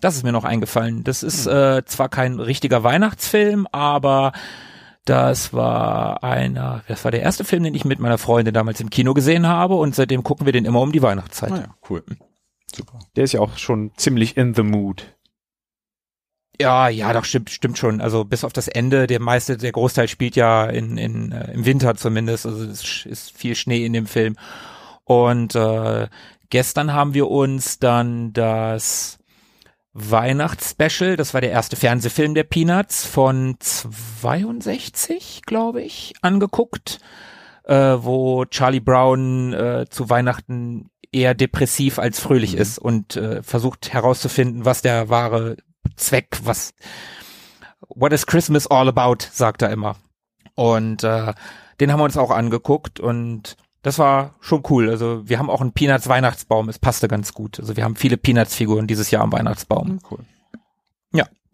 [0.01, 1.05] Das ist mir noch eingefallen.
[1.05, 4.33] Das ist äh, zwar kein richtiger Weihnachtsfilm, aber
[5.05, 8.91] das war einer, das war der erste Film, den ich mit meiner Freundin damals im
[8.91, 11.51] Kino gesehen habe und seitdem gucken wir den immer um die Weihnachtszeit.
[11.51, 12.05] Naja, cool.
[12.75, 12.99] Super.
[13.17, 15.17] Der ist ja auch schon ziemlich in the mood.
[16.61, 18.01] Ja, ja, doch stimmt, stimmt schon.
[18.01, 21.65] Also bis auf das Ende, der meiste, der Großteil spielt ja in, in äh, im
[21.65, 22.47] Winter zumindest.
[22.47, 24.37] Also es ist viel Schnee in dem Film.
[25.05, 26.09] Und äh,
[26.51, 29.19] gestern haben wir uns dann das
[29.95, 36.99] Weihnachtsspecial, das war der erste Fernsehfilm der Peanuts von 62, glaube ich, angeguckt,
[37.65, 43.93] äh, wo Charlie Brown äh, zu Weihnachten eher depressiv als fröhlich ist und äh, versucht
[43.93, 45.57] herauszufinden, was der wahre
[45.97, 46.75] Zweck, was
[47.95, 49.97] What is Christmas all about, sagt er immer.
[50.55, 51.35] Und äh,
[51.81, 54.89] den haben wir uns auch angeguckt und das war schon cool.
[54.89, 57.61] Also wir haben auch einen Peanuts Weihnachtsbaum, es passte ganz gut.
[57.61, 59.99] Also wir haben viele Peanuts Figuren dieses Jahr am Weihnachtsbaum.
[60.11, 60.21] Cool.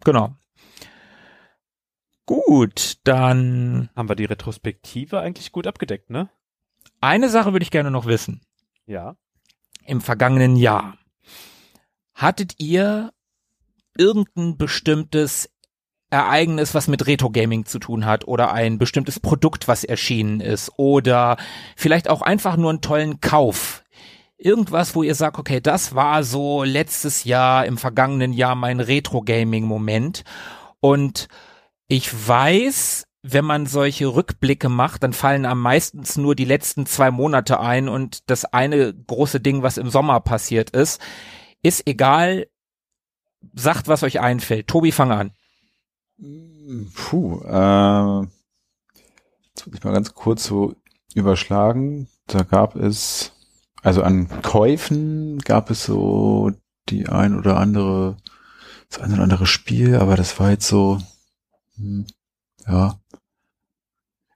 [0.03, 0.35] Genau.
[2.25, 6.29] Gut, dann Haben wir die Retrospektive eigentlich gut abgedeckt, ne?
[7.01, 8.41] eine Sache würde ich gerne noch wissen.
[8.85, 9.15] Ja.
[9.89, 10.99] Im vergangenen Jahr
[12.13, 13.11] hattet ihr
[13.97, 15.49] irgendein bestimmtes
[16.11, 20.71] Ereignis, was mit Retro Gaming zu tun hat oder ein bestimmtes Produkt, was erschienen ist
[20.77, 21.37] oder
[21.75, 23.83] vielleicht auch einfach nur einen tollen Kauf.
[24.37, 29.21] Irgendwas, wo ihr sagt, okay, das war so letztes Jahr, im vergangenen Jahr mein Retro
[29.21, 30.23] Gaming Moment
[30.81, 31.29] und
[31.87, 37.11] ich weiß, wenn man solche Rückblicke macht, dann fallen am meistens nur die letzten zwei
[37.11, 41.01] Monate ein und das eine große Ding, was im Sommer passiert ist,
[41.61, 42.47] ist egal,
[43.53, 44.67] sagt, was euch einfällt.
[44.67, 45.31] Tobi, fang an.
[46.95, 48.21] Puh, äh,
[49.49, 50.75] jetzt muss ich mal ganz kurz so
[51.13, 52.07] überschlagen.
[52.27, 53.33] Da gab es,
[53.81, 56.51] also an Käufen gab es so
[56.87, 58.17] die ein oder andere,
[58.89, 60.99] das ein oder andere Spiel, aber das war jetzt so,
[61.75, 62.07] hm,
[62.65, 62.99] ja.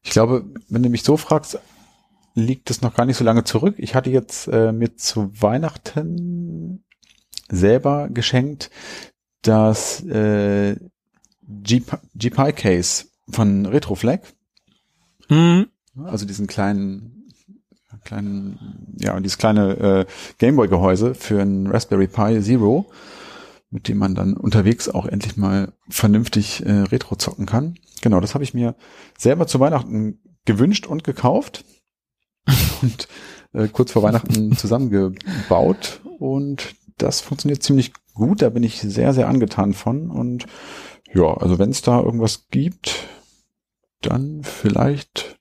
[0.03, 1.59] Ich glaube, wenn du mich so fragst,
[2.35, 3.75] liegt es noch gar nicht so lange zurück.
[3.77, 6.83] Ich hatte jetzt äh, mir zu Weihnachten
[7.49, 8.69] selber geschenkt
[9.41, 10.75] das äh,
[11.47, 14.21] GPI Case von Retroflag.
[15.29, 15.67] Mhm.
[16.05, 17.29] Also diesen kleinen,
[18.03, 20.05] kleinen, ja, dieses kleine äh,
[20.39, 22.89] Gameboy-Gehäuse für ein Raspberry Pi Zero,
[23.73, 27.75] mit dem man dann unterwegs auch endlich mal vernünftig äh, Retro zocken kann.
[28.01, 28.75] Genau, das habe ich mir
[29.17, 31.65] selber zu Weihnachten gewünscht und gekauft
[32.81, 33.07] und
[33.53, 38.41] äh, kurz vor Weihnachten zusammengebaut und das funktioniert ziemlich gut.
[38.41, 40.09] Da bin ich sehr, sehr angetan von.
[40.09, 40.45] Und
[41.13, 43.07] ja, also wenn es da irgendwas gibt,
[44.01, 45.37] dann vielleicht,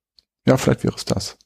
[0.46, 1.38] ja, vielleicht wäre es das.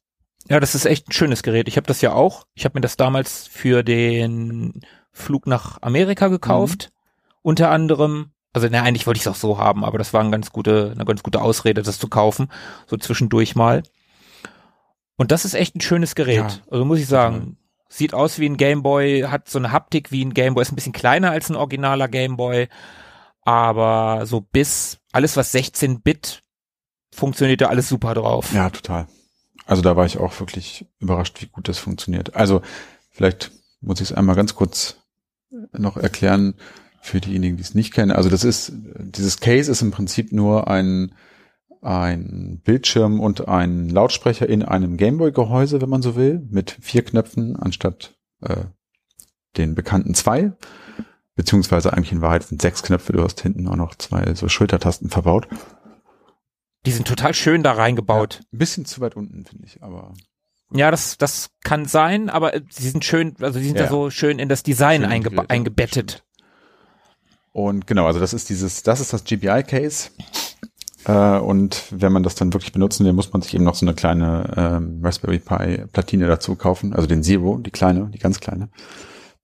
[0.48, 1.66] Ja, das ist echt ein schönes Gerät.
[1.68, 2.46] Ich habe das ja auch.
[2.54, 4.80] Ich habe mir das damals für den
[5.16, 6.90] Flug nach Amerika gekauft.
[6.90, 7.38] Mhm.
[7.42, 10.30] Unter anderem, also ne, eigentlich wollte ich es auch so haben, aber das war eine
[10.30, 12.48] ganz gute, eine ganz gute Ausrede, das zu kaufen,
[12.86, 13.82] so zwischendurch mal.
[15.16, 16.36] Und das ist echt ein schönes Gerät.
[16.36, 17.56] Ja, also muss ich sagen,
[17.88, 20.92] Sieht aus wie ein Gameboy, hat so eine Haptik wie ein Gameboy, ist ein bisschen
[20.92, 22.68] kleiner als ein originaler Gameboy,
[23.42, 26.42] aber so bis alles was 16 Bit
[27.12, 28.52] funktioniert da alles super drauf.
[28.52, 29.06] Ja, total.
[29.66, 32.34] Also da war ich auch wirklich überrascht, wie gut das funktioniert.
[32.34, 32.60] Also
[33.10, 34.96] vielleicht muss ich es einmal ganz kurz
[35.72, 36.54] noch erklären
[37.00, 38.12] für diejenigen, die es nicht kennen.
[38.12, 41.12] Also das ist, dieses Case ist im Prinzip nur ein
[41.82, 47.54] ein Bildschirm und ein Lautsprecher in einem Gameboy-Gehäuse, wenn man so will, mit vier Knöpfen
[47.54, 48.64] anstatt äh,
[49.56, 50.52] den bekannten zwei.
[51.36, 55.10] Beziehungsweise eigentlich in Wahrheit sind sechs Knöpfe, du hast hinten auch noch zwei so Schultertasten
[55.10, 55.48] verbaut.
[56.86, 58.40] Die sind total schön da reingebaut.
[58.40, 60.14] Ja, ein bisschen zu weit unten, finde ich, aber.
[60.72, 64.10] Ja, das, das kann sein, aber sie sind schön, also sie sind ja, da so
[64.10, 66.24] schön in das Design einge eingebettet.
[67.52, 70.10] Und genau, also das ist dieses, das ist das GPI-Case.
[71.06, 73.86] Äh, und wenn man das dann wirklich benutzen will, muss man sich eben noch so
[73.86, 78.40] eine kleine ähm, Raspberry Pi Platine dazu kaufen, also den Zero, die kleine, die ganz
[78.40, 78.68] kleine,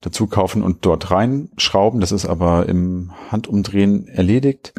[0.01, 2.01] dazu kaufen und dort reinschrauben.
[2.01, 4.73] Das ist aber im Handumdrehen erledigt.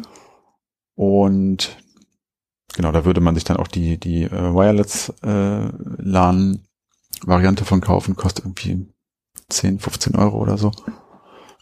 [0.93, 1.77] Und
[2.75, 6.59] genau, da würde man sich dann auch die, die äh, Wireless äh, LAN
[7.23, 8.87] Variante von kaufen, kostet irgendwie
[9.49, 10.71] 10, 15 Euro oder so.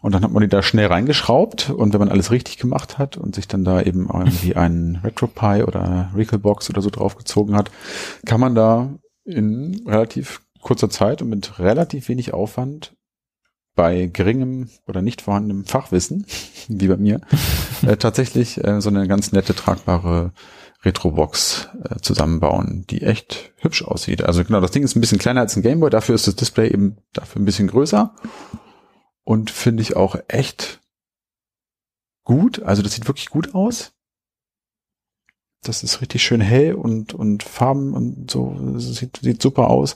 [0.02, 3.15] Und dann hat man die da schnell reingeschraubt und wenn man alles richtig gemacht hat
[3.15, 7.72] und sich dann da eben irgendwie einen RetroPie oder Recalbox oder so draufgezogen hat,
[8.26, 12.95] kann man da in relativ kurzer Zeit und mit relativ wenig Aufwand
[13.76, 16.26] bei geringem oder nicht vorhandenem Fachwissen,
[16.68, 17.22] wie bei mir,
[17.88, 20.34] äh, tatsächlich äh, so eine ganz nette tragbare
[20.84, 24.23] Retrobox äh, zusammenbauen, die echt hübsch aussieht.
[24.23, 26.69] Also genau, das Ding ist ein bisschen kleiner als ein Gameboy, dafür ist das Display
[26.69, 28.14] eben dafür ein bisschen größer
[29.23, 30.81] und finde ich auch echt
[32.23, 32.61] gut.
[32.64, 33.93] Also das sieht wirklich gut aus.
[35.64, 38.77] Das ist richtig schön hell und, und Farben und so.
[38.77, 39.95] Sieht, sieht super aus.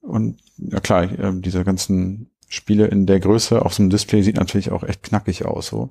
[0.00, 4.36] Und ja klar, äh, diese ganzen Spiele in der Größe auf so einem Display sieht
[4.36, 5.66] natürlich auch echt knackig aus.
[5.66, 5.90] So.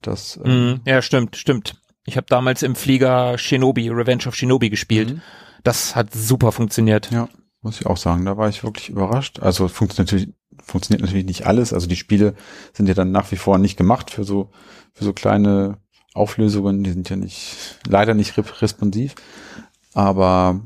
[0.00, 1.80] Das, ähm, ja, stimmt, stimmt.
[2.08, 5.10] Ich habe damals im Flieger Shinobi, Revenge of Shinobi gespielt.
[5.10, 5.22] Mhm.
[5.62, 7.10] Das hat super funktioniert.
[7.10, 7.28] Ja,
[7.60, 8.24] muss ich auch sagen.
[8.24, 9.40] Da war ich wirklich überrascht.
[9.40, 11.74] Also funktioniert natürlich funktioniert natürlich nicht alles.
[11.74, 12.34] Also die Spiele
[12.72, 14.50] sind ja dann nach wie vor nicht gemacht für so,
[14.94, 15.76] für so kleine
[16.14, 16.82] Auflösungen.
[16.82, 19.14] Die sind ja nicht, leider nicht responsiv.
[19.92, 20.60] Aber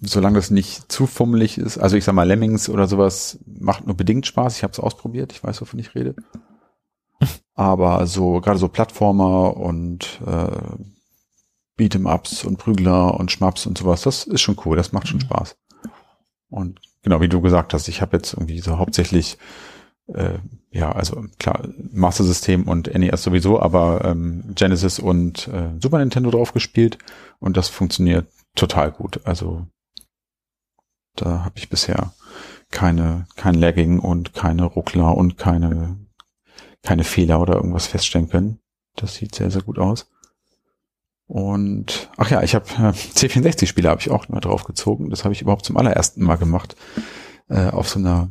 [0.00, 3.96] solange das nicht zu fummelig ist, also ich sag mal Lemmings oder sowas, macht nur
[3.96, 4.56] bedingt Spaß.
[4.56, 6.14] Ich habe es ausprobiert, ich weiß, wovon ich rede.
[7.56, 10.60] Aber so, gerade so Plattformer und äh,
[11.78, 15.22] Beat'em-Ups und Prügler und Schmaps und sowas, das ist schon cool, das macht schon mhm.
[15.22, 15.56] Spaß.
[16.50, 19.38] Und genau, wie du gesagt hast, ich habe jetzt irgendwie so hauptsächlich,
[20.08, 20.38] äh,
[20.70, 26.30] ja, also klar, Master System und NES sowieso, aber ähm, Genesis und äh, Super Nintendo
[26.30, 26.98] drauf gespielt
[27.40, 29.20] und das funktioniert total gut.
[29.24, 29.66] Also
[31.16, 32.12] da habe ich bisher
[32.70, 35.96] keine, kein Lagging und keine Ruckler und keine,
[36.82, 38.60] keine Fehler oder irgendwas feststellen können.
[38.94, 40.10] Das sieht sehr, sehr gut aus.
[41.26, 45.10] Und ach ja, ich habe äh, C64-Spiele habe ich auch mal draufgezogen.
[45.10, 46.76] Das habe ich überhaupt zum allerersten Mal gemacht
[47.48, 48.30] äh, auf so einer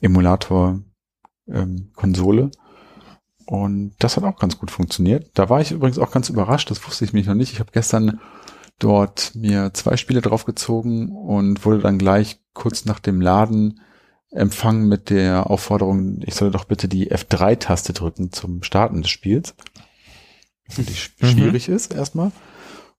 [0.00, 2.42] Emulator-Konsole.
[2.42, 2.50] Ähm,
[3.46, 5.30] Und das hat auch ganz gut funktioniert.
[5.34, 7.52] Da war ich übrigens auch ganz überrascht, das wusste ich mich noch nicht.
[7.52, 8.20] Ich habe gestern
[8.80, 13.80] dort mir zwei Spiele draufgezogen und wurde dann gleich kurz nach dem Laden
[14.30, 19.54] empfangen mit der Aufforderung, ich solle doch bitte die F3-Taste drücken zum Starten des Spiels.
[20.76, 21.28] Die mhm.
[21.28, 22.32] schwierig ist erstmal.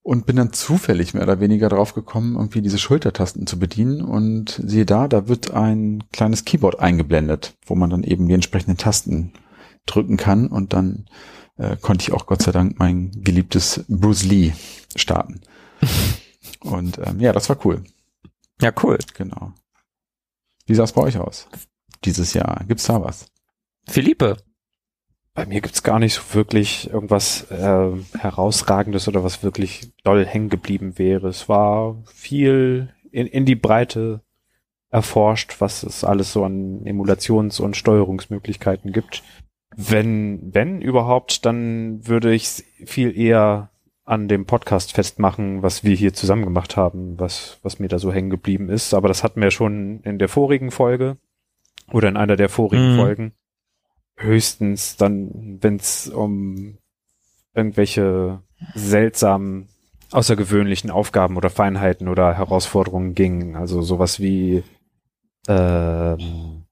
[0.02, 4.02] Und bin dann zufällig mehr oder weniger drauf gekommen, irgendwie diese Schultertasten zu bedienen.
[4.02, 8.78] Und siehe da, da wird ein kleines Keyboard eingeblendet, wo man dann eben die entsprechenden
[8.78, 9.34] Tasten
[9.86, 10.48] drücken kann.
[10.48, 11.08] Und dann
[11.58, 14.54] äh, konnte ich auch Gott sei Dank mein geliebtes Bruce Lee
[14.96, 15.42] starten.
[16.62, 17.84] Und ähm, ja, das war cool.
[18.62, 18.98] Ja, cool.
[19.14, 19.52] Genau.
[20.68, 21.48] Wie sah es bei euch aus?
[22.04, 22.64] Dieses Jahr.
[22.68, 23.32] Gibt's da was?
[23.88, 24.38] Philippe.
[25.34, 30.50] Bei mir gibt's gar nicht so wirklich irgendwas äh, herausragendes oder was wirklich doll hängen
[30.50, 31.30] geblieben wäre.
[31.30, 34.22] Es war viel in, in die Breite
[34.90, 39.24] erforscht, was es alles so an Emulations- und Steuerungsmöglichkeiten gibt.
[39.76, 43.70] Wenn, wenn überhaupt, dann würde ich viel eher
[44.08, 48.14] an dem Podcast festmachen, was wir hier zusammen gemacht haben, was, was mir da so
[48.14, 48.94] hängen geblieben ist.
[48.94, 51.18] Aber das hatten wir schon in der vorigen Folge
[51.92, 52.98] oder in einer der vorigen mhm.
[52.98, 53.32] Folgen.
[54.16, 56.78] Höchstens dann, wenn es um
[57.54, 58.42] irgendwelche
[58.76, 59.68] seltsamen,
[60.12, 63.58] außergewöhnlichen Aufgaben oder Feinheiten oder Herausforderungen ging.
[63.58, 64.64] Also sowas wie
[65.50, 66.64] ähm,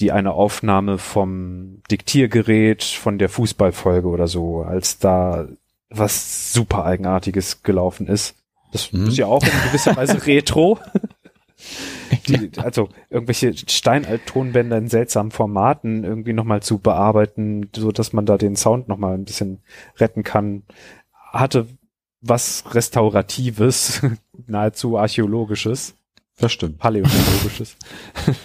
[0.00, 5.48] die eine Aufnahme vom Diktiergerät von der Fußballfolge oder so, als da
[5.90, 8.34] was super eigenartiges gelaufen ist.
[8.72, 9.08] Das mhm.
[9.08, 10.78] ist ja auch in gewisser Weise Retro.
[12.28, 18.38] Die, also irgendwelche Steinalt-Tonbänder in seltsamen Formaten irgendwie nochmal zu bearbeiten, so dass man da
[18.38, 19.60] den Sound nochmal ein bisschen
[19.96, 20.62] retten kann,
[21.32, 21.66] hatte
[22.20, 24.02] was Restauratives,
[24.46, 25.94] nahezu Archäologisches.
[26.38, 26.78] Das stimmt.
[26.78, 27.76] Paläontologisches.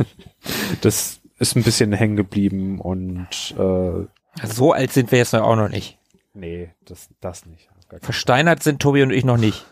[0.81, 5.69] das ist ein bisschen hängen geblieben und äh, so alt sind wir jetzt auch noch
[5.69, 5.99] nicht.
[6.33, 7.69] Nee, das, das nicht.
[8.01, 9.65] Versteinert sind Tobi und ich noch nicht.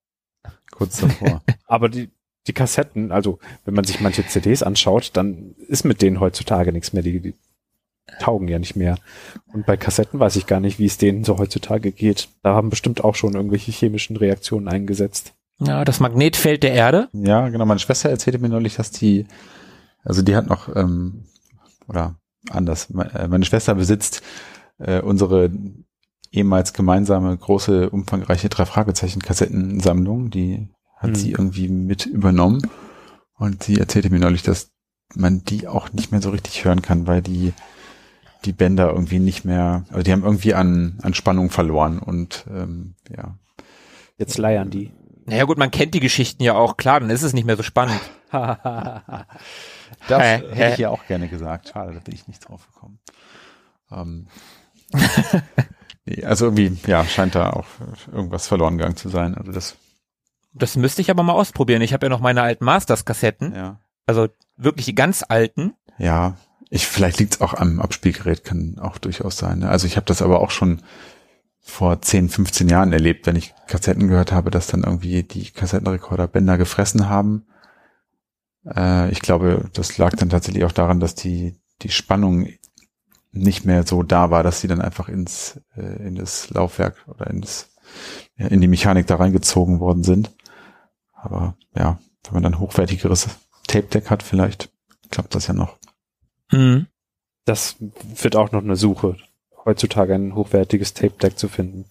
[0.70, 1.42] Kurz davor.
[1.66, 2.10] Aber die,
[2.46, 6.92] die Kassetten, also wenn man sich manche CDs anschaut, dann ist mit denen heutzutage nichts
[6.92, 7.02] mehr.
[7.02, 7.34] Die, die
[8.20, 8.98] taugen ja nicht mehr.
[9.52, 12.28] Und bei Kassetten weiß ich gar nicht, wie es denen so heutzutage geht.
[12.42, 15.34] Da haben bestimmt auch schon irgendwelche chemischen Reaktionen eingesetzt.
[15.58, 17.08] Ja, das Magnetfeld der Erde.
[17.12, 17.64] Ja, genau.
[17.64, 19.26] Meine Schwester erzählte mir neulich, dass die,
[20.04, 21.24] also die hat noch, ähm,
[21.88, 22.16] oder
[22.50, 24.22] anders, äh, meine Schwester besitzt
[24.78, 25.50] äh, unsere
[26.32, 31.14] ehemals gemeinsame große, umfangreiche drei Fragezeichen Kassettensammlung, die hat mhm.
[31.14, 32.62] sie irgendwie mit übernommen.
[33.38, 34.70] Und sie erzählte mir neulich, dass
[35.14, 37.52] man die auch nicht mehr so richtig hören kann, weil die
[38.44, 42.94] die Bänder irgendwie nicht mehr, also die haben irgendwie an, an Spannung verloren und ähm,
[43.14, 43.36] ja.
[44.18, 44.92] Jetzt leiern die.
[45.24, 47.62] Naja gut, man kennt die Geschichten ja auch, klar, dann ist es nicht mehr so
[47.64, 48.00] spannend.
[48.30, 48.62] das
[50.08, 51.68] hätte ich ja auch gerne gesagt.
[51.68, 52.98] Schade, da bin ich nicht drauf gekommen.
[53.90, 54.28] Ähm,
[56.24, 57.66] also irgendwie, ja, scheint da auch
[58.12, 59.34] irgendwas verloren gegangen zu sein.
[59.34, 59.76] Also das.
[60.52, 61.82] Das müsste ich aber mal ausprobieren.
[61.82, 63.54] Ich habe ja noch meine alten Masters-Kassetten.
[63.54, 63.80] Ja.
[64.06, 65.74] Also wirklich die ganz alten.
[65.98, 66.36] Ja,
[66.70, 69.60] ich vielleicht liegt's auch am Abspielgerät, kann auch durchaus sein.
[69.60, 69.68] Ne?
[69.68, 70.82] Also ich habe das aber auch schon
[71.60, 76.28] vor 10, 15 Jahren erlebt, wenn ich Kassetten gehört habe, dass dann irgendwie die Kassettenrekorder
[76.28, 77.46] Bänder gefressen haben.
[78.64, 82.48] Äh, ich glaube, das lag dann tatsächlich auch daran, dass die die Spannung
[83.36, 87.28] nicht mehr so da war, dass sie dann einfach ins äh, in das Laufwerk oder
[87.28, 87.70] in das
[88.36, 90.34] ja, in die Mechanik da reingezogen worden sind.
[91.12, 93.28] Aber ja, wenn man dann hochwertigeres
[93.66, 94.70] Tape Deck hat, vielleicht
[95.10, 95.78] klappt das ja noch.
[96.50, 96.86] Mhm.
[97.44, 99.16] Das wird auch noch eine Suche,
[99.64, 101.86] heutzutage ein hochwertiges Tape Deck zu finden.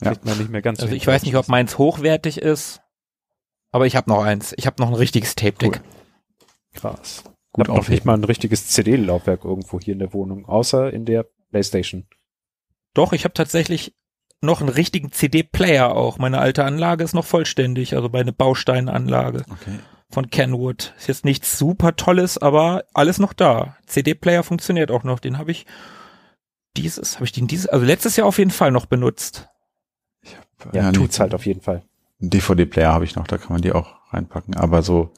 [0.00, 0.14] Ja.
[0.24, 2.80] man nicht mehr ganz also ich weiß nicht, ob meins hochwertig ist,
[3.70, 4.52] aber ich habe noch eins.
[4.56, 5.76] Ich habe noch ein richtiges Tape Deck.
[5.76, 5.80] Cool.
[6.74, 7.24] Krass.
[7.52, 11.26] Gut, auch nicht mal ein richtiges CD-Laufwerk irgendwo hier in der Wohnung, außer in der
[11.50, 12.06] Playstation.
[12.94, 13.94] Doch, ich habe tatsächlich
[14.40, 16.18] noch einen richtigen CD-Player auch.
[16.18, 19.78] Meine alte Anlage ist noch vollständig, also meine Bausteinanlage okay.
[20.10, 20.94] von Kenwood.
[20.98, 23.76] Ist jetzt nichts super Tolles, aber alles noch da.
[23.86, 25.20] CD-Player funktioniert auch noch.
[25.20, 25.66] Den habe ich
[26.76, 29.48] dieses, habe ich den dieses, also letztes Jahr auf jeden Fall noch benutzt.
[30.22, 31.82] Ich hab, ja, ja tut's halt auf jeden Fall.
[32.18, 34.56] DVD-Player habe ich noch, da kann man die auch reinpacken.
[34.56, 35.12] Aber so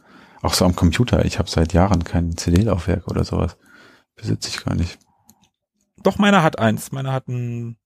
[0.44, 1.24] auch so am Computer.
[1.24, 3.56] Ich habe seit Jahren kein CD-Laufwerk oder sowas.
[4.14, 4.98] Besitze ich gar nicht.
[6.02, 6.92] Doch, meiner hat eins.
[6.92, 7.76] Meiner hat einen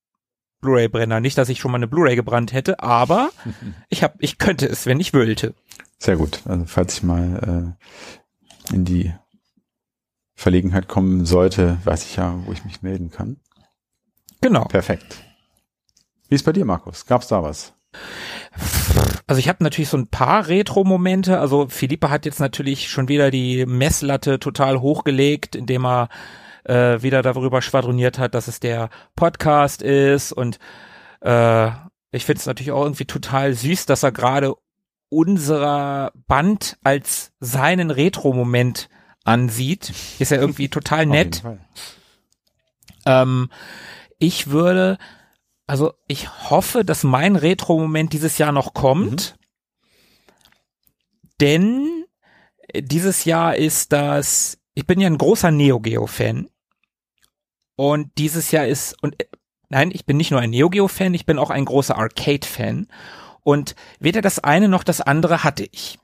[0.60, 1.20] Blu-ray-Brenner.
[1.20, 3.30] Nicht, dass ich schon mal eine Blu-ray gebrannt hätte, aber
[3.88, 5.54] ich hab, ich könnte es, wenn ich wollte.
[5.98, 6.42] Sehr gut.
[6.46, 7.76] Also falls ich mal
[8.70, 9.14] äh, in die
[10.34, 13.38] Verlegenheit kommen sollte, weiß ich ja, wo ich mich melden kann.
[14.40, 14.64] Genau.
[14.64, 15.24] Perfekt.
[16.28, 17.06] Wie ist bei dir, Markus?
[17.06, 17.72] Gab's da was?
[19.26, 21.38] Also ich habe natürlich so ein paar Retro-Momente.
[21.38, 26.08] Also Philippe hat jetzt natürlich schon wieder die Messlatte total hochgelegt, indem er
[26.64, 30.58] äh, wieder darüber schwadroniert hat, dass es der Podcast ist und
[31.20, 31.70] äh,
[32.10, 34.54] ich finde es natürlich auch irgendwie total süß, dass er gerade
[35.10, 38.88] unserer Band als seinen Retro-Moment
[39.24, 39.92] ansieht.
[40.18, 41.42] Ist ja irgendwie total nett.
[43.04, 43.50] Ähm,
[44.18, 44.98] ich würde,
[45.68, 49.36] also ich hoffe, dass mein Retro-Moment dieses Jahr noch kommt.
[49.36, 49.44] Mhm.
[51.40, 52.04] Denn
[52.74, 56.48] dieses Jahr ist das, ich bin ja ein großer Neo Geo-Fan.
[57.76, 59.16] Und dieses Jahr ist, und
[59.68, 62.88] nein, ich bin nicht nur ein Neo Geo-Fan, ich bin auch ein großer Arcade-Fan.
[63.44, 65.98] Und weder das eine noch das andere hatte ich.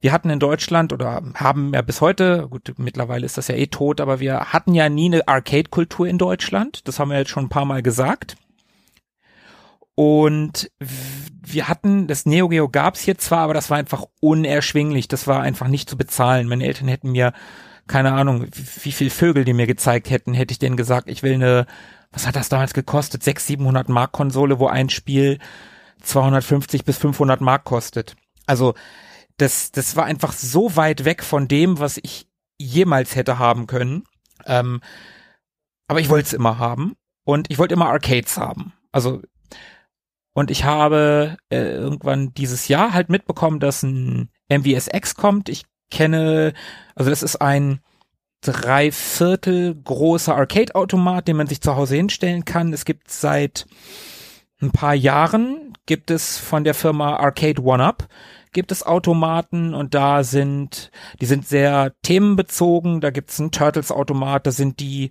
[0.00, 3.68] Wir hatten in Deutschland oder haben ja bis heute, gut, mittlerweile ist das ja eh
[3.68, 6.86] tot, aber wir hatten ja nie eine Arcade-Kultur in Deutschland.
[6.86, 8.36] Das haben wir jetzt schon ein paar Mal gesagt.
[9.94, 15.08] Und wir hatten, das Neo Geo gab's hier zwar, aber das war einfach unerschwinglich.
[15.08, 16.48] Das war einfach nicht zu bezahlen.
[16.48, 17.32] Meine Eltern hätten mir,
[17.86, 21.34] keine Ahnung, wie, viel Vögel die mir gezeigt hätten, hätte ich denen gesagt, ich will
[21.34, 21.66] eine,
[22.10, 23.22] was hat das damals gekostet?
[23.22, 25.38] 600, 700 Mark Konsole, wo ein Spiel
[26.02, 28.16] 250 bis 500 Mark kostet.
[28.46, 28.74] Also,
[29.36, 34.04] das, das war einfach so weit weg von dem, was ich jemals hätte haben können.
[34.46, 34.80] Ähm,
[35.88, 36.94] aber ich wollte es immer haben.
[37.24, 38.72] Und ich wollte immer Arcades haben.
[38.92, 39.22] Also
[40.34, 45.48] und ich habe äh, irgendwann dieses Jahr halt mitbekommen, dass ein MVSX kommt.
[45.48, 46.52] Ich kenne,
[46.94, 47.80] also das ist ein
[48.40, 52.72] dreiviertel großer Arcade-Automat, den man sich zu Hause hinstellen kann.
[52.72, 53.66] Es gibt seit
[54.60, 58.08] ein paar Jahren, gibt es von der Firma Arcade One-Up,
[58.52, 60.90] gibt es Automaten und da sind,
[61.20, 63.00] die sind sehr themenbezogen.
[63.00, 65.10] Da gibt es einen Turtles-Automat, da sind die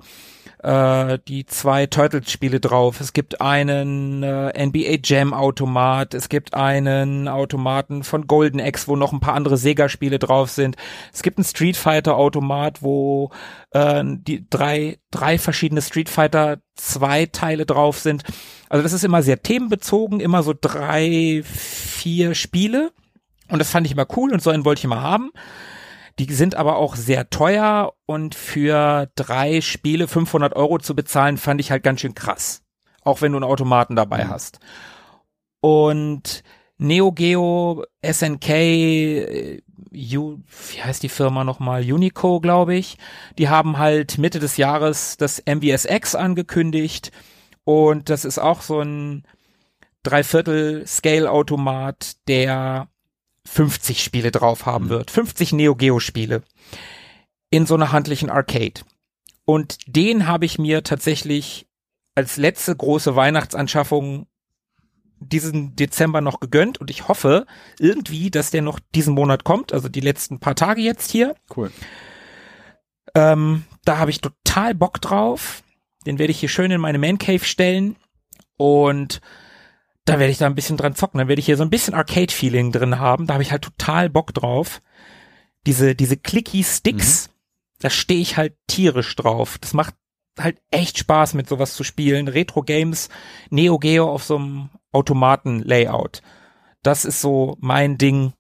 [0.64, 3.02] äh, die zwei Turtles-Spiele drauf.
[3.02, 9.12] Es gibt einen äh, NBA Jam-Automat, es gibt einen Automaten von Golden Axe, wo noch
[9.12, 10.78] ein paar andere Sega-Spiele drauf sind.
[11.14, 13.32] Es gibt einen Street Fighter-Automat, wo
[13.72, 18.24] äh, die drei, drei verschiedene Street Fighter zwei Teile drauf sind.
[18.70, 22.92] Also das ist immer sehr themenbezogen, immer so drei, vier Spiele.
[23.50, 25.32] Und das fand ich immer cool und so einen wollte ich immer haben.
[26.20, 31.60] Die sind aber auch sehr teuer und für drei Spiele 500 Euro zu bezahlen, fand
[31.60, 32.62] ich halt ganz schön krass.
[33.04, 34.30] Auch wenn du einen Automaten dabei mhm.
[34.30, 34.60] hast.
[35.60, 36.44] Und
[36.78, 39.62] Neo Geo, SNK, äh,
[40.16, 40.40] U,
[40.72, 41.84] wie heißt die Firma nochmal?
[41.84, 42.98] Unico, glaube ich.
[43.38, 47.12] Die haben halt Mitte des Jahres das MVSX angekündigt.
[47.64, 49.24] Und das ist auch so ein
[50.04, 52.88] Dreiviertel-Scale-Automat, der
[53.48, 54.90] 50 Spiele drauf haben mhm.
[54.90, 55.12] wird.
[55.12, 56.44] 50 Neo Geo Spiele.
[57.50, 58.82] In so einer handlichen Arcade.
[59.46, 61.68] Und den habe ich mir tatsächlich
[62.16, 64.28] als letzte große Weihnachtsanschaffung
[65.20, 67.46] diesen Dezember noch gegönnt und ich hoffe
[67.80, 71.36] irgendwie, dass der noch diesen Monat kommt, also die letzten paar Tage jetzt hier.
[71.56, 71.72] Cool.
[73.16, 75.64] Ähm, da habe ich total Bock drauf.
[76.06, 77.96] Den werde ich hier schön in meine Man Cave stellen
[78.58, 79.22] und
[80.06, 81.18] da werde ich da ein bisschen dran zocken.
[81.18, 83.28] Dann werde ich hier so ein bisschen Arcade-Feeling drin haben.
[83.28, 84.82] Da habe ich halt total Bock drauf.
[85.66, 87.32] Diese, diese clicky Sticks, mhm.
[87.80, 89.58] da stehe ich halt tierisch drauf.
[89.60, 89.96] Das macht
[90.38, 92.28] halt echt Spaß, mit sowas zu spielen.
[92.28, 93.10] Retro-Games,
[93.50, 96.22] Neo Geo auf so einem Automaten-Layout.
[96.82, 98.34] Das ist so mein Ding,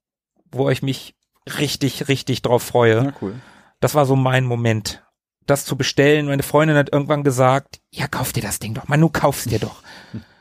[0.52, 1.16] wo ich mich
[1.58, 3.06] richtig, richtig drauf freue.
[3.06, 3.36] Ja, cool.
[3.80, 5.04] Das war so mein Moment,
[5.46, 6.26] das zu bestellen.
[6.26, 8.88] Meine Freundin hat irgendwann gesagt, ja, kauf dir das Ding doch.
[8.88, 9.82] Manu, kauf's dir doch.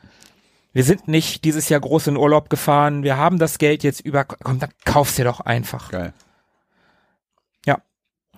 [0.73, 4.25] wir sind nicht dieses Jahr groß in Urlaub gefahren, wir haben das Geld jetzt über,
[4.25, 5.91] komm, dann kauf's dir doch einfach.
[5.91, 6.13] Geil.
[7.65, 7.81] Ja,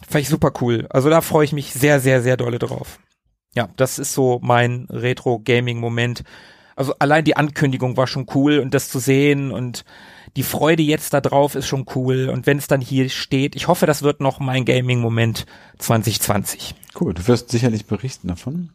[0.08, 0.88] fand ich super cool.
[0.90, 3.00] Also da freue ich mich sehr, sehr, sehr dolle drauf.
[3.56, 6.24] Ja, das ist so mein Retro-Gaming-Moment.
[6.76, 9.86] Also allein die Ankündigung war schon cool und das zu sehen und
[10.36, 12.28] die Freude jetzt da drauf ist schon cool.
[12.28, 15.46] Und wenn es dann hier steht, ich hoffe, das wird noch mein Gaming-Moment
[15.78, 16.76] 2020.
[17.00, 18.72] Cool, du wirst sicherlich berichten davon.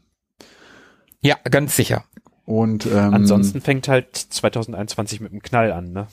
[1.20, 2.05] Ja, ganz sicher.
[2.51, 6.09] Und ähm, ansonsten fängt halt 2021 mit einem Knall an, ne?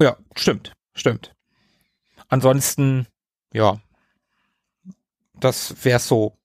[0.00, 1.36] Ja, stimmt, stimmt.
[2.28, 3.06] Ansonsten,
[3.54, 3.78] ja,
[5.38, 6.36] das wäre so.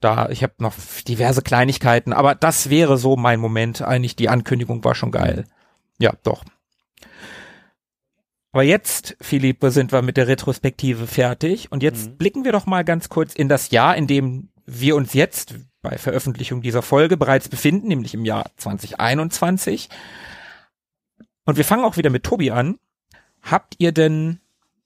[0.00, 0.74] Da, ich habe noch
[1.08, 3.80] diverse Kleinigkeiten, aber das wäre so mein Moment.
[3.80, 5.46] Eigentlich die Ankündigung war schon geil.
[5.98, 6.44] Ja, doch.
[8.52, 12.16] Aber jetzt, Philippe, sind wir mit der Retrospektive fertig und jetzt mhm.
[12.18, 15.54] blicken wir doch mal ganz kurz in das Jahr, in dem wir uns jetzt,
[15.84, 19.88] bei Veröffentlichung dieser Folge bereits befinden, nämlich im Jahr 2021.
[21.44, 22.80] Und wir fangen auch wieder mit Tobi an.
[23.42, 24.40] Habt ihr denn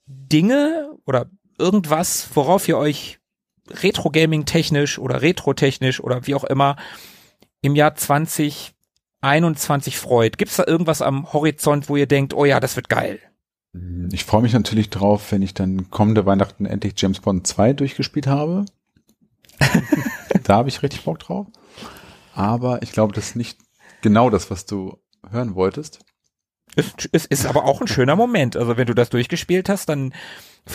[0.07, 3.21] Dinge oder irgendwas, worauf ihr euch
[3.71, 6.77] Retro-Gaming technisch oder Retro-technisch oder wie auch immer
[7.63, 10.37] im Jahr 2021 freut?
[10.37, 13.21] Gibt es da irgendwas am Horizont, wo ihr denkt, oh ja, das wird geil?
[14.11, 18.27] Ich freue mich natürlich drauf, wenn ich dann kommende Weihnachten endlich James Bond 2 durchgespielt
[18.27, 18.65] habe.
[20.45, 21.47] da habe ich richtig Bock drauf.
[22.35, 23.59] Aber ich glaube, das ist nicht
[24.03, 24.99] genau das, was du
[25.31, 26.01] hören wolltest.
[26.77, 28.57] Es, es ist aber auch ein schöner Moment.
[28.57, 30.13] Also wenn du das durchgespielt hast, dann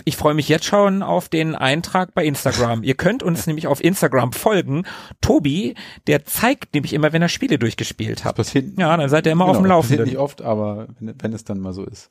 [0.06, 2.84] ich freue mich jetzt schon auf den Eintrag bei Instagram.
[2.84, 4.86] Ihr könnt uns nämlich auf Instagram folgen.
[5.22, 5.76] Tobi,
[6.08, 8.38] der zeigt nämlich immer, wenn er Spiele durchgespielt hat.
[8.40, 10.06] Das passiert, Ja, dann seid ihr immer genau, auf dem das passiert Laufenden.
[10.06, 12.10] nicht oft, aber wenn, wenn es dann mal so ist,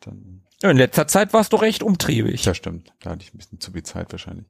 [0.00, 2.44] dann In letzter Zeit warst du recht umtriebig.
[2.44, 2.92] Ja, stimmt.
[3.00, 4.46] Da hatte ich ein bisschen zu viel Zeit wahrscheinlich.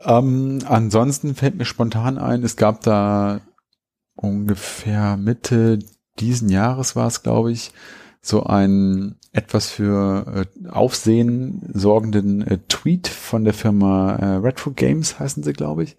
[0.00, 3.40] Ähm, ansonsten fällt mir spontan ein, es gab da
[4.16, 5.78] ungefähr Mitte
[6.18, 7.72] diesen Jahres war es, glaube ich,
[8.20, 15.18] so ein etwas für äh, Aufsehen sorgenden äh, Tweet von der Firma äh, Retro Games
[15.18, 15.96] heißen sie, glaube ich.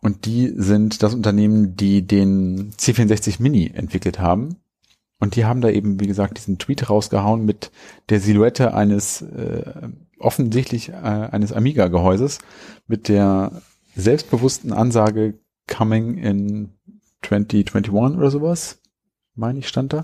[0.00, 4.56] Und die sind das Unternehmen, die den C64 Mini entwickelt haben.
[5.24, 7.70] Und die haben da eben, wie gesagt, diesen Tweet rausgehauen mit
[8.10, 9.88] der Silhouette eines äh,
[10.18, 12.40] offensichtlich äh, eines Amiga-Gehäuses
[12.88, 13.62] mit der
[13.96, 16.74] selbstbewussten Ansage Coming in
[17.22, 18.82] 2021 oder sowas,
[19.34, 20.02] meine ich, stand da.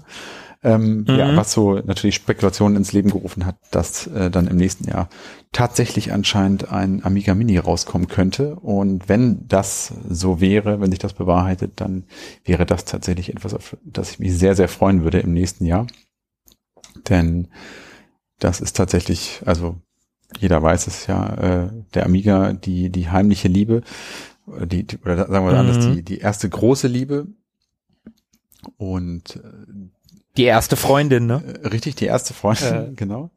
[0.63, 1.19] Ähm, Mhm.
[1.19, 5.09] Ja, was so natürlich Spekulationen ins Leben gerufen hat, dass äh, dann im nächsten Jahr
[5.53, 8.57] tatsächlich anscheinend ein Amiga Mini rauskommen könnte.
[8.57, 12.05] Und wenn das so wäre, wenn sich das bewahrheitet, dann
[12.45, 15.87] wäre das tatsächlich etwas, auf das ich mich sehr, sehr freuen würde im nächsten Jahr.
[17.09, 17.49] Denn
[18.39, 19.77] das ist tatsächlich, also
[20.39, 21.35] jeder weiß es ja,
[21.65, 23.83] äh, der Amiga, die, die heimliche Liebe,
[24.47, 25.59] oder die, die oder sagen wir Mhm.
[25.59, 27.29] anders, die, die erste große Liebe.
[28.77, 29.41] Und
[30.37, 31.43] Die erste Freundin, ne?
[31.63, 32.91] äh, richtig, die erste Freundin, Äh.
[32.97, 33.31] genau.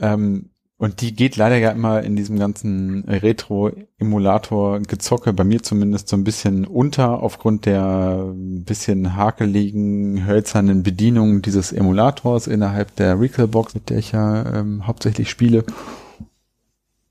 [0.00, 6.16] ähm, und die geht leider ja immer in diesem ganzen Retro-Emulator-Gezocke, bei mir zumindest so
[6.16, 13.74] ein bisschen unter, aufgrund der ein bisschen hakeligen, hölzernen Bedienung dieses Emulators innerhalb der Recalbox,
[13.74, 15.64] mit der ich ja ähm, hauptsächlich spiele.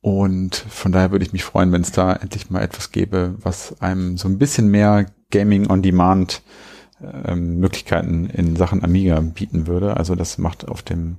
[0.02, 3.82] Und von daher würde ich mich freuen, wenn es da endlich mal etwas gäbe, was
[3.82, 6.42] einem so ein bisschen mehr Gaming on Demand
[7.26, 9.98] ähm, Möglichkeiten in Sachen Amiga bieten würde.
[9.98, 11.18] Also das macht auf dem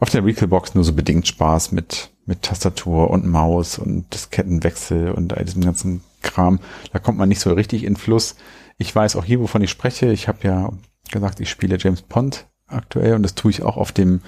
[0.00, 5.36] auf der Recalbox nur so bedingt Spaß mit mit Tastatur und Maus und Diskettenwechsel und
[5.36, 6.60] all diesem ganzen Kram.
[6.92, 8.36] Da kommt man nicht so richtig in Fluss.
[8.76, 10.12] Ich weiß auch hier, wovon ich spreche.
[10.12, 10.72] Ich habe ja
[11.10, 14.20] gesagt, ich spiele James Pond aktuell und das tue ich auch auf dem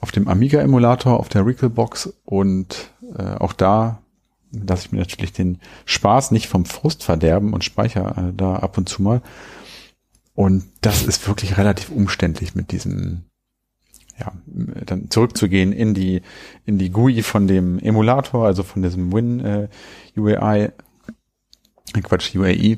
[0.00, 3.98] auf dem Amiga Emulator auf der Recalbox und äh, auch da
[4.52, 8.78] lasse ich mir natürlich den Spaß nicht vom Frust verderben und speichere äh, da ab
[8.78, 9.22] und zu mal.
[10.36, 13.22] Und das ist wirklich relativ umständlich mit diesem,
[14.20, 14.32] ja,
[14.84, 16.20] dann zurückzugehen in die,
[16.66, 19.68] in die GUI von dem Emulator, also von diesem Win äh,
[20.14, 20.72] UAI,
[21.94, 22.76] äh, Quatsch, UAE,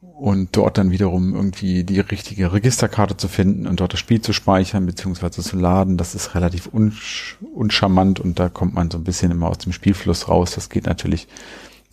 [0.00, 4.32] und dort dann wiederum irgendwie die richtige Registerkarte zu finden und dort das Spiel zu
[4.32, 5.96] speichern beziehungsweise zu laden.
[5.96, 9.72] Das ist relativ unsch uncharmant und da kommt man so ein bisschen immer aus dem
[9.72, 10.50] Spielfluss raus.
[10.56, 11.28] Das geht natürlich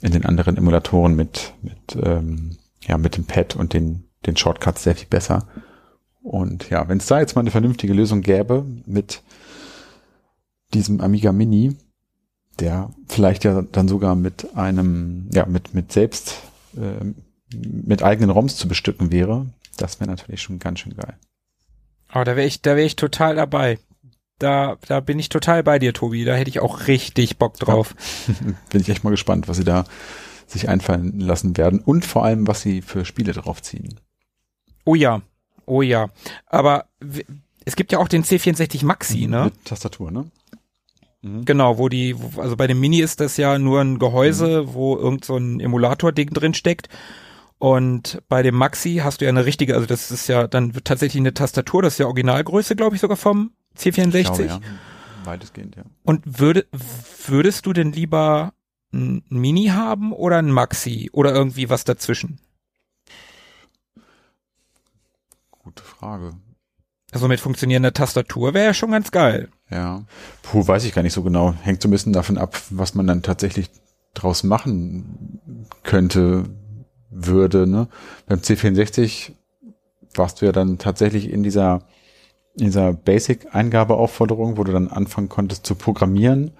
[0.01, 4.83] in den anderen Emulatoren mit, mit, ähm, ja, mit dem Pad und den den Shortcuts
[4.83, 5.47] sehr viel besser.
[6.21, 9.21] Und ja, wenn es da jetzt mal eine vernünftige Lösung gäbe mit
[10.73, 11.77] diesem Amiga Mini,
[12.59, 16.41] der vielleicht ja dann sogar mit einem, ja, mit, mit selbst,
[16.75, 17.05] äh,
[17.55, 19.45] mit eigenen ROMs zu bestücken wäre,
[19.77, 21.17] das wäre natürlich schon ganz schön geil.
[22.09, 23.79] Aber da wäre ich, da wäre ich total dabei.
[24.39, 26.23] Da, da bin ich total bei dir, Tobi.
[26.23, 27.95] Da hätte ich auch richtig Bock drauf.
[28.69, 29.85] Bin ich echt mal gespannt, was sie da
[30.45, 33.99] sich einfallen lassen werden und vor allem, was sie für Spiele draufziehen.
[34.87, 35.21] Oh ja,
[35.65, 36.07] oh ja.
[36.45, 36.85] Aber
[37.65, 39.45] es gibt ja auch den C64 Maxi, ne?
[39.45, 40.31] Mit Tastatur, ne?
[41.21, 45.25] Genau, wo die, also bei dem Mini ist das ja nur ein Gehäuse, wo irgend
[45.25, 46.87] so ein Emulator-Ding drin steckt.
[47.57, 51.19] Und bei dem Maxi hast du ja eine richtige, also das ist ja dann tatsächlich
[51.19, 54.15] eine Tastatur, das ist ja Originalgröße, glaube ich, sogar vom C64.
[54.15, 54.59] Ich glaube, ja.
[55.25, 55.83] Weitestgehend, ja.
[56.03, 56.65] Und würde,
[57.25, 58.53] würdest du denn lieber
[58.93, 62.39] ein Mini haben oder ein Maxi oder irgendwie was dazwischen?
[65.99, 66.33] Frage.
[67.11, 69.49] Also mit funktionierender Tastatur wäre ja schon ganz geil.
[69.69, 70.03] Ja.
[70.43, 71.53] Puh, weiß ich gar nicht so genau.
[71.61, 73.69] Hängt so ein bisschen davon ab, was man dann tatsächlich
[74.13, 75.39] draus machen
[75.83, 76.45] könnte,
[77.09, 77.87] würde, ne?
[78.27, 79.31] Beim C64
[80.15, 81.83] warst du ja dann tatsächlich in dieser,
[82.55, 86.51] in dieser Basic-Eingabeaufforderung, wo du dann anfangen konntest zu programmieren,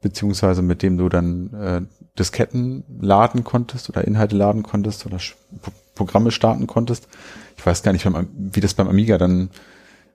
[0.00, 5.18] beziehungsweise mit dem du dann äh, Disketten laden konntest oder Inhalte laden konntest oder
[5.94, 7.08] Programme starten konntest.
[7.56, 9.50] Ich weiß gar nicht, wie das beim Amiga dann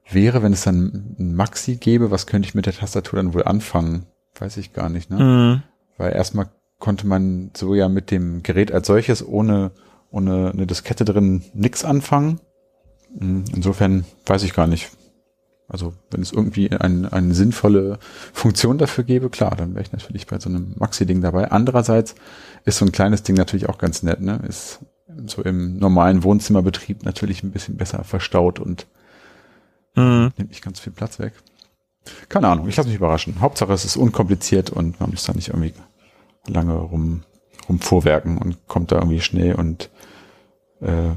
[0.10, 3.44] wäre, wenn es dann ein Maxi gäbe, was könnte ich mit der Tastatur dann wohl
[3.44, 4.06] anfangen?
[4.38, 5.24] Weiß ich gar nicht, ne?
[5.24, 5.64] Mhm.
[5.98, 6.50] Weil erstmal
[6.80, 9.72] konnte man so ja mit dem Gerät als solches ohne,
[10.10, 12.40] ohne eine Diskette drin nix anfangen.
[13.18, 14.90] Mm, Insofern weiß ich gar nicht.
[15.72, 17.98] Also wenn es irgendwie ein, eine sinnvolle
[18.34, 21.50] Funktion dafür gäbe, klar, dann wäre ich natürlich bei so einem Maxi-Ding dabei.
[21.52, 22.16] Andererseits
[22.66, 24.42] ist so ein kleines Ding natürlich auch ganz nett, ne?
[24.48, 24.80] Ist
[25.28, 28.86] so im normalen Wohnzimmerbetrieb natürlich ein bisschen besser verstaut und
[29.96, 30.32] Mhm.
[30.38, 31.34] nimmt nicht ganz viel Platz weg.
[32.30, 33.42] Keine Ahnung, ich lasse mich überraschen.
[33.42, 35.74] Hauptsache es ist unkompliziert und man muss da nicht irgendwie
[36.48, 37.24] lange rum,
[37.68, 39.90] rumvorwerken und kommt da irgendwie schnell und
[40.82, 41.12] äh,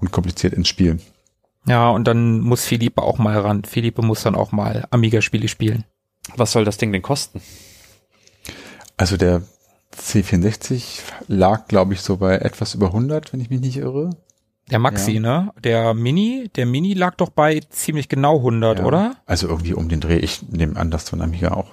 [0.00, 0.98] unkompliziert ins Spiel.
[1.68, 3.64] Ja, und dann muss Philippe auch mal ran.
[3.64, 5.84] Philippe muss dann auch mal Amiga-Spiele spielen.
[6.36, 7.40] Was soll das Ding denn kosten?
[8.96, 9.42] Also der
[9.96, 14.10] C64 lag, glaube ich, so bei etwas über 100, wenn ich mich nicht irre.
[14.70, 15.20] Der Maxi, Ja.
[15.20, 15.52] ne?
[15.64, 18.84] Der Mini, der Mini lag doch bei ziemlich genau 100, Ja.
[18.84, 19.16] oder?
[19.26, 20.18] Also irgendwie um den Dreh.
[20.18, 21.68] Ich nehme an, dass so ein Amiga auch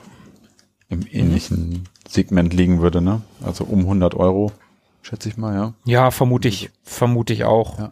[0.87, 3.21] im ähnlichen Segment liegen würde, ne?
[3.43, 4.51] Also um 100 Euro,
[5.01, 5.73] schätze ich mal, ja.
[5.83, 7.79] Ja, vermute ich, vermute ich auch.
[7.79, 7.91] Ja.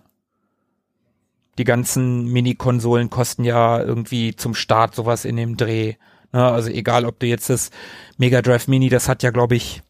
[1.57, 5.95] Die ganzen Mini-Konsolen kosten ja irgendwie zum Start sowas in dem Dreh.
[6.31, 6.43] Ne?
[6.43, 7.69] Also egal, ob du jetzt das
[8.17, 9.81] Mega Drive Mini, das hat ja, glaube ich,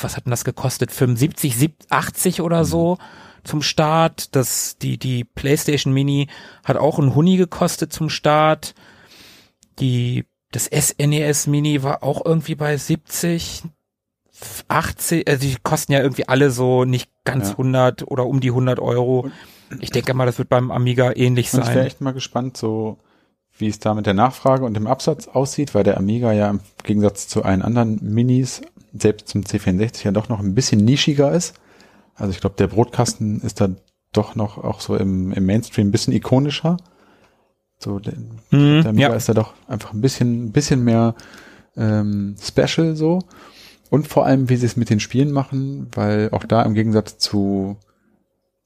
[0.00, 0.90] was hat denn das gekostet?
[0.92, 2.98] 75, 70, 80 oder so
[3.44, 4.34] zum Start.
[4.34, 6.28] Das, die, die PlayStation Mini
[6.64, 8.74] hat auch ein Huni gekostet zum Start.
[9.78, 13.64] Die, das SNES Mini war auch irgendwie bei 70,
[14.68, 17.52] 80, also die kosten ja irgendwie alle so nicht ganz Ja.
[17.52, 19.30] 100 oder um die 100 Euro.
[19.80, 21.86] Ich denke mal, das wird beim Amiga ähnlich Und ich wäre sein.
[21.86, 22.98] echt mal gespannt, so
[23.56, 26.60] wie es da mit der Nachfrage und dem Absatz aussieht, weil der Amiga ja im
[26.82, 31.54] Gegensatz zu allen anderen Minis, selbst zum C64 ja doch noch ein bisschen nischiger ist.
[32.16, 33.68] Also ich glaube, der Brotkasten ist da
[34.12, 36.76] doch noch auch so im, im Mainstream ein bisschen ikonischer.
[37.78, 38.14] So, der,
[38.50, 39.14] Mhm, der Amiga ja.
[39.14, 41.14] ist da doch einfach ein bisschen, ein bisschen mehr
[41.76, 43.20] ähm, special so.
[43.90, 47.18] Und vor allem, wie sie es mit den Spielen machen, weil auch da im Gegensatz
[47.18, 47.76] zu,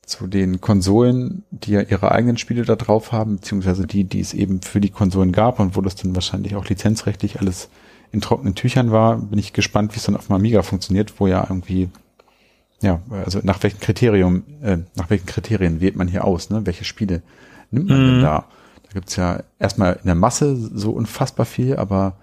[0.08, 4.34] zu den Konsolen, die ja ihre eigenen Spiele da drauf haben, beziehungsweise die, die es
[4.34, 7.68] eben für die Konsolen gab und wo das dann wahrscheinlich auch lizenzrechtlich alles
[8.10, 11.26] in trockenen Tüchern war, bin ich gespannt, wie es dann auf dem Amiga funktioniert, wo
[11.26, 11.90] ja irgendwie,
[12.80, 16.64] ja, also nach welchen Kriterium, äh, nach welchen Kriterien wählt man hier aus, ne?
[16.64, 17.22] Welche Spiele
[17.70, 18.22] nimmt man denn Mhm.
[18.22, 18.44] da?
[18.84, 22.16] Da gibt's ja erstmal in der Masse so unfassbar viel, aber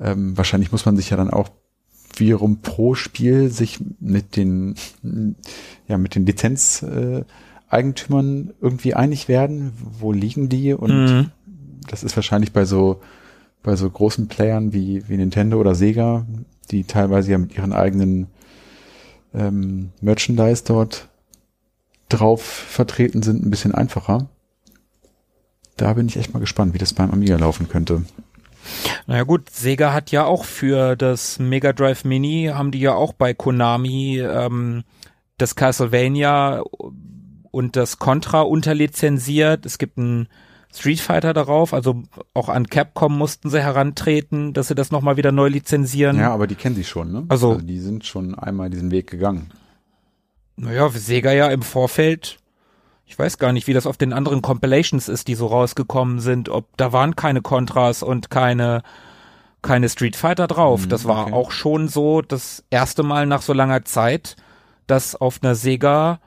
[0.00, 1.48] ähm, wahrscheinlich muss man sich ja dann auch
[2.20, 4.74] wiederum pro Spiel sich mit den
[5.88, 7.24] ja mit den Lizenz äh,
[7.68, 11.30] Eigentümern irgendwie einig werden, wo liegen die und Mhm.
[11.88, 13.00] das ist wahrscheinlich bei so
[13.62, 16.26] bei so großen Playern wie wie Nintendo oder Sega,
[16.70, 18.26] die teilweise ja mit ihren eigenen
[19.34, 21.08] ähm, Merchandise dort
[22.08, 24.28] drauf vertreten sind, ein bisschen einfacher.
[25.78, 28.02] Da bin ich echt mal gespannt, wie das beim Amiga laufen könnte.
[29.06, 33.12] Naja gut, Sega hat ja auch für das Mega Drive Mini, haben die ja auch
[33.12, 34.84] bei Konami ähm,
[35.38, 36.62] das Castlevania
[37.50, 39.66] und das Contra unterlizenziert.
[39.66, 40.28] Es gibt einen
[40.74, 42.02] Street Fighter darauf, also
[42.32, 46.18] auch an Capcom mussten sie herantreten, dass sie das nochmal wieder neu lizenzieren.
[46.18, 47.24] Ja, aber die kennen sie schon, ne?
[47.28, 49.50] Also- die sind schon einmal diesen Weg gegangen.
[50.56, 52.38] Naja, Sega ja im Vorfeld,
[53.12, 56.48] ich weiß gar nicht, wie das auf den anderen Compilations ist, die so rausgekommen sind,
[56.48, 58.82] ob da waren keine Contras und keine
[59.60, 60.84] keine Street Fighter drauf.
[60.84, 61.34] Hm, das war okay.
[61.34, 64.36] auch schon so das erste Mal nach so langer Zeit,
[64.86, 66.20] dass auf einer Sega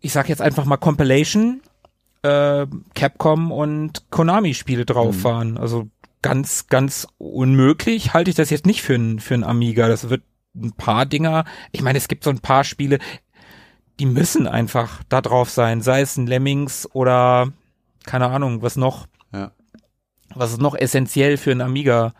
[0.00, 1.60] ich sag jetzt einfach mal Compilation
[2.22, 5.24] äh, Capcom und Konami Spiele drauf Mhm.
[5.24, 5.58] waren.
[5.58, 5.88] Also
[6.22, 9.88] ganz ganz unmöglich halte ich das jetzt nicht für ein für ein Amiga.
[9.88, 10.22] Das wird
[10.56, 11.44] ein paar Dinger.
[11.70, 12.98] Ich meine, es gibt so ein paar Spiele,
[13.98, 17.52] die müssen einfach da drauf sein, sei es ein Lemmings oder
[18.04, 19.50] keine Ahnung, was noch, Ja.
[20.34, 22.12] was ist noch essentiell für ein Amiga.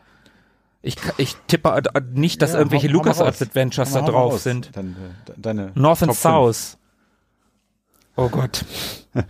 [0.82, 1.82] Ich, ich tippe
[2.12, 3.42] nicht, dass Ja, irgendwelche LucasArts.
[3.42, 4.42] Adventures da drauf raus.
[4.44, 4.70] sind.
[4.76, 4.94] Deine,
[5.36, 6.18] deine North and Top.
[6.20, 6.78] South.
[8.16, 8.64] Oh Gott.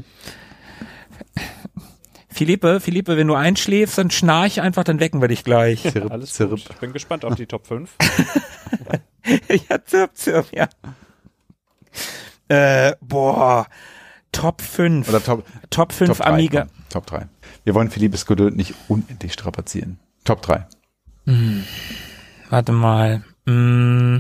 [2.30, 5.82] Philippe, Philippe, wenn du einschläfst, dann schnarch einfach, dann wecken wir dich gleich.
[5.82, 6.50] Zirp, Alles zirp.
[6.50, 6.60] gut.
[6.70, 7.90] Ich bin gespannt auf die Top 5.
[9.68, 10.68] ja, zirp, zirp, ja.
[12.48, 13.66] Äh, boah.
[14.32, 15.08] Top 5.
[15.08, 16.32] Oder Top, Top 5 Top 3.
[16.32, 16.66] Amiga.
[16.90, 17.26] Top 3.
[17.64, 19.98] Wir wollen Philippes Geduld nicht unendlich strapazieren.
[20.24, 20.66] Top 3.
[22.50, 23.24] Warte mal.
[23.44, 24.18] Mm,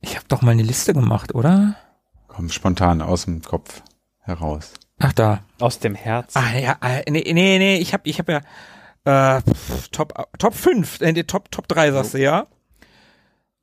[0.00, 1.76] ich habe doch mal eine Liste gemacht, oder?
[2.28, 3.82] Komm spontan aus dem Kopf
[4.20, 4.72] heraus.
[5.00, 5.42] Ach da.
[5.58, 6.36] Aus dem Herz.
[6.36, 8.40] Ah ja, ah, nee, nee, nee, ich habe ich hab ja
[9.04, 9.42] äh,
[9.90, 12.46] Top Top 5, äh, Top Top 3 sagst du, ja?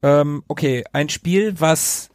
[0.02, 2.10] Ähm, okay, ein Spiel, was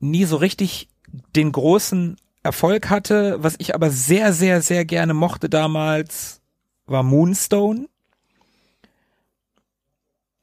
[0.00, 0.88] nie so richtig
[1.34, 6.40] den großen Erfolg hatte, was ich aber sehr sehr sehr gerne mochte damals,
[6.86, 7.88] war Moonstone.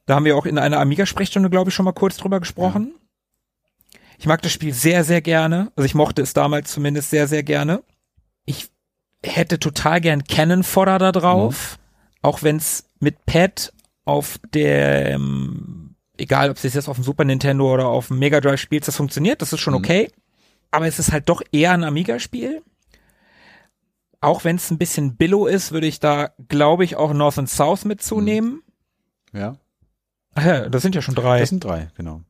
[0.06, 2.94] Da haben wir auch in einer Amiga-Sprechstunde, glaube ich, schon mal kurz drüber gesprochen.
[4.18, 5.72] Ich mag das Spiel sehr, sehr gerne.
[5.76, 7.84] Also ich mochte es damals zumindest sehr, sehr gerne.
[8.45, 8.69] Ich
[9.23, 11.80] hätte total gern Cannon Fodder da drauf,
[12.22, 13.73] auch wenn's mit Pad
[14.06, 15.85] auf dem,
[16.18, 18.96] egal ob es jetzt auf dem Super Nintendo oder auf dem Mega Drive spielt, das
[18.96, 19.80] funktioniert, das ist schon Mhm.
[19.80, 20.12] okay.
[20.72, 22.62] Aber es ist halt doch eher ein Amiga-Spiel.
[24.22, 27.50] Auch wenn es ein bisschen Billow ist, würde ich da, glaube ich, auch North and
[27.50, 28.64] South mitzunehmen.
[29.34, 29.58] Ja,
[30.38, 31.40] Ach ja, das sind ja schon drei.
[31.40, 32.22] das sind drei, genau.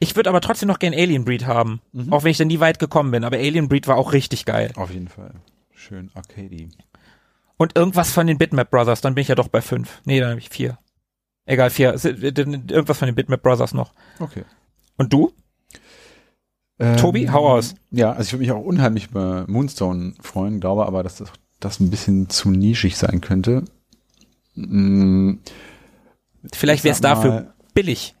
[0.00, 1.80] Ich würde aber trotzdem noch gern Alien Breed haben.
[1.92, 2.12] Mhm.
[2.12, 3.24] Auch wenn ich da nie weit gekommen bin.
[3.24, 4.70] Aber Alien Breed war auch richtig geil.
[4.76, 5.32] Auf jeden Fall.
[5.74, 6.68] Schön arcady.
[7.56, 10.00] Und irgendwas von den Bitmap Brothers, dann bin ich ja doch bei fünf.
[10.04, 10.78] Nee, dann habe ich vier.
[11.48, 11.94] Egal, vier.
[12.04, 13.94] Irgendwas von den Bitmap Brothers noch.
[14.20, 14.44] Okay.
[14.98, 15.32] Und du?
[16.98, 17.74] Tobi, hau aus.
[17.90, 21.80] Ja, also ich würde mich auch unheimlich über Moonstone freuen, glaube aber, dass das, das
[21.80, 23.64] ein bisschen zu nischig sein könnte.
[24.54, 25.36] Mm,
[26.52, 28.14] Vielleicht ich wäre es dafür billig.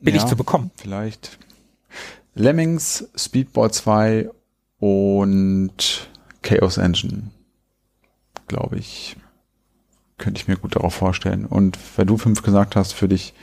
[0.00, 0.70] Billig ja, zu bekommen.
[0.76, 1.38] Vielleicht
[2.34, 4.30] Lemmings, Speedball 2
[4.78, 6.08] und
[6.42, 7.30] Chaos Engine,
[8.46, 9.16] glaube ich,
[10.22, 11.44] könnte ich mir gut darauf vorstellen.
[11.46, 13.34] Und wenn du fünf gesagt hast, würde ich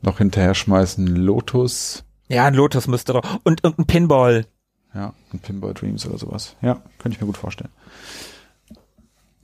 [0.00, 3.40] noch hinterher schmeißen Lotus, Ja, ein Lotus müsste doch.
[3.44, 4.46] Und irgendein Pinball.
[4.94, 6.56] ja, und Pinball Dreams oder sowas.
[6.62, 7.70] Ja, könnte ich mir gut vorstellen.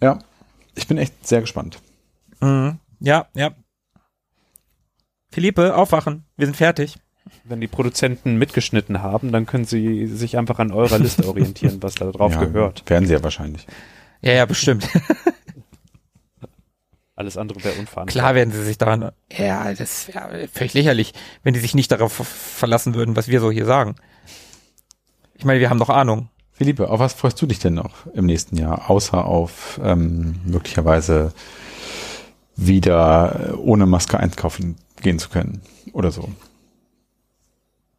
[0.02, 0.18] Ja,
[0.74, 1.78] ich bin echt sehr gespannt.
[2.40, 2.78] Mhm.
[3.00, 3.50] Ja, ja.
[5.30, 6.24] Philippe, aufwachen.
[6.36, 6.96] Wir sind fertig.
[7.44, 11.96] Wenn die Produzenten mitgeschnitten haben, dann können sie sich einfach an eurer Liste orientieren, was
[11.96, 12.88] da drauf ja, gehört.
[12.88, 13.66] Werden sie ja wahrscheinlich.
[14.22, 14.88] Ja, ja, bestimmt.
[17.18, 18.14] Alles andere wäre unverantwortlich.
[18.14, 19.10] Klar werden sie sich daran.
[19.36, 23.50] Ja, das wäre völlig lächerlich, wenn die sich nicht darauf verlassen würden, was wir so
[23.50, 23.96] hier sagen.
[25.34, 26.28] Ich meine, wir haben doch Ahnung.
[26.52, 31.32] Philippe, auf was freust du dich denn noch im nächsten Jahr, außer auf ähm, möglicherweise
[32.54, 35.60] wieder ohne Maske einkaufen gehen zu können
[35.92, 36.28] oder so?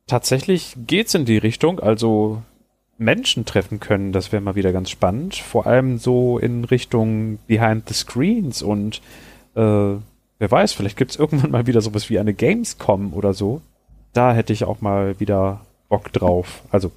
[0.08, 2.42] Tatsächlich geht's in die Richtung, also
[3.00, 5.36] Menschen treffen können, das wäre mal wieder ganz spannend.
[5.36, 9.02] Vor allem so in Richtung Behind the Screens und
[9.56, 10.02] äh, wer
[10.52, 13.62] weiß, vielleicht gibt's irgendwann mal wieder sowas wie eine Gamescom oder so.
[14.14, 16.62] Da hätte ich auch mal wieder Bock drauf.
[16.72, 16.92] Also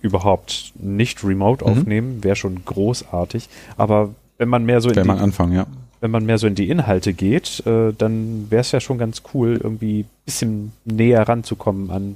[0.00, 1.70] überhaupt nicht remote Mhm.
[1.70, 3.48] aufnehmen, wäre schon großartig.
[3.76, 5.66] Aber wenn man mehr so in Wenn die, man anfangen, ja.
[6.00, 9.22] wenn man mehr so in die Inhalte geht, äh, dann wäre es ja schon ganz
[9.34, 12.14] cool, irgendwie bisschen näher ranzukommen an,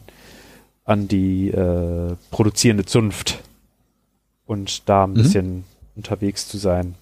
[0.84, 3.40] an die äh, produzierende Zunft
[4.46, 5.14] und da ein Mhm.
[5.14, 5.64] bisschen
[5.96, 6.94] unterwegs zu sein.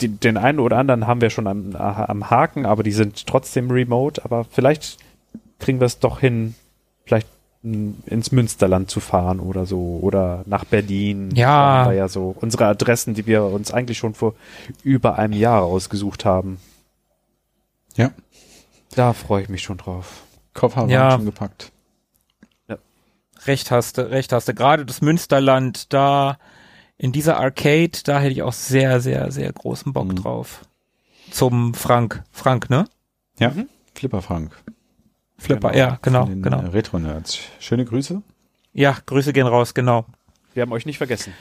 [0.00, 3.70] Die, den einen oder anderen haben wir schon am, am Haken, aber die sind trotzdem
[3.70, 4.98] remote, aber vielleicht
[5.58, 6.54] kriegen wir es doch hin,
[7.04, 7.26] vielleicht
[7.62, 11.30] ins Münsterland zu fahren oder so oder nach Berlin.
[11.34, 11.46] Ja.
[11.46, 14.34] Da haben ja so unsere Adressen, die wir uns eigentlich schon vor
[14.82, 16.58] über einem Jahr ausgesucht haben.
[17.96, 18.10] Ja.
[18.94, 20.22] Da freue ich mich schon drauf.
[20.52, 21.00] Koffer Ja.
[21.08, 21.72] waren schon gepackt.
[23.46, 24.54] Recht hast du, recht hast du.
[24.54, 26.38] Gerade das Münsterland, da
[26.96, 30.16] in dieser Arcade, da hätte ich auch sehr, sehr, sehr großen Bock Mhm.
[30.16, 30.64] drauf.
[31.30, 32.22] Zum Frank.
[32.30, 32.84] Frank, ne?
[33.38, 33.68] Ja, Mhm.
[33.94, 34.52] Flipper Frank.
[35.36, 36.60] Flipper, Genau, ja, genau, den, genau.
[36.62, 37.38] äh, Retro-Nerds.
[37.58, 38.22] Schöne Grüße.
[38.72, 40.06] Ja, Grüße gehen raus, genau.
[40.54, 41.32] Wir haben euch nicht vergessen.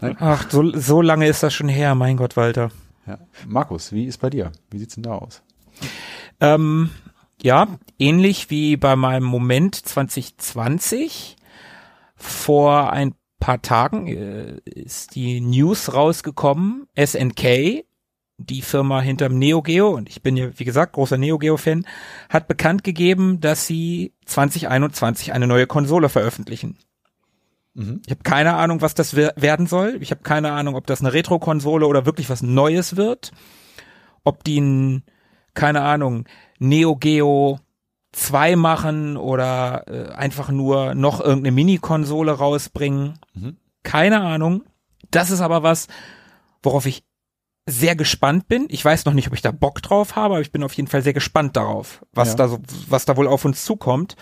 [0.00, 2.70] Ach, so, so lange ist das schon her, mein Gott, Walter.
[3.06, 3.18] Ja.
[3.46, 4.52] Markus, wie ist bei dir?
[4.70, 5.42] Wie sieht's denn da aus?
[6.40, 6.90] Ähm,
[7.44, 11.36] ja, ähnlich wie bei meinem Moment 2020.
[12.16, 16.86] Vor ein paar Tagen äh, ist die News rausgekommen.
[16.98, 17.84] SNK,
[18.38, 21.84] die Firma hinterm Neo Geo, und ich bin ja, wie gesagt, großer Neo Geo-Fan,
[22.30, 26.78] hat bekannt gegeben, dass sie 2021 eine neue Konsole veröffentlichen.
[27.74, 28.00] Mhm.
[28.06, 29.98] Ich habe keine Ahnung, was das wer- werden soll.
[30.00, 33.32] Ich habe keine Ahnung, ob das eine Retro-Konsole oder wirklich was Neues wird.
[34.24, 35.02] Ob die ein,
[35.52, 36.24] keine Ahnung,
[36.68, 37.58] Neo Geo
[38.12, 43.18] 2 machen oder äh, einfach nur noch irgendeine Mini-Konsole rausbringen.
[43.34, 43.56] Mhm.
[43.82, 44.62] Keine Ahnung.
[45.10, 45.88] Das ist aber was,
[46.62, 47.04] worauf ich
[47.66, 48.66] sehr gespannt bin.
[48.68, 50.88] Ich weiß noch nicht, ob ich da Bock drauf habe, aber ich bin auf jeden
[50.88, 52.34] Fall sehr gespannt darauf, was Ja.
[52.36, 52.58] da so,
[52.88, 54.16] was da wohl auf uns zukommt.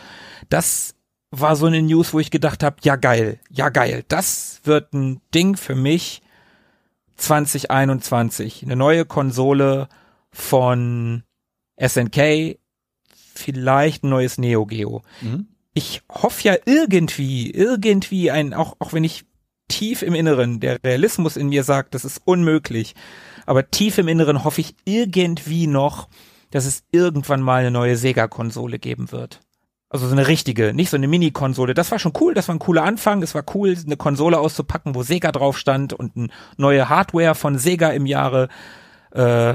[0.49, 0.95] Das
[1.33, 5.21] war so eine News, wo ich gedacht habe, ja geil, ja geil, das wird ein
[5.35, 6.23] Ding für mich
[7.17, 8.63] 2021.
[8.65, 9.89] Eine neue Konsole
[10.31, 11.25] von
[11.87, 12.59] SNK,
[13.35, 15.03] vielleicht ein neues Neo Geo.
[15.21, 15.49] Mhm.
[15.75, 19.25] Ich hoffe ja irgendwie, irgendwie ein, auch, auch wenn ich
[19.69, 22.95] tief im Inneren, der Realismus in mir sagt, das ist unmöglich,
[23.47, 26.09] aber tief im Inneren hoffe ich irgendwie noch,
[26.51, 29.41] dass es irgendwann mal eine neue Sega-Konsole geben wird.
[29.89, 31.75] Also so eine richtige, nicht so eine Mini-Konsole.
[31.75, 33.23] Das war schon cool, das war ein cooler Anfang.
[33.23, 37.59] Es war cool, eine Konsole auszupacken, wo Sega drauf stand und eine neue Hardware von
[37.59, 38.49] Sega im Jahre
[39.11, 39.55] äh,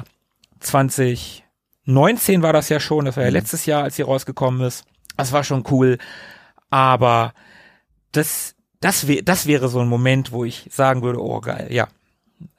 [1.88, 3.06] 2019 war das ja schon.
[3.06, 3.36] Das war ja Mhm.
[3.36, 4.86] letztes Jahr, als sie rausgekommen ist.
[5.16, 5.98] Das war schon cool.
[6.70, 7.34] Aber
[8.12, 11.88] das, das, wär, das wäre so ein Moment, wo ich sagen würde, oh geil, ja.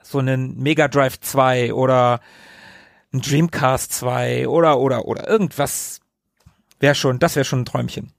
[0.03, 2.21] So einen Mega Drive 2 oder
[3.13, 6.01] ein Dreamcast 2 oder, oder, oder irgendwas
[6.81, 8.13] wäre schon, das wäre schon ein Träumchen.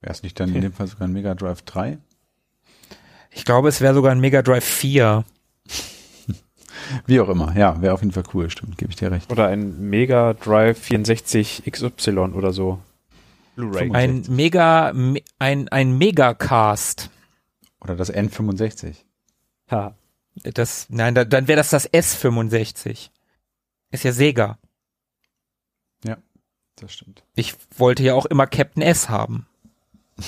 [0.00, 1.98] Wäre es nicht dann in dem Fall sogar ein Mega Drive 3?
[3.30, 5.24] Ich glaube, es wäre sogar ein Mega Drive 4.
[7.06, 9.30] Wie auch immer, ja, wäre auf jeden Fall cool, stimmt, gebe ich dir recht.
[9.30, 12.78] Oder ein Mega Drive 64 XY oder so.
[13.56, 13.90] Blu-ray.
[13.92, 17.10] Ein Mega, me- ein, ein Megacast.
[17.80, 18.94] Oder das N65.
[19.70, 19.94] Ha.
[20.42, 23.08] Das, nein, da, dann wäre das das S65.
[23.90, 24.58] Ist ja Sega.
[26.78, 27.22] Das stimmt.
[27.34, 29.46] Ich wollte ja auch immer Captain S haben.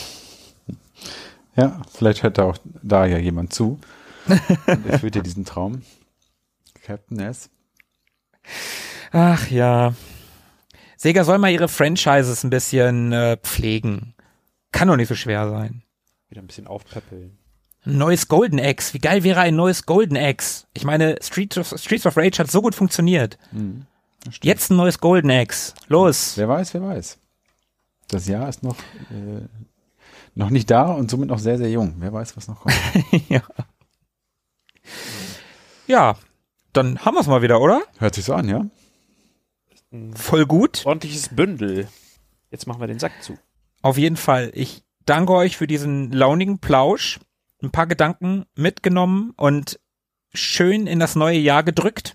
[1.56, 3.80] Ja, vielleicht hört da auch da ja jemand zu.
[4.66, 5.82] Und erfüllt dir diesen Traum.
[6.88, 7.50] Captain S.
[9.12, 9.92] Ach ja.
[10.96, 14.14] Sega soll mal ihre Franchises ein bisschen äh, pflegen.
[14.72, 15.82] Kann doch nicht so schwer sein.
[16.30, 17.36] Wieder ein bisschen aufpäppeln.
[17.84, 18.94] Ein neues Golden Axe.
[18.94, 20.64] Wie geil wäre ein neues Golden Axe?
[20.72, 23.36] Ich meine, Street of, Streets of Rage hat so gut funktioniert.
[23.52, 23.84] Mhm.
[24.42, 25.74] Jetzt ein neues Golden Axe.
[25.88, 26.38] Los.
[26.38, 27.18] Wer weiß, wer weiß.
[28.08, 28.78] Das Jahr ist noch,
[29.10, 29.46] äh,
[30.34, 31.96] noch nicht da und somit noch sehr, sehr jung.
[31.98, 32.74] Wer weiß, was noch kommt.
[33.28, 33.42] ja.
[35.86, 36.16] ja,
[36.72, 37.82] dann haben wir es mal wieder, oder?
[37.98, 38.66] Hört sich so an, ja?
[40.14, 40.84] Voll gut.
[40.84, 41.88] Ordentliches Bündel.
[42.50, 43.38] Jetzt machen wir den Sack zu.
[43.82, 44.50] Auf jeden Fall.
[44.54, 47.20] Ich danke euch für diesen launigen Plausch.
[47.62, 49.80] Ein paar Gedanken mitgenommen und
[50.32, 52.14] schön in das neue Jahr gedrückt.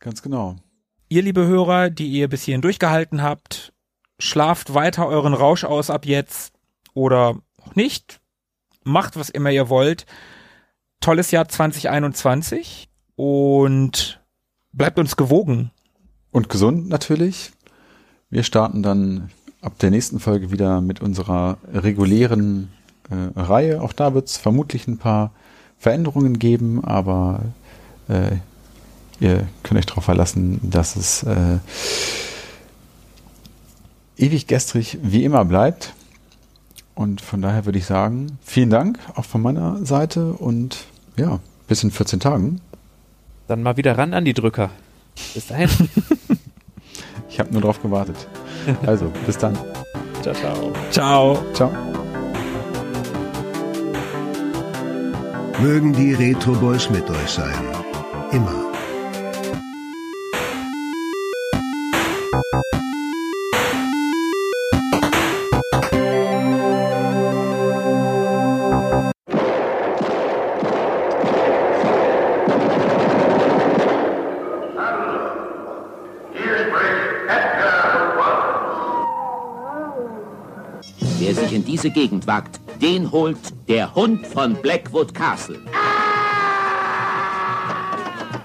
[0.00, 0.56] Ganz genau.
[1.10, 3.72] Ihr, liebe Hörer, die ihr bis hierhin durchgehalten habt,
[4.18, 6.54] schlaft weiter euren Rausch aus ab jetzt
[6.94, 8.20] oder auch nicht.
[8.82, 10.06] Macht, was immer ihr wollt.
[11.00, 12.88] Tolles Jahr 2021
[13.20, 14.18] und
[14.72, 15.70] bleibt uns gewogen.
[16.30, 17.50] Und gesund natürlich.
[18.30, 19.30] Wir starten dann
[19.60, 22.70] ab der nächsten Folge wieder mit unserer regulären
[23.10, 23.82] äh, Reihe.
[23.82, 25.32] Auch da wird es vermutlich ein paar
[25.76, 27.40] Veränderungen geben, aber
[28.08, 28.36] äh,
[29.18, 31.58] ihr könnt euch darauf verlassen, dass es äh,
[34.16, 35.92] ewig gestrig wie immer bleibt.
[36.94, 40.86] Und von daher würde ich sagen, vielen Dank auch von meiner Seite und
[41.18, 42.62] ja, bis in 14 Tagen.
[43.50, 44.70] Dann mal wieder ran an die Drücker.
[45.34, 45.68] Bis dahin.
[47.28, 48.16] Ich habe nur drauf gewartet.
[48.84, 49.56] Also, bis dann.
[50.20, 50.72] ciao, ciao.
[50.90, 51.38] Ciao.
[51.54, 51.70] Ciao.
[55.60, 57.54] Mögen die Retro Boys mit euch sein.
[58.32, 58.70] Immer.
[81.80, 85.58] Diese Gegend wagt, den holt der Hund von Blackwood Castle.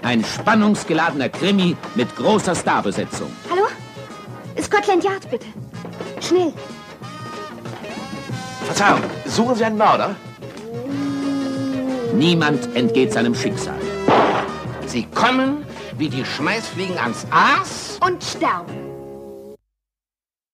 [0.02, 3.30] Ein spannungsgeladener Krimi mit großer Starbesetzung.
[3.50, 3.66] Hallo?
[4.62, 5.44] Scotland Yard, bitte.
[6.22, 6.54] Schnell.
[8.64, 10.16] Verzeihung, suchen Sie einen Mörder?
[12.14, 13.78] Niemand entgeht seinem Schicksal.
[14.86, 15.66] Sie kommen
[15.98, 17.98] wie die Schmeißfliegen ans Aas?
[18.00, 18.85] Und sterben.